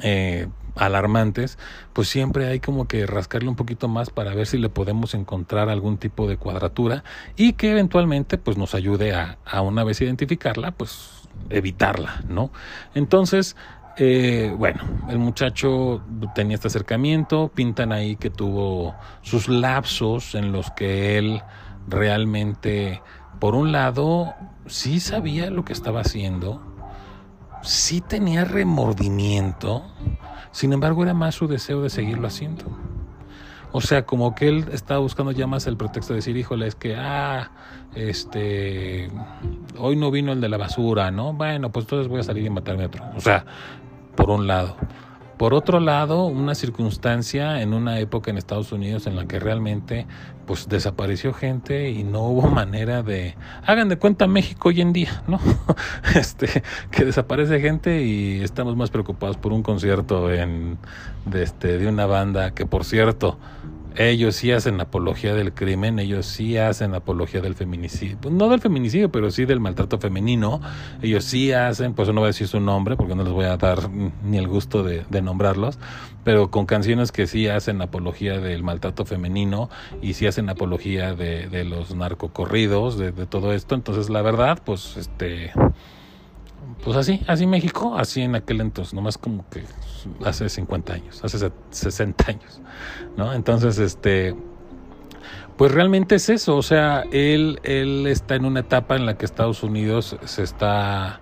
eh, 0.00 0.48
alarmantes, 0.76 1.58
pues 1.92 2.08
siempre 2.08 2.46
hay 2.46 2.60
como 2.60 2.88
que 2.88 3.06
rascarle 3.06 3.48
un 3.48 3.56
poquito 3.56 3.88
más 3.88 4.10
para 4.10 4.34
ver 4.34 4.46
si 4.46 4.58
le 4.58 4.68
podemos 4.68 5.14
encontrar 5.14 5.68
algún 5.68 5.98
tipo 5.98 6.28
de 6.28 6.36
cuadratura 6.36 7.04
y 7.36 7.54
que 7.54 7.70
eventualmente 7.70 8.38
pues 8.38 8.56
nos 8.56 8.74
ayude 8.74 9.14
a, 9.14 9.38
a 9.44 9.60
una 9.62 9.84
vez 9.84 10.00
identificarla, 10.00 10.72
pues 10.72 11.28
evitarla, 11.48 12.22
¿no? 12.28 12.50
Entonces, 12.94 13.56
eh, 14.02 14.54
bueno, 14.56 14.80
el 15.10 15.18
muchacho 15.18 16.02
tenía 16.34 16.54
este 16.54 16.68
acercamiento, 16.68 17.50
pintan 17.54 17.92
ahí 17.92 18.16
que 18.16 18.30
tuvo 18.30 18.94
sus 19.20 19.46
lapsos 19.46 20.34
en 20.34 20.52
los 20.52 20.70
que 20.70 21.18
él 21.18 21.42
realmente, 21.86 23.02
por 23.40 23.54
un 23.54 23.72
lado, 23.72 24.32
sí 24.64 25.00
sabía 25.00 25.50
lo 25.50 25.66
que 25.66 25.74
estaba 25.74 26.00
haciendo, 26.00 26.62
sí 27.62 28.00
tenía 28.00 28.46
remordimiento, 28.46 29.84
sin 30.50 30.72
embargo 30.72 31.02
era 31.02 31.12
más 31.12 31.34
su 31.34 31.46
deseo 31.46 31.82
de 31.82 31.90
seguirlo 31.90 32.26
haciendo. 32.26 32.64
O 33.72 33.80
sea, 33.80 34.04
como 34.04 34.34
que 34.34 34.48
él 34.48 34.64
estaba 34.72 34.98
buscando 35.00 35.30
ya 35.30 35.46
más 35.46 35.66
el 35.66 35.76
pretexto 35.76 36.12
de 36.12 36.18
decir, 36.18 36.36
híjole, 36.36 36.66
es 36.66 36.74
que, 36.74 36.96
ah, 36.96 37.50
este, 37.94 39.10
hoy 39.78 39.94
no 39.94 40.10
vino 40.10 40.32
el 40.32 40.40
de 40.40 40.48
la 40.48 40.56
basura, 40.56 41.10
¿no? 41.10 41.32
Bueno, 41.32 41.70
pues 41.70 41.84
entonces 41.84 42.08
voy 42.08 42.20
a 42.20 42.22
salir 42.24 42.44
y 42.44 42.50
matarme 42.50 42.84
a 42.84 42.86
otro. 42.86 43.04
O 43.14 43.20
sea, 43.20 43.44
por 44.14 44.30
un 44.30 44.46
lado. 44.46 44.76
Por 45.40 45.54
otro 45.54 45.80
lado, 45.80 46.26
una 46.26 46.54
circunstancia 46.54 47.62
en 47.62 47.72
una 47.72 47.98
época 47.98 48.30
en 48.30 48.36
Estados 48.36 48.72
Unidos 48.72 49.06
en 49.06 49.16
la 49.16 49.26
que 49.26 49.40
realmente 49.40 50.06
pues 50.44 50.68
desapareció 50.68 51.32
gente 51.32 51.88
y 51.88 52.04
no 52.04 52.24
hubo 52.24 52.48
manera 52.50 53.02
de 53.02 53.36
hagan 53.64 53.88
de 53.88 53.96
cuenta 53.96 54.26
México 54.26 54.68
hoy 54.68 54.82
en 54.82 54.92
día, 54.92 55.22
¿no? 55.26 55.40
Este 56.14 56.62
que 56.90 57.06
desaparece 57.06 57.58
gente 57.58 58.02
y 58.02 58.42
estamos 58.42 58.76
más 58.76 58.90
preocupados 58.90 59.38
por 59.38 59.54
un 59.54 59.62
concierto 59.62 60.30
en 60.30 60.76
de 61.24 61.42
este 61.42 61.78
de 61.78 61.88
una 61.88 62.04
banda 62.04 62.50
que 62.50 62.66
por 62.66 62.84
cierto 62.84 63.38
ellos 63.96 64.36
sí 64.36 64.52
hacen 64.52 64.80
apología 64.80 65.34
del 65.34 65.52
crimen, 65.52 65.98
ellos 65.98 66.26
sí 66.26 66.56
hacen 66.56 66.94
apología 66.94 67.40
del 67.40 67.54
feminicidio, 67.54 68.18
pues, 68.20 68.34
no 68.34 68.48
del 68.48 68.60
feminicidio, 68.60 69.10
pero 69.10 69.30
sí 69.30 69.44
del 69.44 69.60
maltrato 69.60 69.98
femenino, 69.98 70.60
ellos 71.02 71.24
sí 71.24 71.52
hacen, 71.52 71.94
pues 71.94 72.08
no 72.08 72.14
voy 72.14 72.24
a 72.24 72.26
decir 72.28 72.48
su 72.48 72.60
nombre 72.60 72.96
porque 72.96 73.14
no 73.14 73.24
les 73.24 73.32
voy 73.32 73.46
a 73.46 73.56
dar 73.56 73.90
ni 73.90 74.38
el 74.38 74.48
gusto 74.48 74.82
de, 74.82 75.04
nombrarlos, 75.20 75.78
pero 76.24 76.50
con 76.50 76.66
canciones 76.66 77.12
que 77.12 77.26
sí 77.26 77.46
hacen 77.48 77.82
apología 77.82 78.40
del 78.40 78.62
maltrato 78.62 79.04
femenino 79.04 79.68
y 80.00 80.14
sí 80.14 80.26
hacen 80.26 80.48
apología 80.48 81.14
de, 81.14 81.48
de 81.48 81.64
los 81.64 81.94
narcocorridos, 81.94 82.96
de, 82.96 83.12
de 83.12 83.26
todo 83.26 83.52
esto, 83.52 83.74
entonces 83.74 84.08
la 84.08 84.22
verdad, 84.22 84.60
pues 84.64 84.96
este 84.96 85.52
pues 86.84 86.96
así, 86.96 87.22
así 87.26 87.46
México, 87.46 87.96
así 87.96 88.22
en 88.22 88.34
aquel 88.34 88.60
entonces, 88.60 88.94
nomás 88.94 89.18
como 89.18 89.48
que 89.50 89.64
hace 90.24 90.48
50 90.48 90.92
años, 90.92 91.24
hace 91.24 91.50
60 91.70 92.24
años, 92.28 92.60
¿no? 93.16 93.32
Entonces, 93.32 93.78
este, 93.78 94.34
pues 95.56 95.72
realmente 95.72 96.14
es 96.14 96.28
eso, 96.30 96.56
o 96.56 96.62
sea, 96.62 97.04
él, 97.12 97.60
él 97.64 98.06
está 98.06 98.34
en 98.34 98.46
una 98.46 98.60
etapa 98.60 98.96
en 98.96 99.04
la 99.04 99.18
que 99.18 99.26
Estados 99.26 99.62
Unidos 99.62 100.16
se 100.24 100.42
está 100.42 101.20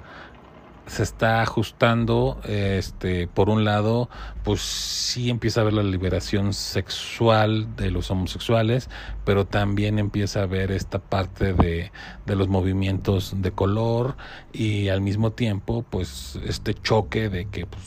se 0.89 1.03
está 1.03 1.43
ajustando, 1.43 2.41
este, 2.45 3.29
por 3.29 3.51
un 3.51 3.65
lado, 3.65 4.09
pues 4.43 4.61
sí 4.63 5.29
empieza 5.31 5.61
a 5.61 5.65
ver 5.65 5.75
la 5.75 5.83
liberación 5.83 6.55
sexual 6.55 7.77
de 7.77 7.91
los 7.91 8.11
homosexuales, 8.11 8.89
pero 9.25 9.47
también 9.47 9.99
empieza 9.99 10.43
a 10.43 10.47
ver 10.47 10.73
esta 10.73 10.99
parte 10.99 11.53
de, 11.53 11.93
de 12.25 12.37
los 12.37 12.49
movimientos 12.49 13.35
de 13.37 13.53
color 13.53 14.17
y 14.53 14.89
al 14.89 15.03
mismo 15.03 15.33
tiempo, 15.33 15.85
pues 15.89 16.39
este 16.47 16.73
choque 16.75 17.29
de 17.29 17.45
que 17.47 17.67
pues, 17.67 17.83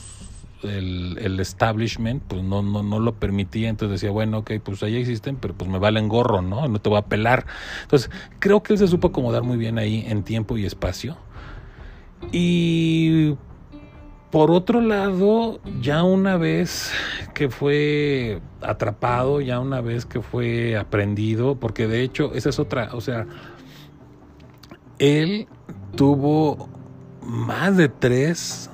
el, 0.63 1.17
el, 1.19 1.39
establishment 1.39 2.21
pues 2.27 2.43
no, 2.43 2.61
no, 2.61 2.83
no 2.83 2.99
lo 2.99 3.15
permitía, 3.15 3.69
entonces 3.69 3.99
decía, 3.99 4.11
bueno, 4.11 4.39
ok, 4.39 4.51
pues 4.63 4.83
ahí 4.83 4.95
existen, 4.97 5.37
pero 5.37 5.55
pues 5.55 5.69
me 5.69 5.79
valen 5.79 6.07
gorro, 6.07 6.43
¿no? 6.43 6.67
No 6.67 6.79
te 6.79 6.89
voy 6.89 6.99
a 6.99 7.05
pelar. 7.05 7.47
Entonces, 7.81 8.11
creo 8.37 8.61
que 8.61 8.73
él 8.73 8.79
se 8.79 8.87
supo 8.87 9.07
acomodar 9.07 9.41
muy 9.41 9.57
bien 9.57 9.79
ahí 9.79 10.05
en 10.07 10.21
tiempo 10.21 10.55
y 10.55 10.65
espacio 10.65 11.17
y 12.31 13.35
por 14.31 14.49
otro 14.49 14.79
lado, 14.79 15.59
ya 15.81 16.03
una 16.03 16.37
vez 16.37 16.93
que 17.33 17.49
fue 17.49 18.41
atrapado, 18.61 19.41
ya 19.41 19.59
una 19.59 19.81
vez 19.81 20.05
que 20.05 20.21
fue 20.21 20.77
aprendido, 20.77 21.55
porque 21.55 21.87
de 21.87 22.01
hecho 22.01 22.33
esa 22.33 22.49
es 22.49 22.57
otra, 22.57 22.91
o 22.93 23.01
sea, 23.01 23.27
él 24.99 25.47
tuvo 25.95 26.69
más 27.21 27.75
de 27.75 27.89
tres, 27.89 28.69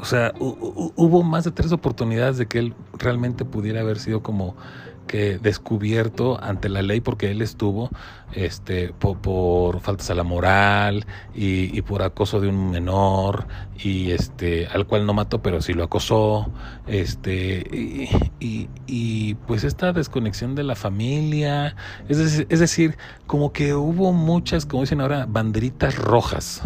o 0.00 0.04
sea, 0.04 0.32
hubo 0.38 1.22
más 1.22 1.44
de 1.44 1.52
tres 1.52 1.70
oportunidades 1.70 2.36
de 2.36 2.46
que 2.46 2.58
él 2.58 2.74
realmente 2.98 3.44
pudiera 3.44 3.82
haber 3.82 4.00
sido 4.00 4.22
como 4.22 4.56
que 5.06 5.38
descubierto 5.38 6.42
ante 6.42 6.68
la 6.68 6.82
ley 6.82 7.00
porque 7.00 7.30
él 7.30 7.42
estuvo 7.42 7.90
este 8.32 8.92
por, 8.92 9.80
faltas 9.80 10.10
a 10.10 10.14
la 10.14 10.24
moral 10.24 11.06
y, 11.34 11.80
por 11.82 12.02
acoso 12.02 12.40
de 12.40 12.48
un 12.48 12.70
menor 12.70 13.46
y 13.78 14.10
este 14.10 14.66
al 14.66 14.86
cual 14.86 15.06
no 15.06 15.14
mató 15.14 15.40
pero 15.42 15.62
sí 15.62 15.72
lo 15.72 15.84
acosó 15.84 16.50
este 16.86 17.64
y, 18.40 18.68
y, 18.86 19.34
pues 19.46 19.64
esta 19.64 19.92
desconexión 19.92 20.54
de 20.54 20.64
la 20.64 20.74
familia 20.74 21.76
es 22.08 22.18
decir, 22.18 22.46
es 22.50 22.60
decir 22.60 22.96
como 23.26 23.52
que 23.52 23.74
hubo 23.74 24.12
muchas 24.12 24.66
como 24.66 24.82
dicen 24.82 25.00
ahora 25.00 25.26
banderitas 25.28 25.96
rojas 25.96 26.62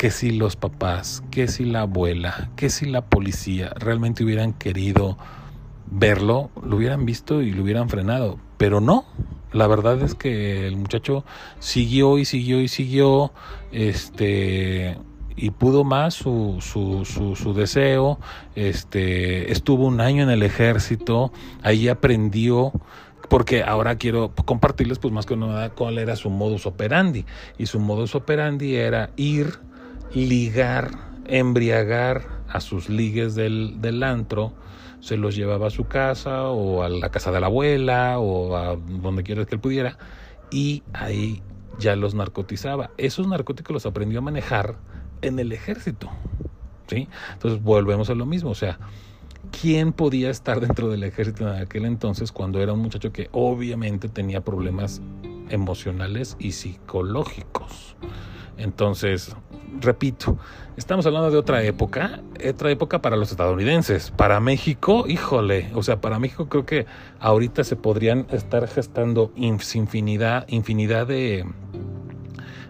que 0.00 0.10
si 0.10 0.30
los 0.30 0.56
papás, 0.56 1.22
que 1.30 1.46
si 1.46 1.66
la 1.66 1.82
abuela, 1.82 2.48
que 2.56 2.70
si 2.70 2.86
la 2.86 3.02
policía 3.02 3.74
realmente 3.76 4.24
hubieran 4.24 4.54
querido 4.54 5.18
verlo, 5.90 6.50
lo 6.62 6.76
hubieran 6.76 7.04
visto 7.04 7.42
y 7.42 7.52
lo 7.52 7.62
hubieran 7.62 7.88
frenado. 7.88 8.38
Pero 8.56 8.80
no, 8.80 9.04
la 9.52 9.66
verdad 9.66 10.00
es 10.02 10.14
que 10.14 10.66
el 10.66 10.76
muchacho 10.76 11.24
siguió 11.58 12.18
y 12.18 12.24
siguió 12.24 12.60
y 12.60 12.68
siguió, 12.68 13.32
este, 13.72 14.96
y 15.36 15.50
pudo 15.50 15.84
más 15.84 16.14
su, 16.14 16.58
su, 16.60 17.04
su, 17.04 17.34
su, 17.34 17.54
deseo, 17.54 18.18
este, 18.54 19.50
estuvo 19.50 19.86
un 19.86 20.00
año 20.00 20.22
en 20.22 20.30
el 20.30 20.42
ejército, 20.42 21.32
ahí 21.62 21.88
aprendió, 21.88 22.72
porque 23.28 23.62
ahora 23.62 23.96
quiero 23.96 24.32
compartirles 24.44 24.98
pues 24.98 25.12
más 25.12 25.26
que 25.26 25.36
nada 25.36 25.70
cuál 25.70 25.98
era 25.98 26.16
su 26.16 26.30
modus 26.30 26.66
operandi, 26.66 27.24
y 27.58 27.66
su 27.66 27.80
modus 27.80 28.14
operandi 28.14 28.76
era 28.76 29.10
ir, 29.16 29.58
ligar, 30.12 30.90
embriagar 31.26 32.40
a 32.48 32.60
sus 32.60 32.88
ligues 32.88 33.34
del, 33.34 33.80
del 33.80 34.02
antro, 34.02 34.52
se 35.00 35.16
los 35.16 35.34
llevaba 35.34 35.68
a 35.68 35.70
su 35.70 35.84
casa 35.84 36.48
o 36.48 36.82
a 36.82 36.88
la 36.88 37.10
casa 37.10 37.32
de 37.32 37.40
la 37.40 37.46
abuela 37.46 38.18
o 38.18 38.56
a 38.56 38.76
donde 38.76 39.22
quiera 39.22 39.44
que 39.44 39.54
él 39.54 39.60
pudiera 39.60 39.98
y 40.50 40.82
ahí 40.92 41.42
ya 41.78 41.96
los 41.96 42.14
narcotizaba. 42.14 42.90
Esos 42.98 43.26
narcóticos 43.26 43.72
los 43.72 43.86
aprendió 43.86 44.18
a 44.18 44.22
manejar 44.22 44.76
en 45.22 45.38
el 45.38 45.52
ejército. 45.52 46.10
¿sí? 46.86 47.08
Entonces 47.32 47.62
volvemos 47.62 48.10
a 48.10 48.14
lo 48.14 48.26
mismo, 48.26 48.50
o 48.50 48.54
sea, 48.54 48.78
¿quién 49.60 49.92
podía 49.92 50.30
estar 50.30 50.60
dentro 50.60 50.88
del 50.90 51.04
ejército 51.04 51.48
en 51.48 51.62
aquel 51.62 51.86
entonces 51.86 52.32
cuando 52.32 52.60
era 52.60 52.72
un 52.72 52.80
muchacho 52.80 53.12
que 53.12 53.28
obviamente 53.32 54.08
tenía 54.08 54.42
problemas 54.42 55.00
emocionales 55.48 56.36
y 56.38 56.52
psicológicos? 56.52 57.96
Entonces, 58.60 59.34
repito, 59.80 60.38
estamos 60.76 61.06
hablando 61.06 61.30
de 61.30 61.38
otra 61.38 61.62
época, 61.62 62.20
otra 62.48 62.70
época 62.70 63.00
para 63.00 63.16
los 63.16 63.30
estadounidenses. 63.30 64.10
Para 64.10 64.38
México, 64.40 65.04
híjole, 65.08 65.70
o 65.74 65.82
sea, 65.82 66.00
para 66.00 66.18
México 66.18 66.48
creo 66.48 66.66
que 66.66 66.86
ahorita 67.20 67.64
se 67.64 67.76
podrían 67.76 68.26
estar 68.30 68.68
gestando 68.68 69.32
infinidad, 69.36 70.46
infinidad 70.48 71.06
de, 71.06 71.46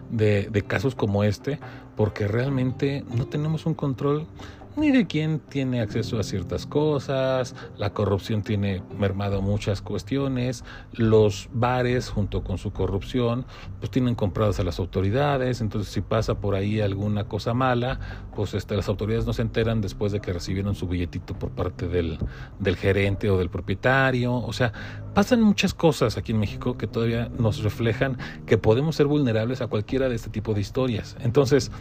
de, 0.09 0.49
de 0.49 0.61
casos 0.61 0.95
como 0.95 1.23
este, 1.23 1.59
porque 1.95 2.27
realmente 2.27 3.03
no 3.13 3.27
tenemos 3.27 3.65
un 3.65 3.73
control 3.73 4.27
ni 4.75 4.91
de 4.91 5.07
quién 5.07 5.39
tiene 5.39 5.81
acceso 5.81 6.19
a 6.19 6.23
ciertas 6.23 6.65
cosas, 6.65 7.55
la 7.77 7.93
corrupción 7.93 8.41
tiene 8.41 8.81
mermado 8.97 9.41
muchas 9.41 9.81
cuestiones, 9.81 10.63
los 10.93 11.49
bares 11.53 12.09
junto 12.09 12.43
con 12.43 12.57
su 12.57 12.71
corrupción 12.71 13.45
pues 13.79 13.91
tienen 13.91 14.15
comprados 14.15 14.59
a 14.59 14.63
las 14.63 14.79
autoridades, 14.79 15.61
entonces 15.61 15.91
si 15.91 16.01
pasa 16.01 16.35
por 16.35 16.55
ahí 16.55 16.81
alguna 16.81 17.25
cosa 17.25 17.53
mala, 17.53 17.99
pues 18.35 18.53
este, 18.53 18.75
las 18.75 18.87
autoridades 18.89 19.25
no 19.25 19.33
se 19.33 19.41
enteran 19.41 19.81
después 19.81 20.11
de 20.11 20.21
que 20.21 20.33
recibieron 20.33 20.75
su 20.75 20.87
billetito 20.87 21.33
por 21.37 21.51
parte 21.51 21.87
del, 21.87 22.17
del 22.59 22.75
gerente 22.75 23.29
o 23.29 23.37
del 23.37 23.49
propietario, 23.49 24.33
o 24.33 24.53
sea, 24.53 24.71
pasan 25.13 25.41
muchas 25.41 25.73
cosas 25.73 26.17
aquí 26.17 26.31
en 26.31 26.39
México 26.39 26.77
que 26.77 26.87
todavía 26.87 27.29
nos 27.37 27.63
reflejan 27.63 28.17
que 28.45 28.57
podemos 28.57 28.95
ser 28.95 29.07
vulnerables 29.07 29.61
a 29.61 29.67
cualquiera 29.67 30.09
de 30.09 30.15
este 30.15 30.29
tipo 30.29 30.53
de 30.53 30.61
historias. 30.61 31.17
Entonces, 31.19 31.71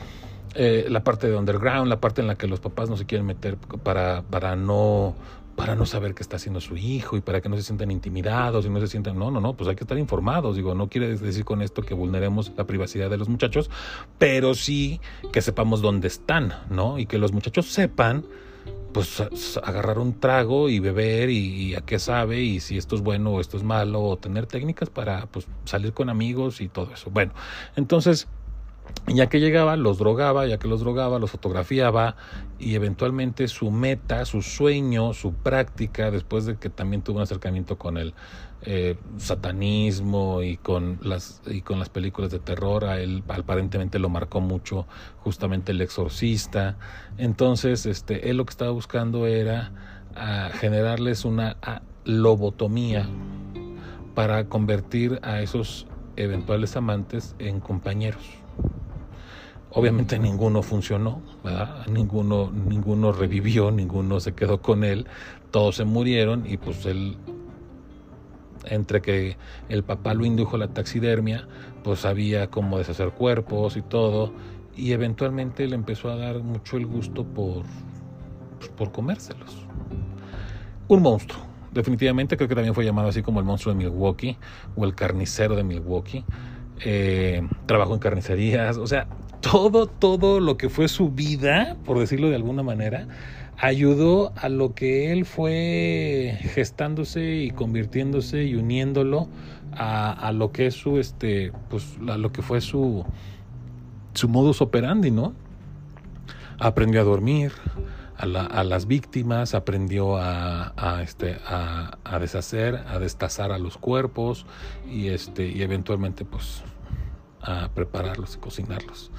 eh, 0.55 0.87
la 0.89 1.05
parte 1.05 1.29
de 1.29 1.37
underground, 1.37 1.89
la 1.89 2.01
parte 2.01 2.21
en 2.21 2.27
la 2.27 2.35
que 2.35 2.47
los 2.47 2.61
papás 2.61 2.91
no 2.91 2.97
se 2.97 3.07
quieren 3.07 3.27
meter 3.27 3.57
para, 3.57 4.23
para 4.23 4.57
no 4.57 5.15
para 5.61 5.75
no 5.75 5.85
saber 5.85 6.15
qué 6.15 6.23
está 6.23 6.37
haciendo 6.37 6.59
su 6.59 6.79
hijo 6.79 7.19
y 7.19 7.21
para 7.21 7.43
que 7.43 7.51
no 7.51 7.57
se 7.57 7.63
sientan 7.63 7.91
intimidados 7.91 8.65
y 8.65 8.71
no 8.71 8.81
se 8.81 8.87
sientan, 8.87 9.19
no, 9.19 9.31
no, 9.31 9.43
no, 9.43 9.53
pues 9.53 9.69
hay 9.69 9.77
que 9.77 9.85
estar 9.85 9.99
informados, 9.99 10.57
digo, 10.57 10.75
no 10.75 10.89
quiere 10.89 11.15
decir 11.19 11.45
con 11.45 11.61
esto 11.61 11.83
que 11.83 11.93
vulneremos 11.93 12.51
la 12.57 12.65
privacidad 12.65 13.11
de 13.11 13.19
los 13.19 13.29
muchachos, 13.29 13.69
pero 14.19 14.55
sí 14.55 15.03
que 15.33 15.43
sepamos 15.43 15.83
dónde 15.83 16.09
están, 16.09 16.55
¿no? 16.71 16.99
Y 16.99 17.05
que 17.05 17.19
los 17.19 17.35
muchachos 17.35 17.67
sepan, 17.67 18.25
pues 18.95 19.21
agarrar 19.63 19.99
un 19.99 20.19
trago 20.19 20.71
y 20.71 20.79
beber 20.79 21.29
y, 21.29 21.75
a 21.75 21.83
qué 21.83 21.99
sabe 21.99 22.41
y 22.41 22.61
si 22.61 22.79
esto 22.79 22.97
es 22.97 23.03
bueno 23.03 23.33
o 23.33 23.41
esto 23.41 23.59
es 23.59 23.63
malo 23.63 24.03
o 24.03 24.17
tener 24.17 24.47
técnicas 24.47 24.89
para 24.89 25.27
pues 25.27 25.47
salir 25.65 25.93
con 25.93 26.09
amigos 26.09 26.63
y 26.63 26.69
todo 26.69 26.93
eso. 26.95 27.11
Bueno, 27.11 27.33
entonces 27.77 28.29
ya 29.07 29.29
que 29.29 29.41
llegaba, 29.41 29.77
los 29.77 29.99
drogaba, 29.99 30.47
ya 30.47 30.59
que 30.59 30.69
los 30.69 30.81
drogaba, 30.81 31.19
los 31.19 31.31
fotografiaba 31.31 32.17
y 32.59 32.75
eventualmente 32.75 33.49
su 33.49 33.71
meta, 33.71 34.25
su 34.25 34.43
sueño, 34.43 35.13
su 35.15 35.35
práctica, 35.35 36.11
después 36.11 36.47
de 36.47 36.57
que 36.57 36.71
también 36.71 37.03
tuvo 37.03 37.17
un 37.17 37.23
acercamiento 37.23 37.79
con 37.79 37.97
el 37.97 38.15
eh, 38.63 38.97
satanismo 39.17 40.43
y 40.43 40.57
con 40.57 40.99
las 41.03 41.43
y 41.47 41.63
con 41.63 41.79
las 41.79 41.89
películas 41.89 42.31
de 42.31 42.39
terror, 42.39 42.85
a 42.85 43.01
él 43.01 43.23
aparentemente 43.29 43.99
lo 43.99 44.09
marcó 44.09 44.41
mucho 44.41 44.87
justamente 45.19 45.73
el 45.73 45.81
exorcista. 45.81 46.77
Entonces, 47.19 47.87
este, 47.87 48.31
él 48.31 48.37
lo 48.37 48.45
que 48.45 48.51
estaba 48.51 48.71
buscando 48.71 49.27
era 49.27 49.73
generarles 50.55 51.25
una 51.25 51.57
lobotomía 52.05 53.09
para 54.15 54.49
convertir 54.49 55.21
a 55.23 55.41
esos 55.41 55.87
eventuales 56.17 56.77
amantes 56.77 57.35
en 57.39 57.61
compañeros. 57.61 58.40
Obviamente 59.73 60.19
ninguno 60.19 60.63
funcionó, 60.63 61.23
Ninguno, 61.89 62.51
ninguno 62.51 63.13
revivió, 63.13 63.71
ninguno 63.71 64.19
se 64.19 64.33
quedó 64.33 64.61
con 64.61 64.83
él, 64.83 65.07
todos 65.53 65.77
se 65.77 65.85
murieron 65.85 66.45
y 66.45 66.57
pues 66.57 66.85
él, 66.87 67.17
entre 68.65 69.01
que 69.01 69.37
el 69.69 69.85
papá 69.85 70.15
lo 70.15 70.25
indujo 70.25 70.57
a 70.57 70.59
la 70.59 70.69
taxidermia, 70.69 71.47
pues 71.85 72.01
sabía 72.01 72.49
cómo 72.49 72.79
deshacer 72.79 73.13
cuerpos 73.13 73.77
y 73.77 73.83
todo, 73.83 74.33
y 74.77 74.91
eventualmente 74.93 75.67
le 75.69 75.77
empezó 75.77 76.11
a 76.11 76.17
dar 76.17 76.41
mucho 76.41 76.77
el 76.77 76.87
gusto 76.87 77.25
por, 77.25 77.63
pues, 78.59 78.71
por 78.73 78.91
comérselos. 78.91 79.57
Un 80.89 81.03
monstruo, 81.03 81.43
definitivamente 81.73 82.37
creo 82.37 82.49
que 82.49 82.57
también 82.57 82.75
fue 82.75 82.85
llamado 82.85 83.09
así 83.09 83.23
como 83.23 83.39
el 83.39 83.47
monstruo 83.47 83.73
de 83.73 83.85
Milwaukee 83.85 84.37
o 84.75 84.85
el 84.85 84.97
carnicero 84.97 85.55
de 85.55 85.63
Milwaukee. 85.63 86.25
Eh, 86.83 87.47
trabajó 87.67 87.95
en 87.95 88.01
carnicerías, 88.01 88.79
o 88.79 88.87
sea, 88.87 89.07
todo, 89.41 89.87
todo 89.87 90.41
lo 90.41 90.57
que 90.57 90.69
fue 90.69 90.89
su 90.89 91.11
vida, 91.11 91.77
por 91.85 91.99
decirlo 91.99 92.29
de 92.29 92.37
alguna 92.37 92.63
manera, 92.63 93.09
ayudó 93.59 94.33
a 94.37 94.49
lo 94.49 94.75
que 94.75 95.13
él 95.13 95.25
fue 95.27 96.39
gestándose 96.41 97.37
y 97.37 97.51
convirtiéndose 97.51 98.45
y 98.45 98.55
uniéndolo 98.55 99.29
a, 99.73 100.33
lo 100.33 100.51
que 100.53 100.67
es 100.67 100.75
su, 100.75 100.99
este, 100.99 101.53
pues, 101.69 101.99
lo 101.99 102.33
que 102.33 102.43
fue 102.43 102.61
su, 102.61 103.05
su 104.15 104.29
modus 104.29 104.61
operandi, 104.61 105.11
¿no? 105.11 105.33
Aprendió 106.59 107.01
a 107.01 107.05
dormir, 107.05 107.53
a, 108.19 108.65
las 108.65 108.87
víctimas, 108.87 109.55
aprendió 109.55 110.17
a, 110.19 111.01
este, 111.03 111.39
a, 111.47 112.19
deshacer, 112.21 112.77
a 112.89 112.99
destazar 112.99 113.53
a 113.53 113.59
los 113.59 113.79
cuerpos 113.79 114.45
y, 114.91 115.09
este, 115.09 115.49
y 115.49 115.63
eventualmente 115.63 116.25
pues 116.25 116.63
a 117.43 117.71
prepararlos 117.75 118.37
y 118.37 118.39
cocinarlos. 118.39 119.11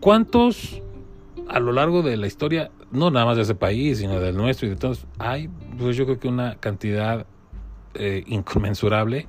¿Cuántos 0.00 0.82
a 1.48 1.60
lo 1.60 1.72
largo 1.72 2.02
de 2.02 2.16
la 2.16 2.26
historia, 2.26 2.70
no 2.90 3.10
nada 3.10 3.26
más 3.26 3.36
de 3.36 3.42
ese 3.42 3.54
país, 3.54 3.98
sino 3.98 4.20
del 4.20 4.36
nuestro 4.36 4.66
y 4.66 4.70
de 4.70 4.76
todos, 4.76 5.06
hay, 5.18 5.48
pues 5.78 5.96
yo 5.96 6.04
creo 6.04 6.18
que 6.18 6.28
una 6.28 6.56
cantidad 6.56 7.26
eh, 7.94 8.24
inconmensurable, 8.26 9.26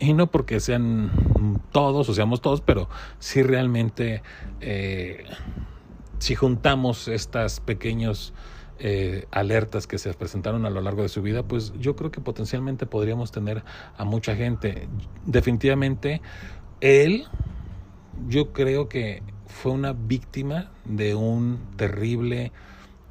y, 0.00 0.12
no 0.14 0.28
porque 0.28 0.60
sean 0.60 1.10
todos 1.72 2.08
o 2.08 2.14
seamos 2.14 2.40
todos, 2.40 2.60
pero 2.60 2.88
sí 3.18 3.42
realmente, 3.42 4.22
eh, 4.60 5.24
si 6.18 6.34
juntamos 6.34 7.08
estas 7.08 7.60
pequeños 7.60 8.32
eh, 8.80 9.26
alertas 9.30 9.86
que 9.86 9.98
se 9.98 10.12
presentaron 10.14 10.64
a 10.64 10.70
lo 10.70 10.80
largo 10.80 11.02
de 11.02 11.08
su 11.08 11.22
vida, 11.22 11.42
pues 11.42 11.72
yo 11.78 11.96
creo 11.96 12.10
que 12.10 12.20
potencialmente 12.20 12.86
podríamos 12.86 13.32
tener 13.32 13.64
a 13.96 14.04
mucha 14.04 14.36
gente. 14.36 14.88
Definitivamente, 15.26 16.22
él, 16.80 17.26
yo 18.28 18.52
creo 18.52 18.88
que 18.88 19.22
fue 19.46 19.72
una 19.72 19.92
víctima 19.92 20.70
de 20.84 21.14
un 21.14 21.58
terrible 21.76 22.52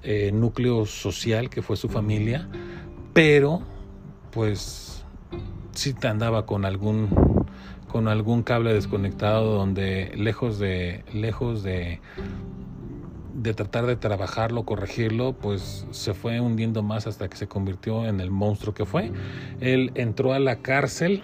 eh, 0.03 0.31
núcleo 0.31 0.85
social 0.85 1.49
que 1.49 1.61
fue 1.61 1.75
su 1.75 1.89
familia, 1.89 2.47
pero 3.13 3.61
pues 4.31 5.03
sí 5.71 5.95
andaba 6.03 6.45
con 6.45 6.65
algún 6.65 7.45
con 7.87 8.07
algún 8.07 8.43
cable 8.43 8.73
desconectado 8.73 9.55
donde 9.55 10.11
lejos 10.15 10.59
de 10.59 11.03
lejos 11.13 11.63
de 11.63 12.01
de 13.33 13.53
tratar 13.53 13.85
de 13.85 13.95
trabajarlo, 13.95 14.63
corregirlo, 14.63 15.33
pues 15.33 15.85
se 15.91 16.15
fue 16.15 16.39
hundiendo 16.39 16.81
más 16.81 17.05
hasta 17.05 17.29
que 17.29 17.37
se 17.37 17.47
convirtió 17.47 18.07
en 18.07 18.19
el 18.19 18.31
monstruo 18.31 18.73
que 18.73 18.83
fue. 18.85 19.11
Él 19.59 19.91
entró 19.93 20.33
a 20.33 20.39
la 20.39 20.57
cárcel 20.57 21.21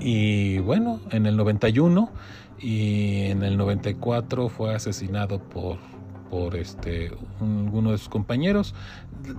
y 0.00 0.58
bueno, 0.58 1.00
en 1.10 1.26
el 1.26 1.36
91 1.36 2.10
y 2.58 3.26
en 3.26 3.42
el 3.42 3.56
94 3.56 4.48
fue 4.48 4.74
asesinado 4.74 5.38
por 5.38 5.78
por 6.34 6.56
este 6.56 7.12
uno 7.40 7.92
de 7.92 7.98
sus 7.98 8.08
compañeros. 8.08 8.74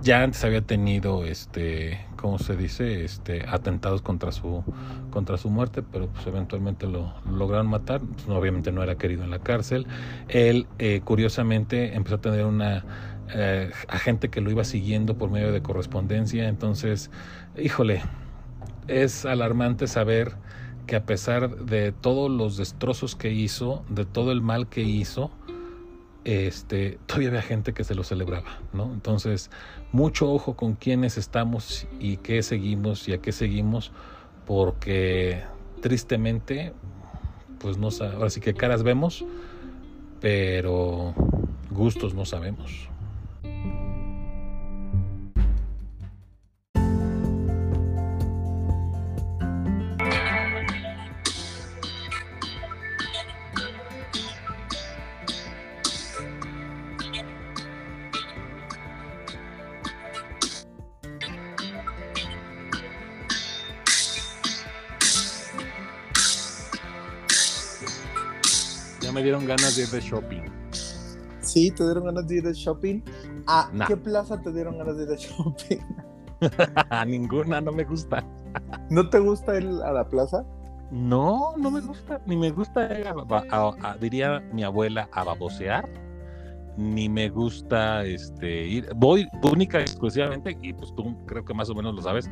Ya 0.02 0.22
antes 0.22 0.42
había 0.44 0.62
tenido 0.62 1.26
este 1.26 2.00
cómo 2.16 2.38
se 2.38 2.56
dice 2.56 3.04
este 3.04 3.44
atentados 3.46 4.00
contra 4.00 4.32
su 4.32 4.64
contra 5.10 5.36
su 5.36 5.50
muerte 5.50 5.82
pero 5.82 6.08
pues 6.08 6.26
eventualmente 6.26 6.86
lo, 6.86 7.12
lograron 7.30 7.66
matar. 7.66 8.00
Obviamente 8.28 8.72
no 8.72 8.82
era 8.82 8.96
querido 8.96 9.24
en 9.24 9.30
la 9.30 9.40
cárcel. 9.40 9.86
Él 10.28 10.66
eh, 10.78 11.02
curiosamente 11.04 11.94
empezó 11.94 12.16
a 12.16 12.20
tener 12.22 12.46
una 12.46 12.84
eh, 13.34 13.70
agente 13.88 14.30
que 14.30 14.40
lo 14.40 14.50
iba 14.50 14.64
siguiendo 14.64 15.18
por 15.18 15.30
medio 15.30 15.52
de 15.52 15.60
correspondencia. 15.60 16.48
Entonces 16.48 17.10
híjole 17.58 18.02
es 18.88 19.24
alarmante 19.24 19.86
saber 19.86 20.34
que 20.86 20.96
a 20.96 21.04
pesar 21.04 21.64
de 21.64 21.92
todos 21.92 22.30
los 22.30 22.56
destrozos 22.56 23.16
que 23.16 23.32
hizo 23.32 23.84
de 23.88 24.04
todo 24.04 24.32
el 24.32 24.40
mal 24.40 24.68
que 24.68 24.82
hizo 24.82 25.30
este, 26.26 26.98
todavía 27.06 27.28
había 27.28 27.42
gente 27.42 27.72
que 27.72 27.84
se 27.84 27.94
lo 27.94 28.02
celebraba, 28.02 28.58
¿no? 28.72 28.92
Entonces, 28.92 29.48
mucho 29.92 30.32
ojo 30.32 30.56
con 30.56 30.74
quiénes 30.74 31.18
estamos 31.18 31.86
y 32.00 32.16
qué 32.16 32.42
seguimos 32.42 33.06
y 33.06 33.12
a 33.12 33.18
qué 33.18 33.30
seguimos, 33.30 33.92
porque 34.44 35.44
tristemente, 35.80 36.72
pues 37.60 37.78
no 37.78 37.90
ahora 38.00 38.30
sí 38.30 38.40
que 38.40 38.54
caras 38.54 38.82
vemos, 38.82 39.24
pero 40.20 41.14
gustos 41.70 42.14
no 42.14 42.24
sabemos. 42.24 42.88
Me 69.16 69.22
dieron 69.22 69.46
ganas 69.46 69.74
de 69.74 69.84
ir 69.84 69.88
de 69.88 70.00
shopping. 70.00 70.42
Sí, 71.40 71.70
te 71.70 71.84
dieron 71.84 72.04
ganas 72.04 72.28
de 72.28 72.36
ir 72.36 72.42
de 72.42 72.52
shopping. 72.52 73.00
¿A 73.46 73.70
qué 73.88 73.96
plaza 73.96 74.38
te 74.38 74.52
dieron 74.52 74.76
ganas 74.76 74.98
de 74.98 75.04
ir 75.04 75.08
de 75.08 75.16
shopping? 75.16 75.78
a 76.90 77.02
ninguna, 77.06 77.62
no 77.62 77.72
me 77.72 77.84
gusta. 77.84 78.22
¿No 78.90 79.08
te 79.08 79.18
gusta 79.18 79.56
ir 79.56 79.66
a 79.82 79.90
la 79.90 80.06
plaza? 80.06 80.44
No, 80.90 81.56
no 81.56 81.70
me 81.70 81.80
gusta. 81.80 82.20
Ni 82.26 82.36
me 82.36 82.50
gusta, 82.50 82.90
diría 83.98 84.40
mi 84.52 84.64
abuela, 84.64 85.08
a 85.12 85.24
babosear. 85.24 85.88
Ni 86.76 87.08
me 87.08 87.30
gusta 87.30 88.04
este, 88.04 88.66
ir. 88.66 88.90
Voy 88.96 89.26
única 89.50 89.78
y 89.78 89.82
exclusivamente, 89.84 90.58
y 90.60 90.74
pues 90.74 90.94
tú 90.94 91.16
creo 91.24 91.42
que 91.42 91.54
más 91.54 91.70
o 91.70 91.74
menos 91.74 91.94
lo 91.94 92.02
sabes. 92.02 92.30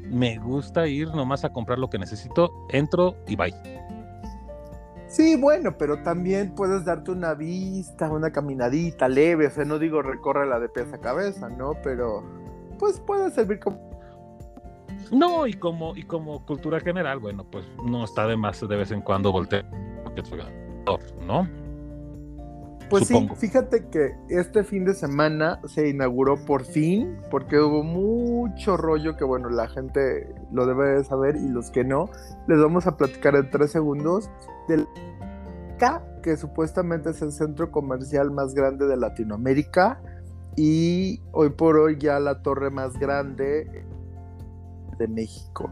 Me 0.00 0.38
gusta 0.38 0.86
ir 0.86 1.08
nomás 1.08 1.44
a 1.44 1.50
comprar 1.50 1.78
lo 1.78 1.90
que 1.90 1.98
necesito, 1.98 2.50
entro 2.70 3.16
y 3.28 3.36
bye. 3.36 3.81
Sí, 5.12 5.36
bueno, 5.36 5.76
pero 5.76 6.02
también 6.02 6.54
puedes 6.54 6.86
darte 6.86 7.10
una 7.10 7.34
vista, 7.34 8.10
una 8.10 8.32
caminadita 8.32 9.08
leve, 9.08 9.46
o 9.46 9.50
sea, 9.50 9.66
no 9.66 9.78
digo 9.78 10.00
recorre 10.00 10.46
la 10.46 10.58
de 10.58 10.70
pies 10.70 10.90
a 10.90 10.98
cabeza, 10.98 11.50
¿no? 11.50 11.74
Pero 11.84 12.24
pues 12.78 12.98
puede 12.98 13.30
servir 13.30 13.60
como 13.60 13.92
no, 15.10 15.46
y 15.46 15.52
como 15.52 15.94
y 15.94 16.04
como 16.04 16.46
cultura 16.46 16.80
general, 16.80 17.18
bueno, 17.18 17.44
pues 17.44 17.66
no 17.84 18.04
está 18.04 18.26
de 18.26 18.38
más 18.38 18.66
de 18.66 18.74
vez 18.74 18.90
en 18.90 19.02
cuando 19.02 19.30
voltear, 19.30 19.66
¿no? 21.26 21.46
Pues 22.92 23.08
sí, 23.08 23.26
fíjate 23.36 23.88
que 23.88 24.14
este 24.28 24.64
fin 24.64 24.84
de 24.84 24.92
semana 24.92 25.62
se 25.64 25.88
inauguró 25.88 26.44
por 26.44 26.62
fin, 26.62 27.16
porque 27.30 27.58
hubo 27.58 27.82
mucho 27.82 28.76
rollo 28.76 29.16
que, 29.16 29.24
bueno, 29.24 29.48
la 29.48 29.66
gente 29.66 30.34
lo 30.52 30.66
debe 30.66 30.96
de 30.96 31.04
saber 31.04 31.36
y 31.36 31.48
los 31.48 31.70
que 31.70 31.84
no, 31.84 32.10
les 32.48 32.60
vamos 32.60 32.86
a 32.86 32.98
platicar 32.98 33.34
en 33.34 33.50
tres 33.50 33.72
segundos 33.72 34.30
del 34.68 34.86
K, 35.78 36.04
que 36.22 36.36
supuestamente 36.36 37.08
es 37.08 37.22
el 37.22 37.32
centro 37.32 37.70
comercial 37.70 38.30
más 38.30 38.52
grande 38.52 38.86
de 38.86 38.98
Latinoamérica 38.98 39.98
y 40.54 41.22
hoy 41.32 41.48
por 41.48 41.78
hoy 41.78 41.96
ya 41.98 42.20
la 42.20 42.42
torre 42.42 42.68
más 42.68 42.98
grande 42.98 43.86
de 44.98 45.08
México. 45.08 45.70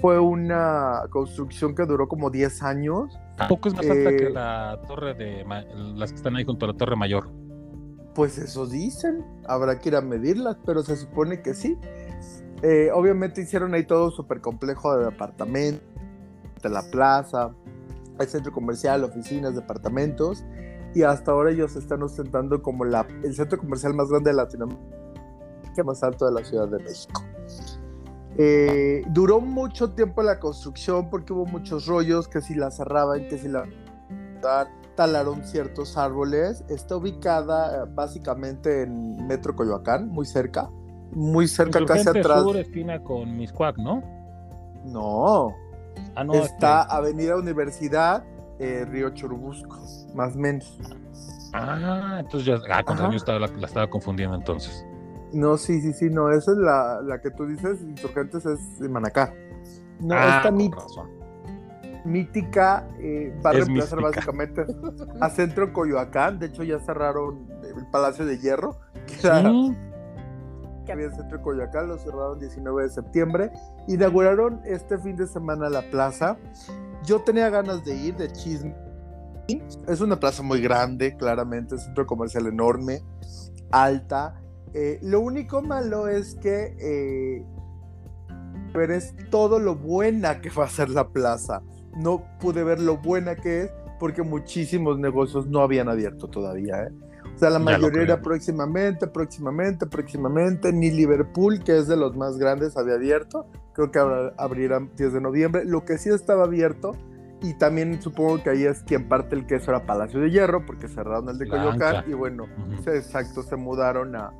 Fue 0.00 0.18
una 0.18 1.02
construcción 1.10 1.74
que 1.74 1.84
duró 1.84 2.08
como 2.08 2.30
10 2.30 2.62
años 2.62 3.18
poco 3.46 3.68
es 3.68 3.74
más 3.74 3.88
alta 3.88 4.10
que 4.10 4.26
eh, 4.26 4.30
la 4.30 4.80
torre 4.88 5.14
de 5.14 5.44
las 5.94 6.10
que 6.10 6.16
están 6.16 6.36
ahí 6.36 6.44
junto 6.44 6.64
a 6.64 6.68
la 6.68 6.74
torre 6.74 6.96
mayor. 6.96 7.30
Pues 8.14 8.38
eso 8.38 8.66
dicen, 8.66 9.24
habrá 9.46 9.78
que 9.78 9.90
ir 9.90 9.96
a 9.96 10.00
medirlas, 10.00 10.56
pero 10.66 10.82
se 10.82 10.96
supone 10.96 11.40
que 11.40 11.54
sí. 11.54 11.78
Eh, 12.62 12.90
obviamente 12.92 13.42
hicieron 13.42 13.74
ahí 13.74 13.84
todo 13.84 14.10
súper 14.10 14.40
complejo 14.40 14.96
de 14.96 15.06
apartamentos, 15.06 15.86
de 16.60 16.68
la 16.68 16.82
plaza, 16.90 17.54
hay 18.18 18.26
centro 18.26 18.50
comercial, 18.50 19.04
oficinas, 19.04 19.54
departamentos, 19.54 20.44
y 20.94 21.02
hasta 21.02 21.30
ahora 21.30 21.52
ellos 21.52 21.76
están 21.76 22.02
ostentando 22.02 22.60
como 22.60 22.84
la, 22.84 23.06
el 23.22 23.34
centro 23.34 23.58
comercial 23.58 23.94
más 23.94 24.08
grande 24.08 24.30
de 24.30 24.36
Latinoamérica, 24.36 24.82
más 25.84 26.02
alto 26.02 26.26
de 26.26 26.32
la 26.32 26.44
Ciudad 26.44 26.66
de 26.66 26.82
México. 26.82 27.22
Eh, 28.40 29.02
duró 29.08 29.40
mucho 29.40 29.90
tiempo 29.90 30.22
la 30.22 30.38
construcción 30.38 31.10
porque 31.10 31.32
hubo 31.32 31.44
muchos 31.44 31.86
rollos, 31.86 32.28
que 32.28 32.40
si 32.40 32.54
la 32.54 32.70
cerraban, 32.70 33.26
que 33.26 33.36
si 33.36 33.48
la 33.48 33.64
talaron 34.94 35.44
ciertos 35.44 35.96
árboles. 35.96 36.64
Está 36.68 36.96
ubicada 36.96 37.84
eh, 37.84 37.90
básicamente 37.92 38.82
en 38.82 39.26
Metro 39.26 39.54
Coyoacán, 39.56 40.08
muy 40.08 40.24
cerca, 40.24 40.70
muy 41.12 41.48
cerca 41.48 41.84
casi 41.84 42.08
atrás. 42.08 42.42
Sur, 42.42 42.56
esquina 42.56 43.02
con 43.02 43.36
Miscuac, 43.36 43.76
¿no? 43.78 44.02
No. 44.84 45.54
Ah, 46.14 46.22
no 46.22 46.34
Está 46.34 46.82
este 46.82 46.94
Avenida 46.94 47.36
Universidad, 47.36 48.24
eh, 48.60 48.86
Río 48.88 49.10
Churubusco, 49.10 49.76
más 50.14 50.36
o 50.36 50.38
menos. 50.38 50.78
Ah, 51.52 52.18
entonces 52.20 52.46
ya, 52.46 52.58
ah, 52.72 52.84
con 52.84 52.98
la 52.98 53.46
estaba 53.66 53.88
confundiendo 53.88 54.36
entonces. 54.36 54.84
No, 55.32 55.58
sí, 55.58 55.80
sí, 55.80 55.92
sí, 55.92 56.08
no, 56.10 56.30
esa 56.30 56.52
es 56.52 56.58
la, 56.58 57.00
la 57.02 57.20
que 57.20 57.30
tú 57.30 57.46
dices, 57.46 57.82
Insurgentes 57.82 58.46
es 58.46 58.78
de 58.78 58.88
Manacá. 58.88 59.34
No, 60.00 60.14
ah, 60.14 60.36
esta 60.38 60.50
mítica 62.04 62.88
eh, 62.98 63.36
va 63.44 63.50
a 63.50 63.52
reemplazar 63.54 64.00
básicamente 64.00 64.64
a 65.20 65.28
Centro 65.30 65.72
Coyoacán. 65.72 66.38
De 66.38 66.46
hecho, 66.46 66.62
ya 66.62 66.78
cerraron 66.80 67.46
el 67.62 67.86
Palacio 67.90 68.24
de 68.24 68.38
Hierro, 68.38 68.78
que 69.06 69.26
era 69.26 69.42
que 70.86 70.92
había 70.92 71.06
en 71.06 71.14
Centro 71.14 71.42
Coyoacán, 71.42 71.88
lo 71.88 71.98
cerraron 71.98 72.34
el 72.34 72.40
19 72.40 72.84
de 72.84 72.88
septiembre. 72.88 73.50
Inauguraron 73.88 74.62
este 74.64 74.96
fin 74.98 75.16
de 75.16 75.26
semana 75.26 75.68
la 75.68 75.82
plaza. 75.90 76.38
Yo 77.04 77.20
tenía 77.20 77.50
ganas 77.50 77.84
de 77.84 77.94
ir, 77.94 78.16
de 78.16 78.32
chisme. 78.32 78.74
Es 79.86 80.00
una 80.00 80.18
plaza 80.18 80.42
muy 80.42 80.62
grande, 80.62 81.14
claramente, 81.16 81.76
centro 81.76 82.06
comercial 82.06 82.46
enorme, 82.46 83.02
alta 83.70 84.40
eh, 84.74 84.98
lo 85.02 85.20
único 85.20 85.62
malo 85.62 86.08
es 86.08 86.34
que 86.36 86.76
eh, 86.80 87.44
es 88.90 89.14
todo 89.30 89.58
lo 89.58 89.74
buena 89.74 90.40
que 90.40 90.50
va 90.50 90.64
a 90.64 90.68
ser 90.68 90.90
la 90.90 91.08
plaza. 91.08 91.62
No 91.96 92.24
pude 92.40 92.62
ver 92.62 92.80
lo 92.80 92.98
buena 92.98 93.34
que 93.36 93.62
es 93.62 93.70
porque 93.98 94.22
muchísimos 94.22 94.98
negocios 94.98 95.46
no 95.48 95.60
habían 95.60 95.88
abierto 95.88 96.28
todavía. 96.28 96.84
¿eh? 96.84 96.92
O 97.34 97.38
sea, 97.38 97.50
la 97.50 97.58
mayoría 97.58 98.02
era 98.02 98.20
próximamente, 98.20 99.06
próximamente, 99.06 99.86
próximamente. 99.86 100.72
Ni 100.72 100.90
Liverpool, 100.90 101.62
que 101.62 101.78
es 101.78 101.88
de 101.88 101.96
los 101.96 102.16
más 102.16 102.36
grandes, 102.36 102.76
había 102.76 102.94
abierto. 102.94 103.46
Creo 103.74 103.90
que 103.90 104.32
abrirán 104.36 104.90
10 104.96 105.12
de 105.12 105.20
noviembre. 105.20 105.64
Lo 105.64 105.84
que 105.84 105.98
sí 105.98 106.10
estaba 106.10 106.44
abierto, 106.44 106.96
y 107.40 107.54
también 107.54 108.02
supongo 108.02 108.42
que 108.42 108.50
ahí 108.50 108.64
es 108.64 108.82
quien 108.82 109.08
parte 109.08 109.36
el 109.36 109.46
queso, 109.46 109.70
era 109.70 109.86
Palacio 109.86 110.20
de 110.20 110.30
Hierro, 110.30 110.66
porque 110.66 110.88
cerraron 110.88 111.28
el 111.28 111.38
de 111.38 111.48
Coyoacán. 111.48 112.04
Y 112.08 112.14
bueno, 112.14 112.46
exacto, 112.86 113.42
se 113.42 113.56
mudaron 113.56 114.16
a, 114.16 114.32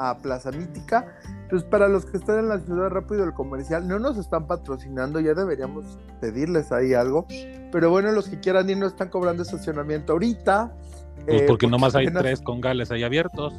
a 0.00 0.16
Plaza 0.16 0.50
Mítica. 0.50 1.06
Entonces, 1.42 1.68
para 1.68 1.86
los 1.86 2.06
que 2.06 2.16
están 2.16 2.38
en 2.38 2.48
la 2.48 2.58
ciudad 2.58 2.88
rápido 2.88 3.22
el 3.22 3.34
comercial, 3.34 3.86
no 3.86 3.98
nos 3.98 4.16
están 4.16 4.46
patrocinando, 4.46 5.20
ya 5.20 5.34
deberíamos 5.34 5.98
pedirles 6.20 6.72
ahí 6.72 6.94
algo. 6.94 7.26
Pero 7.70 7.90
bueno, 7.90 8.10
los 8.10 8.28
que 8.28 8.40
quieran 8.40 8.68
ir 8.70 8.78
no 8.78 8.86
están 8.86 9.10
cobrando 9.10 9.42
estacionamiento 9.42 10.14
ahorita. 10.14 10.72
Pues 11.26 11.42
eh, 11.42 11.44
porque, 11.46 11.66
nomás 11.66 11.94
hay 11.94 12.06
tres 12.06 12.40
congales 12.40 12.90
ahí 12.90 13.04
abiertos. 13.04 13.54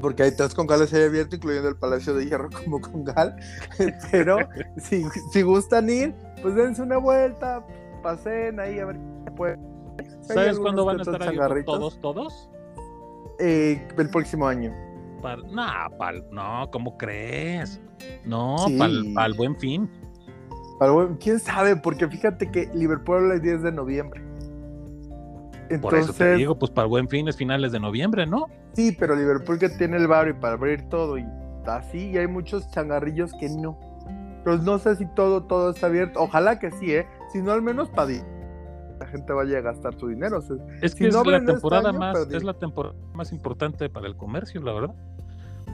Porque 0.00 0.24
hay 0.24 0.36
tres 0.36 0.54
congales 0.54 0.92
ahí 0.92 1.04
abiertos, 1.04 1.38
incluyendo 1.38 1.70
el 1.70 1.76
Palacio 1.76 2.14
de 2.14 2.26
Hierro 2.26 2.50
como 2.50 2.80
congal. 2.80 3.34
Pero 4.10 4.36
si, 4.76 5.04
si 5.32 5.42
gustan 5.42 5.88
ir, 5.88 6.14
pues 6.42 6.54
dense 6.54 6.82
una 6.82 6.98
vuelta, 6.98 7.64
pasen 8.02 8.60
ahí 8.60 8.78
a 8.78 8.84
ver 8.84 8.98
qué 9.24 9.30
puede. 9.32 9.58
¿Sabes 10.20 10.58
cuándo 10.58 10.84
van 10.84 10.98
a 10.98 11.02
estar 11.02 11.64
todos, 11.64 11.98
todos? 12.00 12.50
eh, 13.38 13.88
el 13.96 14.10
próximo 14.10 14.46
año. 14.46 14.72
No, 15.50 15.88
no, 16.32 16.70
¿cómo 16.70 16.96
crees? 16.96 17.80
No, 18.24 18.56
para 19.14 19.26
el 19.26 19.34
buen 19.34 19.56
fin. 19.58 19.90
¿Quién 21.20 21.40
sabe? 21.40 21.76
Porque 21.76 22.06
fíjate 22.06 22.50
que 22.50 22.70
Liverpool 22.74 23.32
es 23.32 23.42
10 23.42 23.62
de 23.62 23.72
noviembre. 23.72 24.22
Entonces, 25.70 25.80
Por 25.80 25.94
eso 25.98 26.12
te 26.14 26.34
digo, 26.36 26.58
pues 26.58 26.70
para 26.70 26.84
el 26.84 26.90
buen 26.90 27.08
fin 27.08 27.28
es 27.28 27.36
finales 27.36 27.72
de 27.72 27.80
noviembre, 27.80 28.26
¿no? 28.26 28.46
Sí, 28.72 28.96
pero 28.98 29.14
Liverpool 29.14 29.58
que 29.58 29.68
tiene 29.68 29.96
el 29.96 30.06
barrio 30.06 30.38
para 30.38 30.54
abrir 30.54 30.88
todo 30.88 31.18
y 31.18 31.26
así, 31.66 32.10
y 32.10 32.16
hay 32.16 32.26
muchos 32.26 32.70
changarrillos 32.70 33.32
que 33.38 33.48
no. 33.50 33.78
Pues 34.44 34.62
no 34.62 34.78
sé 34.78 34.96
si 34.96 35.04
todo, 35.14 35.44
todo 35.44 35.70
está 35.70 35.88
abierto. 35.88 36.20
Ojalá 36.20 36.58
que 36.58 36.70
sí, 36.70 36.94
¿eh? 36.94 37.06
Si 37.32 37.42
no, 37.42 37.52
al 37.52 37.60
menos 37.60 37.90
para 37.90 38.08
la 38.98 39.06
gente 39.06 39.32
vaya 39.32 39.58
a 39.58 39.60
gastar 39.60 39.98
su 39.98 40.08
dinero. 40.08 40.40
es 40.82 40.94
que 40.94 41.08
es 41.08 41.14
la 41.14 41.36
este 41.36 41.52
temporada 41.52 41.92
más, 41.92 42.26
es 42.30 42.44
la 42.44 42.54
temporada 42.54 42.94
más 43.14 43.32
importante 43.32 43.88
para 43.88 44.06
el 44.06 44.16
comercio, 44.16 44.60
la 44.62 44.72
verdad. 44.72 44.94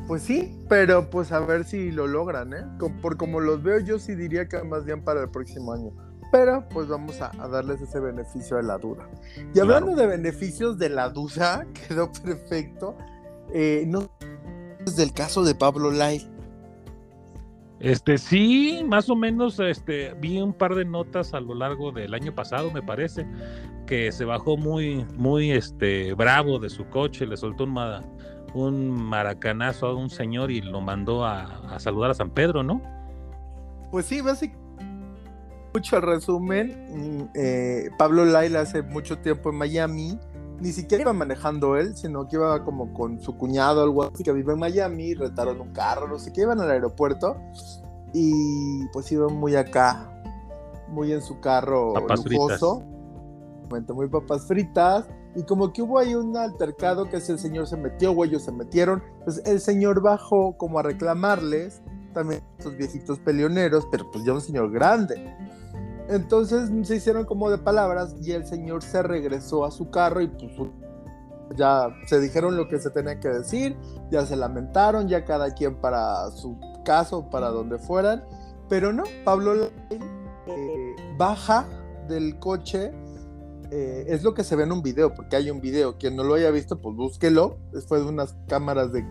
Pues 0.06 0.22
sí, 0.22 0.54
pero 0.68 1.08
pues 1.08 1.32
a 1.32 1.40
ver 1.40 1.64
si 1.64 1.90
lo 1.90 2.06
logran, 2.06 2.52
¿eh? 2.52 2.64
Por 3.00 3.16
como 3.16 3.40
los 3.40 3.62
veo, 3.62 3.80
yo 3.80 3.98
sí 3.98 4.14
diría 4.14 4.46
que 4.46 4.62
más 4.62 4.84
bien 4.84 5.02
para 5.02 5.22
el 5.22 5.30
próximo 5.30 5.72
año. 5.72 5.92
Pero 6.30 6.68
pues 6.68 6.88
vamos 6.88 7.20
a, 7.22 7.30
darles 7.48 7.80
ese 7.80 8.00
beneficio 8.00 8.56
de 8.56 8.64
la 8.64 8.76
duda. 8.76 9.08
Y 9.54 9.60
hablando 9.60 9.94
de 9.94 10.06
beneficios 10.06 10.78
de 10.78 10.90
la 10.90 11.08
duda, 11.08 11.66
quedó 11.88 12.10
perfecto. 12.12 12.96
Eh, 13.52 13.84
no 13.86 14.10
es 14.84 14.96
del 14.96 15.12
caso 15.12 15.42
de 15.44 15.54
Pablo 15.54 15.90
Lai. 15.90 16.28
Este 17.84 18.16
sí, 18.16 18.82
más 18.88 19.10
o 19.10 19.14
menos 19.14 19.60
este 19.60 20.14
vi 20.14 20.40
un 20.40 20.54
par 20.54 20.74
de 20.74 20.86
notas 20.86 21.34
a 21.34 21.40
lo 21.40 21.54
largo 21.54 21.92
del 21.92 22.14
año 22.14 22.34
pasado, 22.34 22.70
me 22.70 22.80
parece, 22.80 23.26
que 23.86 24.10
se 24.10 24.24
bajó 24.24 24.56
muy 24.56 25.04
muy 25.18 25.50
este 25.50 26.14
bravo 26.14 26.58
de 26.58 26.70
su 26.70 26.86
coche, 26.86 27.26
le 27.26 27.36
soltó 27.36 27.64
un 27.64 27.74
un 28.54 28.90
maracanazo 28.90 29.88
a 29.88 29.94
un 29.94 30.08
señor 30.08 30.50
y 30.50 30.62
lo 30.62 30.80
mandó 30.80 31.26
a, 31.26 31.78
saludar 31.78 32.12
a 32.12 32.14
San 32.14 32.30
Pedro, 32.30 32.62
¿no? 32.62 32.80
Pues 33.90 34.06
sí, 34.06 34.22
básicamente. 34.22 34.64
Mucho 35.74 36.00
resumen, 36.00 36.86
mm, 36.88 37.30
eh, 37.34 37.90
Pablo 37.98 38.24
Laila 38.24 38.60
hace 38.60 38.80
mucho 38.80 39.18
tiempo 39.18 39.50
en 39.50 39.56
Miami, 39.56 40.18
ni 40.60 40.72
siquiera 40.72 41.02
iba 41.02 41.12
manejando 41.12 41.76
él, 41.76 41.96
sino 41.96 42.28
que 42.28 42.36
iba 42.36 42.64
como 42.64 42.92
con 42.92 43.20
su 43.20 43.36
cuñado 43.36 43.80
o 43.80 43.84
algo 43.84 44.04
así 44.04 44.22
que 44.22 44.32
vive 44.32 44.52
en 44.52 44.58
Miami, 44.58 45.14
retaron 45.14 45.60
un 45.60 45.72
carro, 45.72 46.08
no 46.08 46.18
sé 46.18 46.32
qué, 46.32 46.42
iban 46.42 46.60
al 46.60 46.70
aeropuerto 46.70 47.36
y 48.12 48.86
pues 48.88 49.10
iban 49.12 49.34
muy 49.34 49.56
acá, 49.56 50.22
muy 50.88 51.12
en 51.12 51.22
su 51.22 51.40
carro 51.40 51.94
papas 51.94 52.24
lujoso, 52.24 52.82
fritas. 53.68 53.96
muy 53.96 54.08
papas 54.08 54.46
fritas, 54.46 55.06
y 55.36 55.42
como 55.42 55.72
que 55.72 55.82
hubo 55.82 55.98
ahí 55.98 56.14
un 56.14 56.36
altercado 56.36 57.08
que 57.08 57.16
es 57.16 57.28
el 57.28 57.38
señor 57.38 57.66
se 57.66 57.76
metió 57.76 58.12
o 58.12 58.24
ellos 58.24 58.42
se 58.42 58.52
metieron, 58.52 59.02
pues 59.24 59.42
el 59.44 59.60
señor 59.60 60.00
bajó 60.00 60.56
como 60.56 60.78
a 60.78 60.82
reclamarles, 60.82 61.82
también 62.12 62.42
esos 62.58 62.76
viejitos 62.76 63.18
peleoneros, 63.18 63.86
pero 63.90 64.08
pues 64.12 64.24
ya 64.24 64.32
un 64.32 64.40
señor 64.40 64.70
grande. 64.70 65.36
Entonces 66.08 66.70
se 66.86 66.96
hicieron 66.96 67.24
como 67.24 67.50
de 67.50 67.58
palabras 67.58 68.14
y 68.22 68.32
el 68.32 68.46
señor 68.46 68.82
se 68.82 69.02
regresó 69.02 69.64
a 69.64 69.70
su 69.70 69.90
carro 69.90 70.20
y 70.20 70.28
pues 70.28 70.52
ya 71.56 71.88
se 72.06 72.20
dijeron 72.20 72.56
lo 72.56 72.68
que 72.68 72.78
se 72.78 72.90
tenía 72.90 73.20
que 73.20 73.28
decir, 73.28 73.76
ya 74.10 74.26
se 74.26 74.36
lamentaron, 74.36 75.08
ya 75.08 75.24
cada 75.24 75.54
quien 75.54 75.76
para 75.76 76.30
su 76.30 76.58
caso, 76.84 77.30
para 77.30 77.48
donde 77.48 77.78
fueran, 77.78 78.24
pero 78.68 78.92
no, 78.92 79.04
Pablo 79.24 79.54
eh, 79.90 80.96
baja 81.16 81.66
del 82.08 82.38
coche 82.38 82.92
eh, 83.70 84.04
es 84.08 84.22
lo 84.22 84.34
que 84.34 84.44
se 84.44 84.54
ve 84.56 84.62
en 84.64 84.72
un 84.72 84.82
video, 84.82 85.14
porque 85.14 85.36
hay 85.36 85.50
un 85.50 85.60
video. 85.60 85.96
Quien 85.98 86.14
no 86.14 86.22
lo 86.22 86.34
haya 86.34 86.50
visto, 86.50 86.80
pues 86.80 86.94
búsquelo. 86.94 87.58
Después 87.72 88.02
de 88.04 88.08
unas 88.08 88.36
cámaras 88.46 88.92
de 88.92 89.04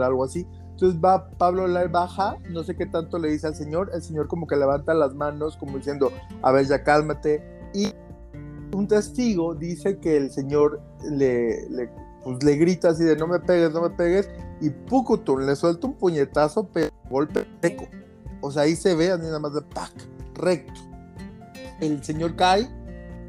algo 0.00 0.24
así. 0.24 0.46
Entonces 0.78 1.00
va 1.04 1.28
Pablo 1.30 1.66
la 1.66 1.88
baja, 1.88 2.36
no 2.50 2.62
sé 2.62 2.76
qué 2.76 2.86
tanto 2.86 3.18
le 3.18 3.32
dice 3.32 3.48
al 3.48 3.56
señor. 3.56 3.90
El 3.92 4.00
señor 4.00 4.28
como 4.28 4.46
que 4.46 4.54
levanta 4.54 4.94
las 4.94 5.12
manos, 5.12 5.56
como 5.56 5.76
diciendo, 5.76 6.12
a 6.40 6.52
ver, 6.52 6.66
ya 6.66 6.84
cálmate. 6.84 7.42
Y 7.74 7.92
un 8.72 8.86
testigo 8.86 9.56
dice 9.56 9.98
que 9.98 10.16
el 10.16 10.30
señor 10.30 10.80
le, 11.02 11.68
le, 11.70 11.90
pues, 12.22 12.38
grita 12.38 12.90
así 12.90 13.02
de 13.02 13.16
no 13.16 13.26
me 13.26 13.40
pegues, 13.40 13.72
no 13.72 13.82
me 13.82 13.90
pegues. 13.90 14.30
Y 14.60 14.70
Pucutum 14.70 15.40
le 15.40 15.56
suelta 15.56 15.88
un 15.88 15.94
puñetazo, 15.94 16.68
pero 16.68 16.92
golpe. 17.10 17.44
O 18.40 18.52
sea, 18.52 18.62
ahí 18.62 18.76
se 18.76 18.94
ve, 18.94 19.08
nada 19.08 19.40
más 19.40 19.54
de 19.54 19.62
pac, 19.62 19.90
recto. 20.34 20.80
El 21.80 22.04
señor 22.04 22.36
cae 22.36 22.68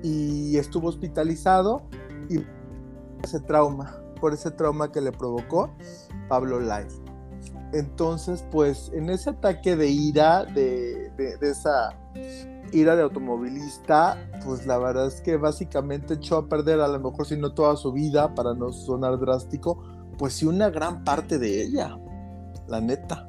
y 0.04 0.56
estuvo 0.56 0.88
hospitalizado 0.88 1.82
y 2.30 2.44
ese 3.24 3.40
trauma, 3.40 4.00
por 4.22 4.36
ese 4.36 4.52
trauma 4.52 4.92
que 4.92 5.02
le 5.02 5.12
provocó 5.12 5.72
Pablo 6.28 6.60
Lai. 6.60 6.86
Entonces, 7.74 8.44
pues 8.52 8.92
en 8.94 9.10
ese 9.10 9.30
ataque 9.30 9.76
de 9.76 9.90
ira, 9.90 10.44
de, 10.46 11.12
esa 11.42 11.96
ira 12.72 12.96
de 12.96 13.04
automovilista, 13.04 14.18
pues 14.44 14.66
la 14.66 14.78
verdad 14.78 15.08
es 15.08 15.22
que 15.22 15.38
básicamente 15.38 16.16
echó 16.16 16.38
a 16.38 16.48
perder 16.48 16.80
a 16.82 16.88
lo 16.88 17.00
mejor 17.00 17.28
si 17.28 17.38
no 17.38 17.54
toda 17.54 17.76
su 17.76 17.92
vida, 17.92 18.34
para 18.34 18.54
no 18.54 18.72
sonar 18.72 19.20
drástico, 19.20 19.84
pues 20.18 20.34
sí 20.34 20.46
una 20.46 20.70
gran 20.70 21.04
parte 21.04 21.38
de 21.38 21.64
ella, 21.64 22.00
la 22.68 22.82
neta. 22.82 23.28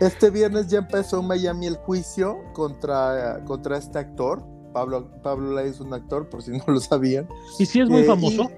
Este 0.00 0.30
viernes 0.30 0.68
ya 0.68 0.78
empezó 0.78 1.20
en 1.20 1.28
Miami 1.28 1.66
el 1.66 1.76
juicio 1.76 2.38
contra, 2.52 3.42
contra 3.44 3.78
este 3.78 3.98
actor, 3.98 4.44
Pablo, 4.72 5.08
Pablo 5.22 5.52
Lai 5.52 5.68
es 5.68 5.80
un 5.80 5.94
actor, 5.94 6.28
por 6.28 6.42
si 6.42 6.50
no 6.50 6.64
lo 6.66 6.80
sabían. 6.80 7.28
¿Y 7.58 7.64
si 7.64 7.80
es 7.80 7.88
muy 7.88 8.00
eh, 8.00 8.04
famoso? 8.04 8.50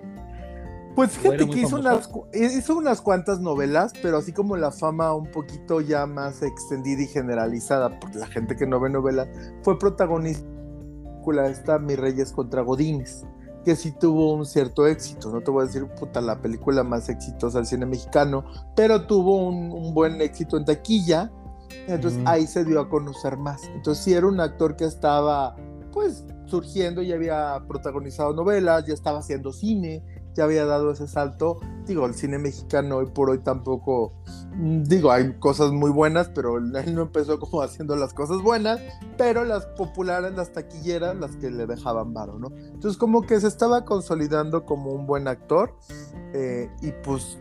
Pues 0.97 1.13
fíjate 1.13 1.47
que 1.47 1.61
hizo 1.61 1.77
unas, 1.77 2.11
hizo 2.33 2.77
unas 2.77 3.03
cuantas 3.03 3.39
novelas, 3.39 3.93
pero 4.03 4.17
así 4.17 4.33
como 4.33 4.57
la 4.57 4.73
fama 4.73 5.15
un 5.15 5.31
poquito 5.31 5.83
ya 5.83 6.07
más 6.07 6.43
extendida 6.43 7.03
y 7.03 7.07
generalizada 7.07 8.01
por 8.01 8.17
la 8.17 8.27
gente 8.27 8.57
que 8.57 8.67
no 8.67 8.81
ve 8.81 8.91
novelas, 8.91 9.29
fue 9.63 9.79
protagonista 9.79 10.45
de 10.45 11.35
la 11.35 11.49
esta 11.49 11.79
Mi 11.79 11.97
Reyes 11.97 12.33
contra 12.33 12.63
Godines, 12.63 13.27
que 13.65 13.77
sí 13.77 13.93
tuvo 13.93 14.33
un 14.33 14.47
cierto 14.47 14.87
éxito. 14.87 15.31
No 15.31 15.41
te 15.43 15.51
voy 15.51 15.65
a 15.65 15.67
decir, 15.67 15.87
puta, 15.87 16.21
la 16.21 16.41
película 16.41 16.83
más 16.83 17.09
exitosa 17.09 17.59
del 17.59 17.67
cine 17.67 17.85
mexicano, 17.85 18.45
pero 18.75 19.07
tuvo 19.07 19.49
un, 19.49 19.93
buen 19.93 20.21
éxito 20.21 20.57
en 20.57 20.65
taquilla. 20.65 21.31
Entonces 21.89 22.21
ahí 22.25 22.47
se 22.47 22.65
dio 22.65 22.81
a 22.81 22.89
conocer 22.89 23.37
más. 23.37 23.65
Entonces 23.75 24.03
sí 24.03 24.15
era 24.15 24.27
un 24.27 24.41
actor 24.41 24.77
que 24.77 24.85
estaba 24.85 25.57
pues 25.93 26.25
surgiendo, 26.47 27.03
ya 27.03 27.15
había 27.15 27.63
protagonizado 27.67 28.33
novelas, 28.35 28.87
ya 28.87 28.95
estaba 28.95 29.21
haciendo 29.21 29.53
cine, 29.53 30.03
ya 30.37 30.45
había 30.45 30.65
dado 30.65 30.91
ese 30.93 31.09
salto. 31.09 31.61
Digo, 31.87 32.07
el 32.07 32.15
cine 32.15 32.39
mexicano 32.39 32.97
hoy 32.97 33.07
por 33.07 33.31
hoy 33.31 33.39
tampoco, 33.39 34.13
mm, 34.55 34.83
digo, 34.85 35.11
hay 35.11 35.35
cosas 35.39 35.73
muy 35.73 35.91
buenas, 35.91 36.29
pero 36.29 36.59
él 36.59 36.95
no 36.95 37.03
empezó 37.03 37.41
como 37.41 37.63
haciendo 37.63 37.97
las 37.97 38.13
cosas 38.13 38.43
buenas, 38.43 38.81
pero 39.17 39.45
las 39.45 39.67
populares, 39.67 40.35
las 40.35 40.53
taquilleras, 40.53 41.17
las 41.17 41.37
que 41.37 41.51
le 41.51 41.67
dejaban 41.67 42.13
varo, 42.13 42.39
¿no? 42.39 42.49
Entonces 42.57 42.97
como 42.97 43.23
que 43.23 43.41
se 43.41 43.49
estaba 43.49 43.85
consolidando 43.85 44.65
como 44.65 44.93
un 44.93 45.07
buen 45.07 45.29
actor 45.29 45.75
eh, 46.33 46.71
y 46.83 46.93
pues 47.03 47.39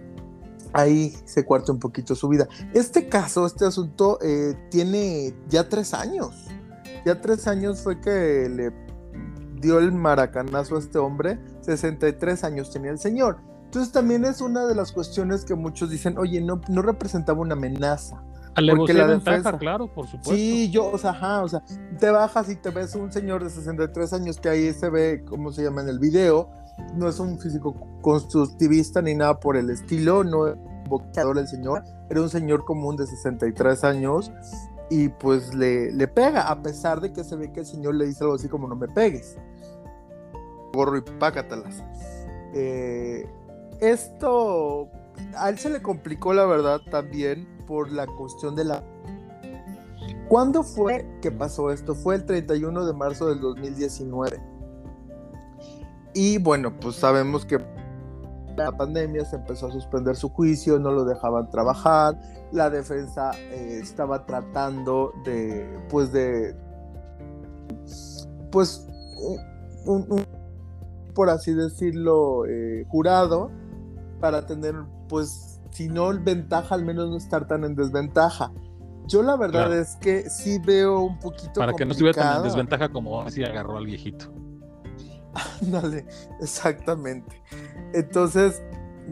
ahí 0.73 1.15
se 1.25 1.45
cuarta 1.45 1.71
un 1.71 1.79
poquito 1.79 2.15
su 2.15 2.27
vida. 2.27 2.47
Este 2.73 3.07
caso, 3.09 3.45
este 3.45 3.65
asunto, 3.65 4.19
eh, 4.21 4.55
tiene 4.69 5.35
ya 5.47 5.69
tres 5.69 5.93
años 5.93 6.49
ya 7.05 7.21
tres 7.21 7.47
años 7.47 7.81
fue 7.81 8.01
que 8.01 8.49
le 8.49 8.73
dio 9.61 9.77
el 9.77 9.91
maracanazo 9.91 10.75
a 10.75 10.79
este 10.79 10.97
hombre, 10.97 11.39
63 11.65 12.43
años 12.43 12.71
tenía 12.71 12.91
el 12.91 12.99
señor. 12.99 13.37
Entonces 13.65 13.91
también 13.91 14.23
es 14.25 14.41
una 14.41 14.65
de 14.65 14.75
las 14.75 14.91
cuestiones 14.91 15.43
que 15.43 15.55
muchos 15.55 15.89
dicen, 15.89 16.17
oye, 16.17 16.39
no, 16.41 16.61
no 16.69 16.81
representaba 16.81 17.41
una 17.41 17.55
amenaza. 17.55 18.21
Porque 18.55 18.93
la 18.93 19.07
defensa, 19.07 19.57
claro, 19.57 19.87
por 19.93 20.07
supuesto. 20.07 20.33
Sí, 20.33 20.69
yo, 20.71 20.89
o 20.89 20.97
sea, 20.97 21.11
ajá, 21.11 21.43
o 21.43 21.49
sea, 21.49 21.61
te 21.99 22.09
bajas 22.09 22.49
y 22.49 22.55
te 22.55 22.69
ves 22.69 22.95
un 22.95 23.11
señor 23.11 23.43
de 23.43 23.49
63 23.49 24.13
años 24.13 24.39
que 24.39 24.47
ahí 24.47 24.73
se 24.73 24.89
ve, 24.89 25.25
¿cómo 25.27 25.51
se 25.51 25.63
llama 25.63 25.81
en 25.81 25.89
el 25.89 25.99
video? 25.99 26.49
No 26.95 27.09
es 27.09 27.19
un 27.19 27.37
físico 27.37 27.75
constructivista 28.01 29.01
ni 29.01 29.13
nada 29.13 29.39
por 29.41 29.57
el 29.57 29.69
estilo, 29.69 30.23
no 30.23 30.47
es 30.47 30.55
boxeador 30.87 31.37
el 31.37 31.47
señor, 31.47 31.83
era 32.09 32.21
un 32.21 32.29
señor 32.29 32.63
común 32.63 32.95
de 32.95 33.05
63 33.07 33.83
años 33.83 34.31
y 34.89 35.09
pues 35.09 35.53
le, 35.53 35.91
le, 35.91 36.07
pega, 36.07 36.47
a 36.47 36.61
pesar 36.61 37.01
de 37.01 37.11
que 37.11 37.23
se 37.23 37.35
ve 37.35 37.51
que 37.51 37.61
el 37.61 37.65
señor 37.65 37.95
le 37.95 38.05
dice 38.05 38.23
algo 38.23 38.35
así 38.35 38.47
como 38.47 38.67
no 38.67 38.75
me 38.75 38.87
pegues. 38.87 39.35
Gorro 40.75 40.97
y 40.97 41.01
pácatelas. 41.01 41.83
Eh, 42.53 43.27
esto 43.81 44.89
a 45.37 45.49
él 45.49 45.57
se 45.57 45.69
le 45.69 45.81
complicó 45.81 46.33
la 46.33 46.45
verdad 46.45 46.81
también 46.89 47.47
por 47.67 47.91
la 47.91 48.05
cuestión 48.05 48.55
de 48.55 48.65
la... 48.65 48.83
¿Cuándo 50.27 50.63
fue 50.63 51.05
que 51.21 51.31
pasó 51.31 51.71
esto? 51.71 51.95
Fue 51.95 52.15
el 52.15 52.25
31 52.25 52.85
de 52.85 52.93
marzo 52.93 53.27
del 53.27 53.39
2019. 53.41 54.41
Y 56.13 56.37
bueno, 56.37 56.73
pues 56.79 56.95
sabemos 56.95 57.45
que 57.45 57.59
la 58.55 58.71
pandemia 58.71 59.25
se 59.25 59.35
empezó 59.35 59.67
a 59.67 59.71
suspender 59.71 60.15
su 60.15 60.29
juicio, 60.29 60.79
no 60.79 60.91
lo 60.91 61.03
dejaban 61.03 61.49
trabajar, 61.49 62.17
la 62.51 62.69
defensa 62.69 63.31
eh, 63.37 63.79
estaba 63.81 64.25
tratando 64.25 65.11
de, 65.25 65.67
pues 65.89 66.11
de, 66.13 66.55
pues, 68.51 68.87
un, 69.85 70.25
por 71.15 71.31
así 71.31 71.53
decirlo, 71.53 72.45
eh, 72.45 72.85
jurado 72.89 73.49
para 74.19 74.45
tener, 74.45 74.75
pues, 75.09 75.59
si 75.71 75.87
no 75.87 76.13
ventaja, 76.21 76.75
al 76.75 76.85
menos 76.85 77.09
no 77.09 77.17
estar 77.17 77.47
tan 77.47 77.63
en 77.63 77.75
desventaja. 77.75 78.51
Yo 79.07 79.23
la 79.23 79.35
verdad 79.35 79.75
es 79.77 79.95
que 79.97 80.29
sí 80.29 80.59
veo 80.59 80.99
un 81.01 81.19
poquito. 81.19 81.53
Para 81.59 81.73
que 81.73 81.85
no 81.85 81.91
estuviera 81.91 82.21
tan 82.21 82.37
en 82.37 82.43
desventaja 82.43 82.89
como 82.89 83.21
así 83.21 83.43
agarró 83.43 83.77
al 83.77 83.85
viejito. 83.85 84.31
Dale, 85.61 86.05
exactamente. 86.41 87.41
Entonces, 87.93 88.61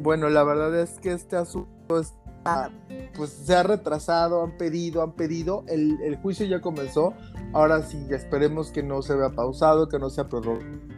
bueno, 0.02 0.30
la 0.30 0.44
verdad 0.44 0.78
es 0.80 1.00
que 1.00 1.12
este 1.12 1.36
asunto 1.36 2.00
está, 2.00 2.72
pues 3.16 3.30
se 3.30 3.56
ha 3.56 3.64
retrasado, 3.64 4.44
han 4.44 4.58
pedido, 4.58 5.04
han 5.04 5.14
pedido, 5.14 5.64
el, 5.68 6.02
el 6.02 6.16
juicio 6.18 6.46
ya 6.46 6.60
comenzó, 6.60 7.14
ahora 7.54 7.84
sí, 7.84 8.08
esperemos 8.10 8.72
que 8.72 8.82
no 8.84 9.02
se 9.02 9.16
vea 9.16 9.30
pausado, 9.30 9.90
que 9.90 10.00
no 10.00 10.10
sea 10.10 10.28
prorrogado 10.28 10.93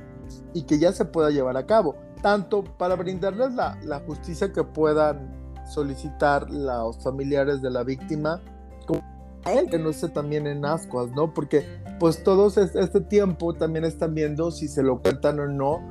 y 0.55 0.63
que 0.63 0.79
ya 0.79 0.93
se 0.93 1.03
pueda 1.03 1.29
llevar 1.29 1.57
a 1.57 1.65
cabo, 1.67 1.95
tanto 2.23 2.63
para 2.63 2.95
brindarles 2.95 3.53
la, 3.53 4.01
justicia 4.07 4.53
que 4.53 4.63
puedan 4.63 5.35
solicitar 5.67 6.49
los 6.49 6.97
familiares 7.03 7.61
de 7.61 7.69
la 7.69 7.83
víctima, 7.83 8.41
como 8.87 9.03
a 9.43 9.51
él 9.51 9.69
que 9.69 9.77
no 9.77 9.89
esté 9.89 10.07
también 10.07 10.47
en 10.47 10.63
ascuas, 10.65 11.11
¿no? 11.11 11.33
Porque 11.33 11.65
pues 11.99 12.23
todos 12.23 12.57
este 12.57 13.01
tiempo 13.01 13.53
también 13.53 13.83
están 13.83 14.15
viendo 14.15 14.49
si 14.49 14.69
se 14.69 14.81
lo 14.81 15.01
cuentan 15.01 15.41
o 15.41 15.47
no, 15.47 15.81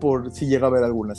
por 0.00 0.32
si 0.32 0.46
llega 0.46 0.68
a 0.68 0.70
haber 0.70 0.84
alguna 0.84 1.12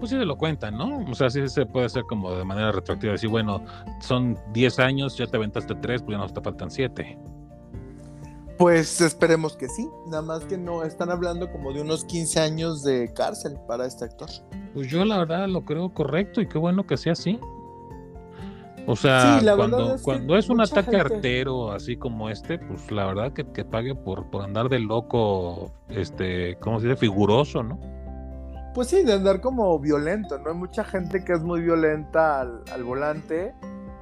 Pues 0.00 0.10
sí 0.10 0.16
se 0.16 0.24
lo 0.24 0.38
cuentan, 0.38 0.78
¿no? 0.78 1.04
O 1.10 1.14
sea, 1.14 1.28
sí 1.28 1.46
se 1.50 1.66
puede 1.66 1.86
hacer 1.86 2.04
como 2.04 2.34
de 2.34 2.44
manera 2.44 2.72
retroactiva, 2.72 3.12
decir, 3.12 3.28
bueno, 3.28 3.62
son 4.00 4.38
10 4.54 4.78
años, 4.78 5.18
ya 5.18 5.26
te 5.26 5.36
aventaste 5.36 5.74
3, 5.74 6.02
pues 6.02 6.16
ya 6.16 6.22
nos 6.22 6.32
te 6.32 6.40
faltan 6.40 6.70
7. 6.70 7.35
Pues 8.58 9.02
esperemos 9.02 9.56
que 9.56 9.68
sí, 9.68 9.90
nada 10.06 10.22
más 10.22 10.44
que 10.44 10.56
no, 10.56 10.82
están 10.82 11.10
hablando 11.10 11.50
como 11.52 11.72
de 11.72 11.82
unos 11.82 12.04
15 12.06 12.40
años 12.40 12.82
de 12.82 13.12
cárcel 13.12 13.58
para 13.68 13.86
este 13.86 14.06
actor. 14.06 14.30
Pues 14.72 14.88
yo 14.88 15.04
la 15.04 15.18
verdad 15.18 15.46
lo 15.46 15.64
creo 15.64 15.92
correcto 15.92 16.40
y 16.40 16.48
qué 16.48 16.56
bueno 16.56 16.86
que 16.86 16.96
sea 16.96 17.12
así. 17.12 17.38
O 18.86 18.94
sea, 18.94 19.40
cuando, 19.56 19.96
es, 19.96 20.02
cuando 20.02 20.36
es 20.36 20.48
un 20.48 20.60
ataque 20.60 20.96
artero 20.96 21.72
así 21.72 21.96
como 21.96 22.30
este, 22.30 22.58
pues 22.58 22.90
la 22.92 23.04
verdad 23.06 23.32
que, 23.32 23.44
que 23.52 23.64
pague 23.64 23.96
por, 23.96 24.30
por 24.30 24.44
andar 24.44 24.68
de 24.68 24.78
loco, 24.78 25.72
este, 25.88 26.56
¿cómo 26.60 26.78
se 26.78 26.86
dice? 26.86 26.96
Figuroso, 26.96 27.64
¿no? 27.64 27.80
Pues 28.74 28.88
sí, 28.88 29.02
de 29.02 29.14
andar 29.14 29.40
como 29.40 29.78
violento, 29.80 30.38
¿no? 30.38 30.50
Hay 30.50 30.56
mucha 30.56 30.84
gente 30.84 31.24
que 31.24 31.32
es 31.32 31.42
muy 31.42 31.62
violenta 31.62 32.40
al, 32.40 32.62
al 32.70 32.84
volante 32.84 33.54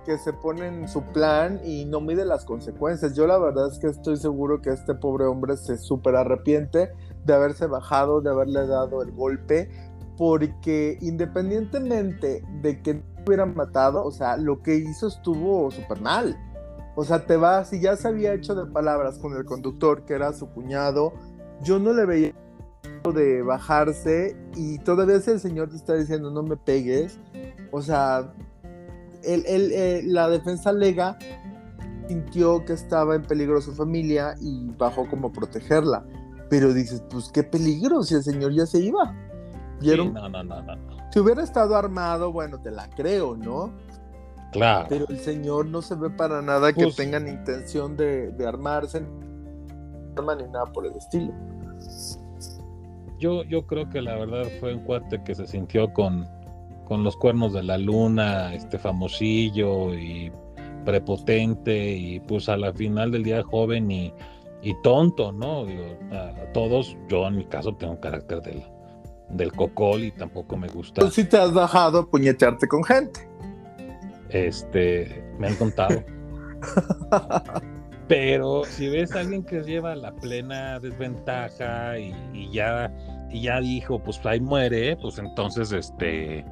que 0.04 0.18
se 0.18 0.32
pone 0.32 0.66
en 0.66 0.88
su 0.88 1.02
plan 1.02 1.60
y 1.64 1.84
no 1.84 2.00
mide 2.00 2.24
las 2.24 2.44
consecuencias. 2.44 3.14
Yo 3.14 3.26
la 3.26 3.38
verdad 3.38 3.68
es 3.72 3.78
que 3.78 3.88
estoy 3.88 4.16
seguro 4.16 4.60
que 4.60 4.70
este 4.70 4.94
pobre 4.94 5.24
hombre 5.24 5.56
se 5.56 5.78
súper 5.78 6.16
arrepiente 6.16 6.92
de 7.24 7.34
haberse 7.34 7.66
bajado, 7.66 8.20
de 8.20 8.30
haberle 8.30 8.66
dado 8.66 9.02
el 9.02 9.12
golpe, 9.12 9.70
porque 10.16 10.98
independientemente 11.00 12.44
de 12.62 12.82
que 12.82 12.94
no 12.94 13.02
hubieran 13.26 13.54
matado, 13.54 14.04
o 14.04 14.10
sea, 14.10 14.36
lo 14.36 14.62
que 14.62 14.76
hizo 14.76 15.08
estuvo 15.08 15.70
súper 15.70 16.00
mal. 16.00 16.38
O 16.96 17.04
sea, 17.04 17.26
te 17.26 17.36
vas 17.36 17.72
y 17.72 17.80
ya 17.80 17.96
se 17.96 18.06
había 18.06 18.34
hecho 18.34 18.54
de 18.54 18.70
palabras 18.70 19.18
con 19.18 19.36
el 19.36 19.44
conductor, 19.44 20.04
que 20.04 20.14
era 20.14 20.32
su 20.32 20.48
cuñado. 20.48 21.12
Yo 21.62 21.78
no 21.78 21.92
le 21.92 22.04
veía 22.04 22.34
de 23.12 23.42
bajarse 23.42 24.36
y 24.56 24.78
todavía 24.78 25.20
si 25.20 25.32
el 25.32 25.40
señor 25.40 25.68
te 25.68 25.76
está 25.76 25.94
diciendo 25.94 26.30
no 26.30 26.42
me 26.42 26.56
pegues, 26.56 27.18
o 27.70 27.82
sea, 27.82 28.32
eh, 29.26 30.02
la 30.04 30.28
defensa 30.28 30.72
lega 30.72 31.18
sintió 32.08 32.64
que 32.64 32.74
estaba 32.74 33.14
en 33.14 33.22
peligro 33.22 33.60
su 33.60 33.72
familia 33.72 34.34
y 34.40 34.68
bajó 34.78 35.08
como 35.08 35.28
a 35.28 35.32
protegerla. 35.32 36.04
Pero 36.50 36.72
dices, 36.72 37.02
pues 37.10 37.30
qué 37.32 37.42
peligro 37.42 38.02
si 38.02 38.14
el 38.14 38.22
señor 38.22 38.52
ya 38.52 38.66
se 38.66 38.80
iba. 38.80 39.14
¿Vieron? 39.80 40.12
no, 40.12 40.28
no, 40.28 40.42
no, 40.42 40.62
no. 40.62 40.94
Si 41.10 41.20
hubiera 41.20 41.42
estado 41.42 41.76
armado, 41.76 42.32
bueno, 42.32 42.60
te 42.60 42.70
la 42.70 42.88
creo, 42.90 43.36
¿no? 43.36 43.72
Claro. 44.52 44.86
Pero 44.88 45.08
el 45.08 45.18
señor 45.18 45.66
no 45.66 45.82
se 45.82 45.94
ve 45.94 46.10
para 46.10 46.42
nada 46.42 46.72
que 46.72 46.84
pues 46.84 46.96
tengan 46.96 47.28
intención 47.28 47.96
de, 47.96 48.30
de 48.32 48.46
armarse, 48.46 49.00
ni 49.00 50.44
nada 50.48 50.66
por 50.72 50.86
el 50.86 50.92
estilo. 50.96 51.32
Yo, 53.18 53.42
yo 53.44 53.66
creo 53.66 53.88
que 53.88 54.02
la 54.02 54.14
verdad 54.16 54.44
fue 54.60 54.74
un 54.74 54.80
cuate 54.80 55.22
que 55.24 55.34
se 55.34 55.46
sintió 55.46 55.92
con, 55.92 56.26
con 56.84 57.04
los 57.04 57.16
cuernos 57.16 57.52
de 57.52 57.62
la 57.62 57.78
luna, 57.78 58.54
este 58.54 58.78
famosillo 58.78 59.94
y 59.94 60.32
prepotente 60.84 61.92
y 61.92 62.20
pues 62.20 62.48
a 62.48 62.56
la 62.56 62.72
final 62.72 63.10
del 63.10 63.24
día 63.24 63.42
joven 63.42 63.90
y, 63.90 64.12
y 64.62 64.74
tonto, 64.82 65.32
¿no? 65.32 65.64
Digo, 65.64 65.98
a, 66.12 66.52
todos, 66.52 66.96
yo 67.08 67.26
en 67.26 67.36
mi 67.36 67.44
caso 67.46 67.74
tengo 67.74 67.94
un 67.94 68.00
carácter 68.00 68.40
del, 68.42 68.62
del 69.30 69.52
cocol 69.52 70.04
y 70.04 70.12
tampoco 70.12 70.56
me 70.56 70.68
gusta. 70.68 71.00
Tú 71.00 71.10
sí 71.10 71.24
te 71.24 71.38
has 71.38 71.52
bajado 71.52 72.08
puñetearte 72.08 72.68
con 72.68 72.84
gente. 72.84 73.28
Este, 74.28 75.24
me 75.38 75.48
han 75.48 75.56
contado. 75.56 75.98
Pero 78.08 78.64
si 78.64 78.88
ves 78.88 79.16
a 79.16 79.20
alguien 79.20 79.44
que 79.44 79.62
lleva 79.62 79.96
la 79.96 80.12
plena 80.12 80.78
desventaja 80.78 81.98
y, 81.98 82.14
y 82.34 82.52
ya 82.52 82.92
y 83.34 83.42
ya 83.42 83.60
dijo, 83.60 83.98
pues 83.98 84.24
ahí 84.24 84.38
muere, 84.38 84.96
pues 84.96 85.18
entonces 85.18 85.72
este 85.72 86.44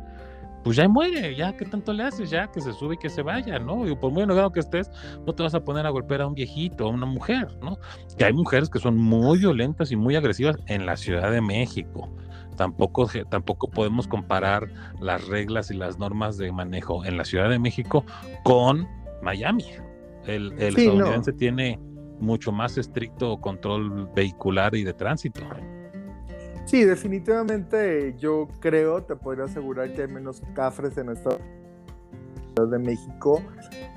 pues 0.62 0.76
ya 0.76 0.88
muere, 0.88 1.34
ya 1.34 1.56
que 1.56 1.64
tanto 1.64 1.92
le 1.92 2.04
haces, 2.04 2.30
ya 2.30 2.50
que 2.50 2.60
se 2.60 2.72
sube 2.72 2.94
y 2.94 2.98
que 2.98 3.10
se 3.10 3.22
vaya, 3.22 3.58
¿no? 3.58 3.86
Y 3.88 3.94
por 3.96 4.12
muy 4.12 4.22
enojado 4.22 4.52
que 4.52 4.60
estés, 4.60 4.90
no 5.26 5.34
te 5.34 5.42
vas 5.42 5.54
a 5.54 5.64
poner 5.64 5.86
a 5.86 5.90
golpear 5.90 6.22
a 6.22 6.26
un 6.26 6.34
viejito, 6.34 6.86
a 6.86 6.88
una 6.88 7.06
mujer, 7.06 7.48
¿no? 7.62 7.78
Que 8.16 8.24
hay 8.24 8.32
mujeres 8.32 8.70
que 8.70 8.78
son 8.78 8.96
muy 8.96 9.38
violentas 9.38 9.90
y 9.90 9.96
muy 9.96 10.16
agresivas 10.16 10.56
en 10.66 10.86
la 10.86 10.96
Ciudad 10.96 11.30
de 11.30 11.40
México. 11.40 12.08
Tampoco, 12.56 13.08
tampoco 13.28 13.68
podemos 13.70 14.06
comparar 14.06 14.68
las 15.00 15.26
reglas 15.26 15.70
y 15.70 15.74
las 15.74 15.98
normas 15.98 16.36
de 16.36 16.52
manejo 16.52 17.04
en 17.04 17.16
la 17.16 17.24
Ciudad 17.24 17.48
de 17.48 17.58
México 17.58 18.04
con 18.44 18.86
Miami. 19.22 19.64
El, 20.26 20.52
el 20.52 20.76
estadounidense 20.76 21.32
tiene 21.32 21.80
mucho 22.20 22.52
más 22.52 22.78
estricto 22.78 23.40
control 23.40 24.08
vehicular 24.14 24.74
y 24.76 24.84
de 24.84 24.92
tránsito. 24.92 25.40
Sí, 26.64 26.84
definitivamente 26.84 28.14
yo 28.18 28.48
creo, 28.60 29.02
te 29.02 29.16
podría 29.16 29.44
asegurar 29.44 29.92
que 29.92 30.02
hay 30.02 30.08
menos 30.08 30.42
cafres 30.54 30.96
en 30.96 31.10
esta 31.10 31.30
de 32.54 32.78
México 32.78 33.42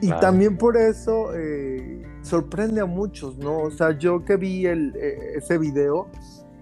y 0.02 0.10
también 0.10 0.58
por 0.58 0.78
eso 0.78 1.36
eh, 1.36 2.02
sorprende 2.22 2.82
a 2.82 2.86
muchos, 2.86 3.38
¿no? 3.38 3.60
O 3.60 3.72
sea, 3.72 3.98
yo 3.98 4.24
que 4.24 4.38
vi 4.38 4.66
el, 4.66 4.96
eh, 4.96 5.34
ese 5.36 5.58
video, 5.58 6.08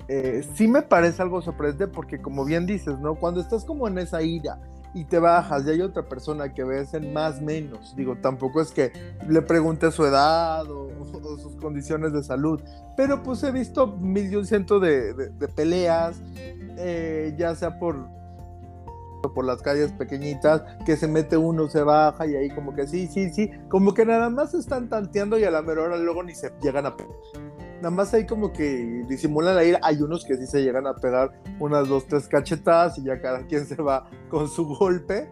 eh, 0.08 0.44
sí 0.56 0.68
me 0.68 0.82
parece 0.82 1.22
algo 1.22 1.42
sorprendente 1.42 1.88
porque 1.88 2.20
como 2.20 2.46
bien 2.46 2.66
dices, 2.66 3.00
¿no? 3.00 3.16
Cuando 3.16 3.42
estás 3.42 3.64
como 3.64 3.88
en 3.88 4.00
esa 4.00 4.22
ira 4.22 4.60
y 4.94 5.06
te 5.06 5.20
bajas 5.20 5.66
y 5.66 5.72
hay 5.72 5.82
otra 5.82 6.08
persona 6.08 6.54
que 6.54 6.64
ves 6.64 6.94
en 6.94 7.14
más 7.14 7.42
menos. 7.42 7.96
Digo, 7.96 8.18
tampoco 8.18 8.62
es 8.62 8.72
que 8.72 8.92
le 9.28 9.42
pregunte 9.42 9.92
su 9.92 10.06
edad 10.06 10.70
o, 10.70 10.90
sus 11.38 11.56
condiciones 11.56 12.14
de 12.14 12.24
salud, 12.24 12.62
pero 12.98 13.24
pues 13.24 13.44
he 13.44 13.52
visto 13.52 13.88
mil 13.88 14.32
y 14.32 14.36
un 14.36 14.46
ciento 14.46 14.80
de, 14.80 15.32
peleas, 15.56 16.22
eh, 16.78 17.34
ya 17.38 17.56
sea 17.56 17.80
por 17.80 17.96
por 19.30 19.46
las 19.46 19.62
calles 19.62 19.92
pequeñitas, 19.94 20.64
que 20.86 20.98
se 20.98 21.08
mete 21.08 21.38
uno, 21.38 21.70
se 21.70 21.82
baja 21.84 22.26
y 22.28 22.36
ahí 22.36 22.50
como 22.50 22.76
que 22.76 22.88
sí, 22.88 23.08
sí, 23.08 23.30
sí, 23.30 23.52
como 23.70 23.94
que 23.94 24.06
nada 24.06 24.30
más 24.30 24.54
están 24.54 24.90
tanteando 24.90 25.38
y 25.40 25.46
a 25.46 25.52
la 25.52 25.62
mejor 25.62 25.80
hora 25.80 25.98
luego 25.98 26.24
ni 26.24 26.36
se 26.36 26.52
llegan 26.62 26.86
a 26.86 26.96
nada 27.84 27.94
más 27.94 28.14
ahí 28.14 28.26
como 28.26 28.54
que 28.54 29.04
disimulan 29.10 29.56
la 29.56 29.66
ira. 29.66 29.80
Hay 29.84 30.02
unos 30.02 30.24
que 30.24 30.38
sí 30.38 30.48
se 30.48 30.64
llegan 30.64 30.88
a 30.88 30.96
pegar 30.96 31.34
unas 31.60 31.90
dos, 31.90 32.08
tres 32.08 32.30
cachetadas 32.30 32.98
y 32.98 33.04
ya 33.04 33.22
cada 33.22 33.40
quien 33.48 33.66
se 33.66 33.76
va 33.76 34.10
con 34.30 34.48
su 34.48 34.66
golpe 34.66 35.30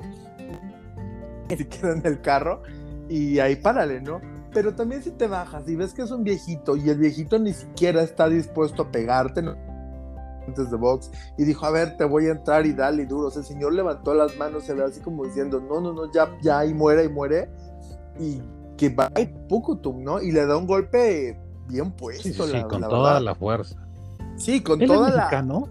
y 1.49 1.63
queda 1.65 1.93
en 1.93 2.05
el 2.05 2.21
carro 2.21 2.61
y 3.07 3.39
ahí 3.39 3.55
párale, 3.55 4.01
¿no? 4.01 4.19
Pero 4.53 4.75
también 4.75 5.01
si 5.01 5.11
te 5.11 5.27
bajas 5.27 5.67
y 5.69 5.77
ves 5.77 5.93
que 5.93 6.01
es 6.01 6.11
un 6.11 6.25
viejito 6.25 6.75
y 6.75 6.89
el 6.89 6.97
viejito 6.97 7.39
ni 7.39 7.53
siquiera 7.53 8.01
está 8.03 8.27
dispuesto 8.27 8.83
a 8.83 8.91
pegarte, 8.91 9.41
antes 10.45 10.71
de 10.71 10.75
box 10.75 11.09
y 11.37 11.45
dijo, 11.45 11.65
a 11.65 11.71
ver, 11.71 11.95
te 11.95 12.03
voy 12.03 12.27
a 12.27 12.31
entrar 12.31 12.65
y 12.65 12.73
dale 12.73 13.05
duro. 13.05 13.27
O 13.27 13.31
sea, 13.31 13.41
el 13.41 13.47
señor 13.47 13.73
levantó 13.73 14.13
las 14.13 14.35
manos, 14.37 14.65
se 14.65 14.73
ve 14.73 14.83
así 14.83 14.99
como 14.99 15.23
diciendo, 15.23 15.61
no, 15.61 15.79
no, 15.79 15.93
no, 15.93 16.11
ya, 16.11 16.37
ya, 16.41 16.65
y 16.65 16.73
muere, 16.73 17.05
y 17.05 17.09
muere. 17.09 17.49
Y 18.19 18.41
que 18.75 18.89
va 18.89 19.09
y 19.17 19.25
poco, 19.47 19.79
¿no? 19.97 20.21
Y 20.21 20.31
le 20.33 20.45
da 20.45 20.57
un 20.57 20.67
golpe 20.67 21.37
bien 21.71 21.91
puesto. 21.91 22.45
Sí, 22.45 22.63
con 22.69 22.81
toda 22.81 23.19
la 23.19 23.35
fuerza. 23.35 23.87
Sí, 24.35 24.61
con 24.61 24.79
toda 24.79 25.09
es 25.09 25.15
mexicano? 25.15 25.69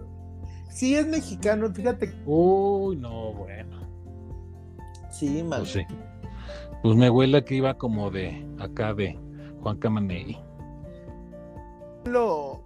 Sí, 0.69 0.95
es 0.95 1.07
mexicano, 1.07 1.69
fíjate. 1.73 2.13
Uy, 2.25 2.95
no, 2.95 3.33
bueno. 3.33 3.79
Sí, 5.11 5.43
man. 5.43 5.59
Pues 5.59 5.73
sí. 5.73 5.81
Pues 6.81 6.95
me 6.95 7.09
huele 7.09 7.43
que 7.43 7.55
iba 7.55 7.77
como 7.77 8.09
de 8.09 8.47
acá 8.59 8.93
de 8.93 9.19
Juan 9.61 9.77
Camaney. 9.77 10.39
Lo, 12.05 12.63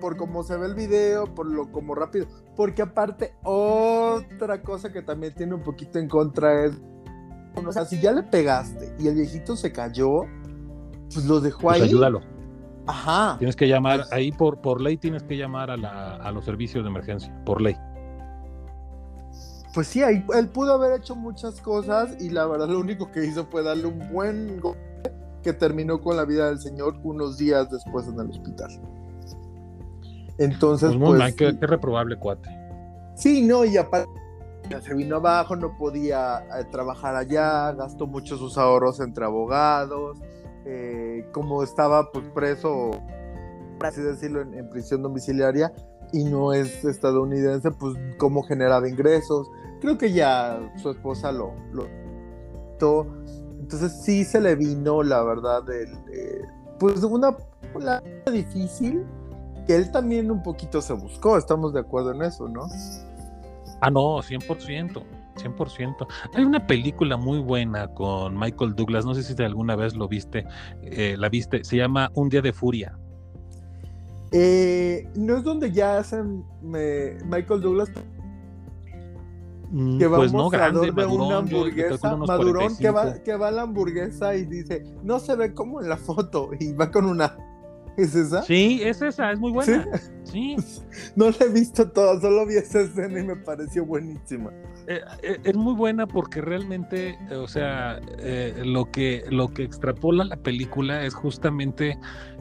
por 0.00 0.16
cómo 0.16 0.42
se 0.42 0.56
ve 0.56 0.66
el 0.66 0.74
video, 0.74 1.34
por 1.34 1.46
lo 1.46 1.70
como 1.70 1.94
rápido. 1.94 2.26
Porque 2.56 2.82
aparte, 2.82 3.34
otra 3.42 4.62
cosa 4.62 4.92
que 4.92 5.02
también 5.02 5.34
tiene 5.34 5.54
un 5.54 5.62
poquito 5.62 5.98
en 5.98 6.08
contra 6.08 6.64
es. 6.64 6.72
O 7.54 7.72
sea, 7.72 7.84
si 7.84 8.00
ya 8.00 8.12
le 8.12 8.22
pegaste 8.22 8.94
y 8.98 9.08
el 9.08 9.16
viejito 9.16 9.56
se 9.56 9.72
cayó, 9.72 10.22
pues 11.12 11.26
lo 11.26 11.40
dejó 11.40 11.62
pues 11.62 11.76
ahí. 11.76 11.88
Ayúdalo. 11.88 12.20
Ajá. 12.90 13.36
Tienes 13.38 13.56
que 13.56 13.68
llamar, 13.68 14.04
ahí 14.10 14.32
por, 14.32 14.60
por 14.60 14.80
ley 14.80 14.96
tienes 14.96 15.22
que 15.22 15.36
llamar 15.36 15.70
a, 15.70 15.76
la, 15.76 16.16
a 16.16 16.32
los 16.32 16.44
servicios 16.44 16.82
de 16.84 16.90
emergencia, 16.90 17.32
por 17.44 17.60
ley. 17.60 17.76
pues 19.72 19.86
sí, 19.86 20.02
él 20.02 20.48
pudo 20.48 20.74
haber 20.74 20.98
hecho 20.98 21.14
muchas 21.14 21.60
cosas 21.60 22.20
y 22.20 22.30
la 22.30 22.46
verdad 22.46 22.68
lo 22.68 22.80
único 22.80 23.12
que 23.12 23.24
hizo 23.24 23.46
fue 23.46 23.62
darle 23.62 23.86
un 23.86 24.12
buen 24.12 24.60
golpe 24.60 24.80
que 25.42 25.52
terminó 25.52 26.00
con 26.00 26.16
la 26.16 26.24
vida 26.24 26.48
del 26.48 26.58
señor 26.58 26.96
unos 27.02 27.38
días 27.38 27.70
después 27.70 28.06
en 28.08 28.18
el 28.20 28.30
hospital. 28.30 28.70
Entonces, 30.38 30.96
pues... 30.98 31.20
pues 31.20 31.34
qué, 31.34 31.52
reprobable 31.66 32.16
cuate. 32.16 32.48
Sí, 33.14 33.42
no, 33.42 33.64
y 33.64 33.76
aparte 33.76 34.10
se 34.82 34.94
vino 34.94 35.16
abajo, 35.16 35.56
no 35.56 35.76
podía 35.76 36.44
eh, 36.58 36.64
trabajar 36.70 37.16
allá, 37.16 37.72
gastó 37.72 38.06
mucho 38.06 38.36
sus 38.36 38.56
ahorros 38.56 39.00
entre 39.00 39.24
abogados, 39.24 40.18
eh, 40.64 41.26
como 41.32 41.62
estaba 41.62 42.10
pues 42.12 42.26
preso, 42.34 42.90
por 43.78 43.86
así 43.86 44.00
decirlo, 44.00 44.42
en, 44.42 44.68
prisión 44.70 45.02
domiciliaria 45.02 45.72
y 46.12 46.24
no 46.24 46.52
es 46.52 46.84
estadounidense, 46.84 47.70
pues 47.70 47.96
cómo 48.18 48.42
generaba 48.42 48.88
ingresos. 48.88 49.48
Creo 49.80 49.96
que 49.96 50.12
ya 50.12 50.60
su 50.76 50.90
esposa 50.90 51.32
lo... 51.32 51.54
lo 51.72 51.86
entonces 53.60 53.92
sí 54.02 54.24
se 54.24 54.40
le 54.40 54.56
vino, 54.56 55.02
la 55.02 55.22
verdad, 55.22 55.68
el, 55.70 55.92
eh, 56.12 56.40
pues 56.78 57.02
una, 57.02 57.36
una 57.74 58.02
difícil 58.32 59.04
que 59.66 59.76
él 59.76 59.92
también 59.92 60.30
un 60.30 60.42
poquito 60.42 60.80
se 60.80 60.94
buscó, 60.94 61.36
estamos 61.36 61.74
de 61.74 61.80
acuerdo 61.80 62.12
en 62.12 62.22
eso, 62.22 62.48
¿no? 62.48 62.66
Ah, 63.80 63.90
no, 63.90 64.16
100%. 64.22 65.02
100%. 65.36 66.06
Hay 66.34 66.44
una 66.44 66.66
película 66.66 67.16
muy 67.16 67.38
buena 67.38 67.88
con 67.88 68.38
Michael 68.38 68.74
Douglas, 68.74 69.04
no 69.04 69.14
sé 69.14 69.22
si 69.22 69.40
alguna 69.42 69.76
vez 69.76 69.94
lo 69.94 70.08
viste, 70.08 70.44
eh, 70.82 71.16
la 71.18 71.28
viste, 71.28 71.64
se 71.64 71.76
llama 71.76 72.10
Un 72.14 72.28
día 72.28 72.42
de 72.42 72.52
furia. 72.52 72.98
Eh, 74.32 75.08
no 75.16 75.36
es 75.36 75.44
donde 75.44 75.72
ya 75.72 75.98
hacen 75.98 76.44
Michael 76.62 77.60
Douglas 77.60 77.90
mm, 79.70 79.98
que 79.98 80.06
va 80.06 80.18
pues 80.18 80.32
no, 80.32 80.48
grande, 80.48 80.92
de 80.92 81.06
una 81.06 81.38
hamburguesa, 81.38 82.16
Madurón 82.16 82.76
que 82.76 82.90
va, 82.90 83.14
que 83.14 83.34
va 83.34 83.48
a 83.48 83.50
la 83.50 83.62
hamburguesa 83.62 84.36
y 84.36 84.44
dice, 84.44 84.84
no 85.02 85.18
se 85.18 85.34
ve 85.34 85.52
como 85.52 85.80
en 85.80 85.88
la 85.88 85.96
foto, 85.96 86.50
y 86.60 86.72
va 86.72 86.92
con 86.92 87.06
una 87.06 87.36
¿Es 87.96 88.14
esa? 88.14 88.42
Sí, 88.42 88.80
es 88.82 89.02
esa, 89.02 89.32
es 89.32 89.38
muy 89.38 89.52
buena. 89.52 89.84
Sí. 89.84 90.00
no 91.16 91.30
la 91.30 91.46
he 91.46 91.48
visto 91.48 91.90
toda, 91.90 92.20
solo 92.20 92.46
vi 92.46 92.56
esa 92.56 92.80
escena 92.80 93.20
y 93.20 93.24
me 93.24 93.36
pareció 93.36 93.84
buenísima. 93.84 94.50
Eh, 94.86 95.00
eh, 95.22 95.38
es 95.44 95.54
muy 95.54 95.74
buena 95.74 96.06
porque 96.06 96.40
realmente, 96.40 97.16
o 97.32 97.46
sea, 97.46 98.00
eh, 98.18 98.62
lo, 98.64 98.90
que, 98.90 99.24
lo 99.30 99.48
que 99.48 99.62
extrapola 99.62 100.24
la 100.24 100.36
película 100.36 101.04
es 101.04 101.14
justamente 101.14 101.98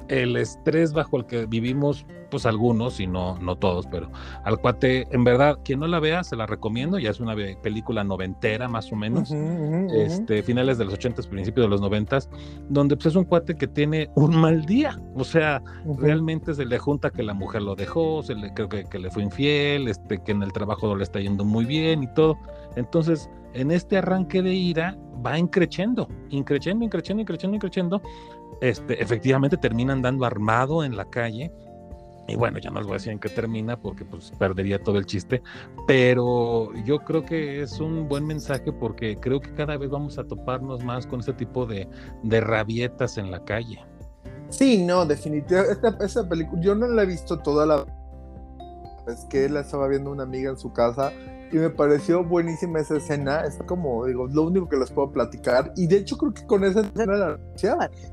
el 0.10 0.36
estrés 0.36 0.92
bajo 0.92 1.18
el 1.18 1.26
que 1.26 1.46
vivimos, 1.46 2.06
pues 2.32 2.46
algunos 2.46 3.00
y 3.00 3.08
no, 3.08 3.38
no 3.40 3.56
todos, 3.56 3.88
pero 3.88 4.10
al 4.44 4.60
cuate, 4.60 5.08
en 5.12 5.24
verdad, 5.24 5.60
quien 5.64 5.80
no 5.80 5.88
la 5.88 6.00
vea, 6.00 6.24
se 6.24 6.36
la 6.36 6.46
recomiendo, 6.46 7.00
ya 7.00 7.12
es 7.12 7.20
una 7.20 7.36
película 7.62 8.04
noventera 8.04 8.68
más 8.68 8.92
o 8.92 8.96
menos, 8.96 9.32
este, 9.94 10.44
finales 10.44 10.78
de 10.78 10.86
los 10.86 10.96
ochentas, 10.96 11.28
principios 11.28 11.66
de 11.66 11.70
los 11.70 11.82
noventas, 11.82 12.30
donde 12.70 12.96
pues 12.96 13.08
es 13.08 13.16
un 13.16 13.24
cuate 13.24 13.56
que 13.56 13.68
tiene 13.68 14.10
un 14.16 14.36
mal 14.36 14.66
día, 14.66 15.00
o 15.16 15.24
sea, 15.24 15.62
realmente 15.98 16.54
se 16.54 16.66
le 16.66 16.78
junta 16.78 17.12
que 17.12 17.24
la 17.24 17.34
mujer 17.34 17.62
lo 17.62 17.76
dejó, 17.80 18.22
se 18.22 18.36
le, 18.36 18.54
creo 18.54 18.70
que, 18.70 18.86
que 18.86 19.00
le 19.00 19.10
fue 19.10 19.24
infiel, 19.24 19.88
este, 19.88 20.20
que 20.20 20.32
en 20.32 20.44
el 20.44 20.54
trabajo 20.54 20.96
le 20.96 21.04
está 21.04 21.20
yendo 21.20 21.44
muy 21.44 21.66
bien 21.66 22.04
y 22.04 22.14
todo, 22.14 22.38
entonces, 22.76 23.30
en 23.54 23.72
este 23.72 23.98
arranque 23.98 24.42
de 24.42 24.54
ira 24.54 24.98
va 25.26 25.38
increciendo, 25.38 26.08
increciendo, 26.30 26.86
increciendo, 26.86 27.22
increciendo, 27.22 27.56
increciendo. 27.56 28.02
Este, 28.62 29.02
efectivamente 29.02 29.58
termina 29.58 29.94
andando 29.94 30.26
armado 30.26 30.84
en 30.84 30.96
la 30.96 31.06
calle. 31.06 31.52
Y 32.28 32.36
bueno, 32.36 32.60
ya 32.60 32.70
no 32.70 32.78
les 32.78 32.86
voy 32.86 32.94
a 32.94 32.98
decir 32.98 33.12
en 33.12 33.20
qué 33.20 33.30
termina 33.30 33.76
porque 33.76 34.06
pues 34.06 34.32
perdería 34.38 34.78
todo 34.78 35.00
el 35.00 35.06
chiste, 35.08 35.42
pero 35.88 36.72
yo 36.86 37.00
creo 37.00 37.26
que 37.26 37.64
es 37.64 37.80
un 37.80 38.08
buen 38.08 38.28
mensaje 38.28 38.72
porque 38.72 39.18
creo 39.20 39.40
que 39.42 39.52
cada 39.56 39.78
vez 39.78 39.90
vamos 39.90 40.20
a 40.20 40.24
toparnos 40.24 40.84
más 40.84 41.08
con 41.08 41.22
este 41.22 41.34
tipo 41.34 41.66
de, 41.66 41.88
de 42.22 42.40
rabietas 42.40 43.18
en 43.18 43.32
la 43.32 43.44
calle. 43.44 43.84
Sí, 44.50 44.84
no, 44.84 45.06
definitivamente. 45.06 45.88
Esta, 46.02 46.28
película, 46.28 46.62
yo 46.62 46.76
no 46.76 46.88
la 46.88 47.04
he 47.04 47.06
visto 47.06 47.40
toda 47.40 47.66
la 47.66 47.86
es 49.08 49.26
que 49.26 49.50
la 49.50 49.62
estaba 49.62 49.88
viendo 49.88 50.12
una 50.12 50.24
amiga 50.24 50.52
en 50.52 50.58
su 50.58 50.72
casa 50.72 51.12
y 51.52 51.56
me 51.56 51.70
pareció 51.72 52.24
buenísima 52.24 52.80
esa 52.80 52.98
escena. 52.98 53.44
Es 53.44 53.58
como, 53.66 54.06
digo, 54.06 54.28
lo 54.28 54.44
único 54.44 54.70
que 54.70 54.78
les 54.78 54.92
puedo 54.92 55.12
platicar. 55.12 55.74
Y 55.76 55.88
de 55.88 55.98
hecho, 55.98 56.18
creo 56.18 56.34
que 56.34 56.46
con 56.46 56.64
esa 56.64 56.82
escena 56.82 57.16
la 57.16 57.40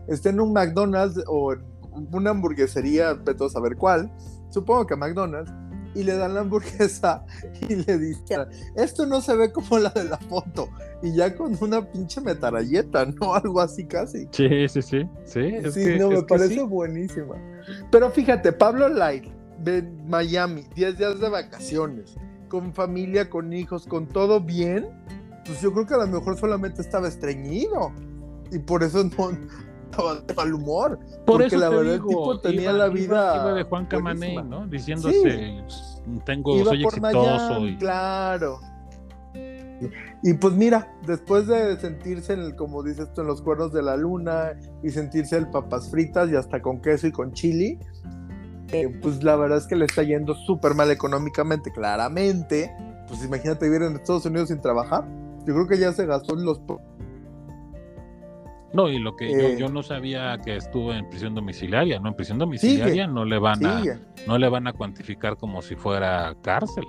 está 0.09 0.31
en 0.31 0.41
un 0.41 0.53
McDonald's 0.53 1.23
o 1.27 1.53
en 1.53 1.63
una 2.13 2.31
hamburguesería, 2.31 3.11
a 3.11 3.49
saber 3.49 3.77
cuál. 3.77 4.11
Supongo 4.51 4.87
que 4.87 4.97
McDonald's. 4.97 5.53
Y 5.97 6.05
le 6.05 6.17
dan 6.17 6.35
la 6.35 6.41
hamburguesa 6.41 7.25
y 7.69 7.77
le 7.77 7.99
dicen, 7.99 8.43
esto 8.75 9.07
no 9.07 9.21
se 9.21 9.35
ve 9.35 9.51
como 9.51 9.79
la 9.79 9.91
de 9.91 10.05
la 10.05 10.19
foto. 10.19 10.69
Y 11.03 11.15
ya 11.15 11.35
con 11.35 11.57
una 11.61 11.91
pinche 11.91 12.21
metaralleta, 12.21 13.07
¿no? 13.07 13.35
Algo 13.43 13.61
así 13.61 13.87
casi. 13.87 14.29
Sí, 14.31 14.69
sí, 14.69 14.83
sí. 14.83 15.09
Sí, 15.25 15.53
sí 15.73 15.99
no, 15.99 16.11
me 16.11 16.23
parece 16.23 16.63
buenísima. 16.63 17.37
Pero 17.91 18.11
fíjate, 18.11 18.53
Pablo 18.53 18.89
Light 18.89 19.25
de 19.59 19.83
Miami, 20.07 20.67
10 20.75 20.99
días 20.99 21.21
de 21.21 21.29
vacaciones 21.31 22.15
con 22.49 22.73
familia, 22.73 23.29
con 23.29 23.53
hijos, 23.53 23.87
con 23.87 24.07
todo 24.07 24.41
bien, 24.41 24.87
pues 25.45 25.61
yo 25.61 25.73
creo 25.73 25.87
que 25.87 25.95
a 25.95 25.99
lo 25.99 26.07
mejor 26.07 26.39
solamente 26.39 26.83
estaba 26.83 27.09
estreñido. 27.09 27.93
Y 28.53 28.59
por 28.61 28.85
eso 28.85 29.03
no 29.03 29.31
estaba 30.17 30.21
de 30.21 30.35
mal 30.35 30.55
humor. 30.55 30.99
Por 31.25 31.41
porque 31.41 31.57
la 31.57 31.69
verdad 31.69 31.95
el 31.95 32.07
tipo 32.07 32.41
tenía 32.41 32.73
la 32.73 32.89
vida. 32.89 33.55
de 33.55 33.63
Juan 33.65 33.87
Camaney, 33.87 34.37
¿no? 34.43 34.67
Diciéndose, 34.67 35.63
tengo, 36.25 36.65
soy 36.65 36.85
exitoso. 36.85 37.67
y... 37.67 37.77
Claro. 37.79 38.61
Y 40.23 40.35
pues 40.35 40.55
mira, 40.55 40.93
después 41.07 41.47
de 41.47 41.79
sentirse, 41.79 42.33
en 42.33 42.41
el, 42.41 42.57
como 42.57 42.83
dices 42.83 43.13
tú, 43.13 43.21
en 43.21 43.27
los 43.27 43.43
cuernos 43.43 43.73
de 43.73 43.83
la 43.83 43.97
luna 43.97 44.53
y 44.83 44.91
sentirse 44.91 45.37
el 45.37 45.49
papas 45.51 45.91
fritas 45.91 46.31
y 46.31 46.37
hasta 46.37 46.63
con 46.63 46.81
queso 46.81 47.07
y 47.07 47.13
con 47.13 47.33
chili, 47.33 47.79
eh, 48.73 48.89
pues 49.03 49.23
la 49.23 49.37
verdad 49.37 49.59
es 49.59 49.67
que 49.67 49.77
le 49.77 49.85
está 49.85 50.03
yendo 50.03 50.35
súper 50.35 50.75
mal 50.75 50.91
económicamente, 50.91 51.71
claramente. 51.71 52.75
Pues 53.09 53.25
imagínate 53.25 53.67
vivir 53.67 53.83
en 53.83 53.97
Estados 53.97 54.27
Unidos 54.27 54.49
sin 54.49 54.61
trabajar. 54.61 55.05
Yo 55.47 55.55
creo 55.55 55.69
que 55.69 55.79
ya 55.79 55.93
se 55.93 56.07
gastó 56.07 56.35
en 56.35 56.45
los... 56.45 56.61
No, 58.77 58.91
y 58.91 58.99
lo 58.99 59.17
que 59.17 59.33
yo, 59.33 59.39
eh, 59.39 59.57
yo, 59.59 59.71
no 59.71 59.83
sabía 59.83 60.37
que 60.45 60.55
estuvo 60.55 60.93
en 60.93 61.09
prisión 61.09 61.35
domiciliaria, 61.35 61.99
¿no? 61.99 62.11
En 62.11 62.15
prisión 62.15 62.39
domiciliaria 62.39 63.07
no 63.07 63.25
le 63.25 63.39
van 63.39 63.65
a 63.65 63.83
no 64.27 64.37
le 64.37 64.49
van 64.51 64.67
a 64.67 64.75
cuantificar 64.75 65.39
como 65.39 65.63
si 65.63 65.77
fuera 65.77 66.37
cárcel. 66.43 66.85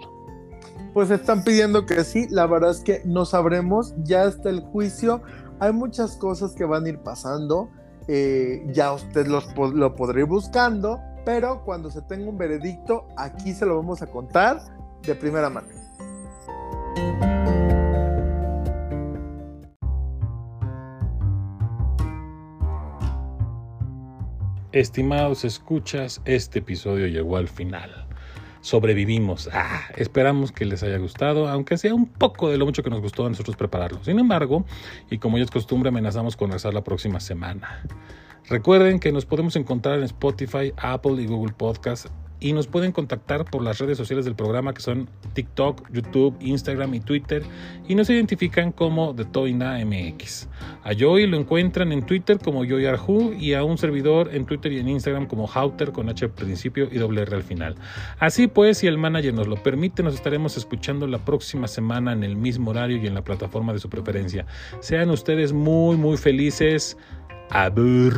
Pues 0.93 1.09
están 1.11 1.45
pidiendo 1.45 1.85
que 1.85 2.03
sí, 2.03 2.27
la 2.29 2.45
verdad 2.45 2.71
es 2.71 2.81
que 2.81 3.01
no 3.05 3.23
sabremos, 3.23 3.95
ya 4.03 4.25
está 4.25 4.49
el 4.49 4.59
juicio, 4.59 5.21
hay 5.61 5.71
muchas 5.71 6.17
cosas 6.17 6.53
que 6.55 6.65
van 6.65 6.85
a 6.85 6.89
ir 6.89 6.99
pasando, 6.99 7.69
eh, 8.09 8.65
ya 8.73 8.91
usted 8.91 9.25
los, 9.27 9.47
lo 9.55 9.95
podrá 9.95 10.19
ir 10.19 10.25
buscando, 10.25 10.99
pero 11.23 11.63
cuando 11.63 11.89
se 11.89 12.01
tenga 12.01 12.29
un 12.29 12.37
veredicto, 12.37 13.07
aquí 13.15 13.53
se 13.53 13.65
lo 13.65 13.77
vamos 13.77 14.01
a 14.01 14.07
contar 14.07 14.59
de 15.03 15.15
primera 15.15 15.49
mano. 15.49 15.67
Estimados 24.79 25.43
escuchas, 25.43 26.21
este 26.25 26.59
episodio 26.59 27.07
llegó 27.07 27.37
al 27.37 27.47
final. 27.47 28.05
Sobrevivimos. 28.61 29.49
Ah, 29.51 29.81
esperamos 29.95 30.51
que 30.51 30.65
les 30.65 30.83
haya 30.83 30.99
gustado, 30.99 31.49
aunque 31.49 31.79
sea 31.79 31.95
un 31.95 32.05
poco 32.05 32.51
de 32.51 32.59
lo 32.59 32.65
mucho 32.67 32.83
que 32.83 32.91
nos 32.91 33.01
gustó 33.01 33.25
a 33.25 33.29
nosotros 33.29 33.57
prepararlo. 33.57 34.03
Sin 34.03 34.19
embargo, 34.19 34.65
y 35.09 35.17
como 35.17 35.39
ya 35.39 35.45
es 35.45 35.49
costumbre, 35.49 35.89
amenazamos 35.89 36.37
con 36.37 36.49
regresar 36.49 36.75
la 36.75 36.83
próxima 36.83 37.19
semana. 37.19 37.81
Recuerden 38.49 38.99
que 38.99 39.11
nos 39.11 39.25
podemos 39.25 39.55
encontrar 39.55 39.97
en 39.97 40.03
Spotify, 40.03 40.71
Apple 40.77 41.23
y 41.23 41.25
Google 41.25 41.55
Podcast 41.57 42.09
y 42.39 42.53
nos 42.53 42.67
pueden 42.67 42.91
contactar 42.91 43.45
por 43.45 43.63
las 43.63 43.79
redes 43.79 43.97
sociales 43.97 44.25
del 44.25 44.35
programa 44.35 44.73
que 44.73 44.81
son 44.81 45.09
TikTok, 45.33 45.91
YouTube, 45.91 46.35
Instagram 46.39 46.93
y 46.93 46.99
Twitter 46.99 47.43
y 47.87 47.95
nos 47.95 48.09
identifican 48.09 48.71
como 48.71 49.15
The 49.15 49.25
Toina 49.25 49.83
MX. 49.83 50.47
A 50.83 50.93
Joy 50.93 51.27
lo 51.27 51.37
encuentran 51.37 51.91
en 51.91 52.05
Twitter 52.05 52.39
como 52.39 52.63
Joy 52.63 52.85
y 53.39 53.53
a 53.53 53.63
un 53.63 53.77
servidor 53.77 54.33
en 54.33 54.45
Twitter 54.45 54.71
y 54.71 54.79
en 54.79 54.89
Instagram 54.89 55.27
como 55.27 55.47
Hauter 55.47 55.91
con 55.91 56.09
H 56.09 56.25
al 56.25 56.31
principio 56.31 56.87
y 56.91 56.97
doble 56.97 57.21
al 57.21 57.43
final. 57.43 57.75
Así 58.19 58.47
pues, 58.47 58.79
si 58.79 58.87
el 58.87 58.97
manager 58.97 59.33
nos 59.33 59.47
lo 59.47 59.55
permite, 59.55 60.03
nos 60.03 60.13
estaremos 60.13 60.57
escuchando 60.57 61.07
la 61.07 61.23
próxima 61.23 61.67
semana 61.67 62.13
en 62.13 62.23
el 62.23 62.35
mismo 62.35 62.71
horario 62.71 62.97
y 62.97 63.07
en 63.07 63.13
la 63.13 63.23
plataforma 63.23 63.73
de 63.73 63.79
su 63.79 63.89
preferencia. 63.89 64.45
Sean 64.79 65.09
ustedes 65.09 65.53
muy 65.53 65.97
muy 65.97 66.17
felices. 66.17 66.97
Aber 67.49 68.11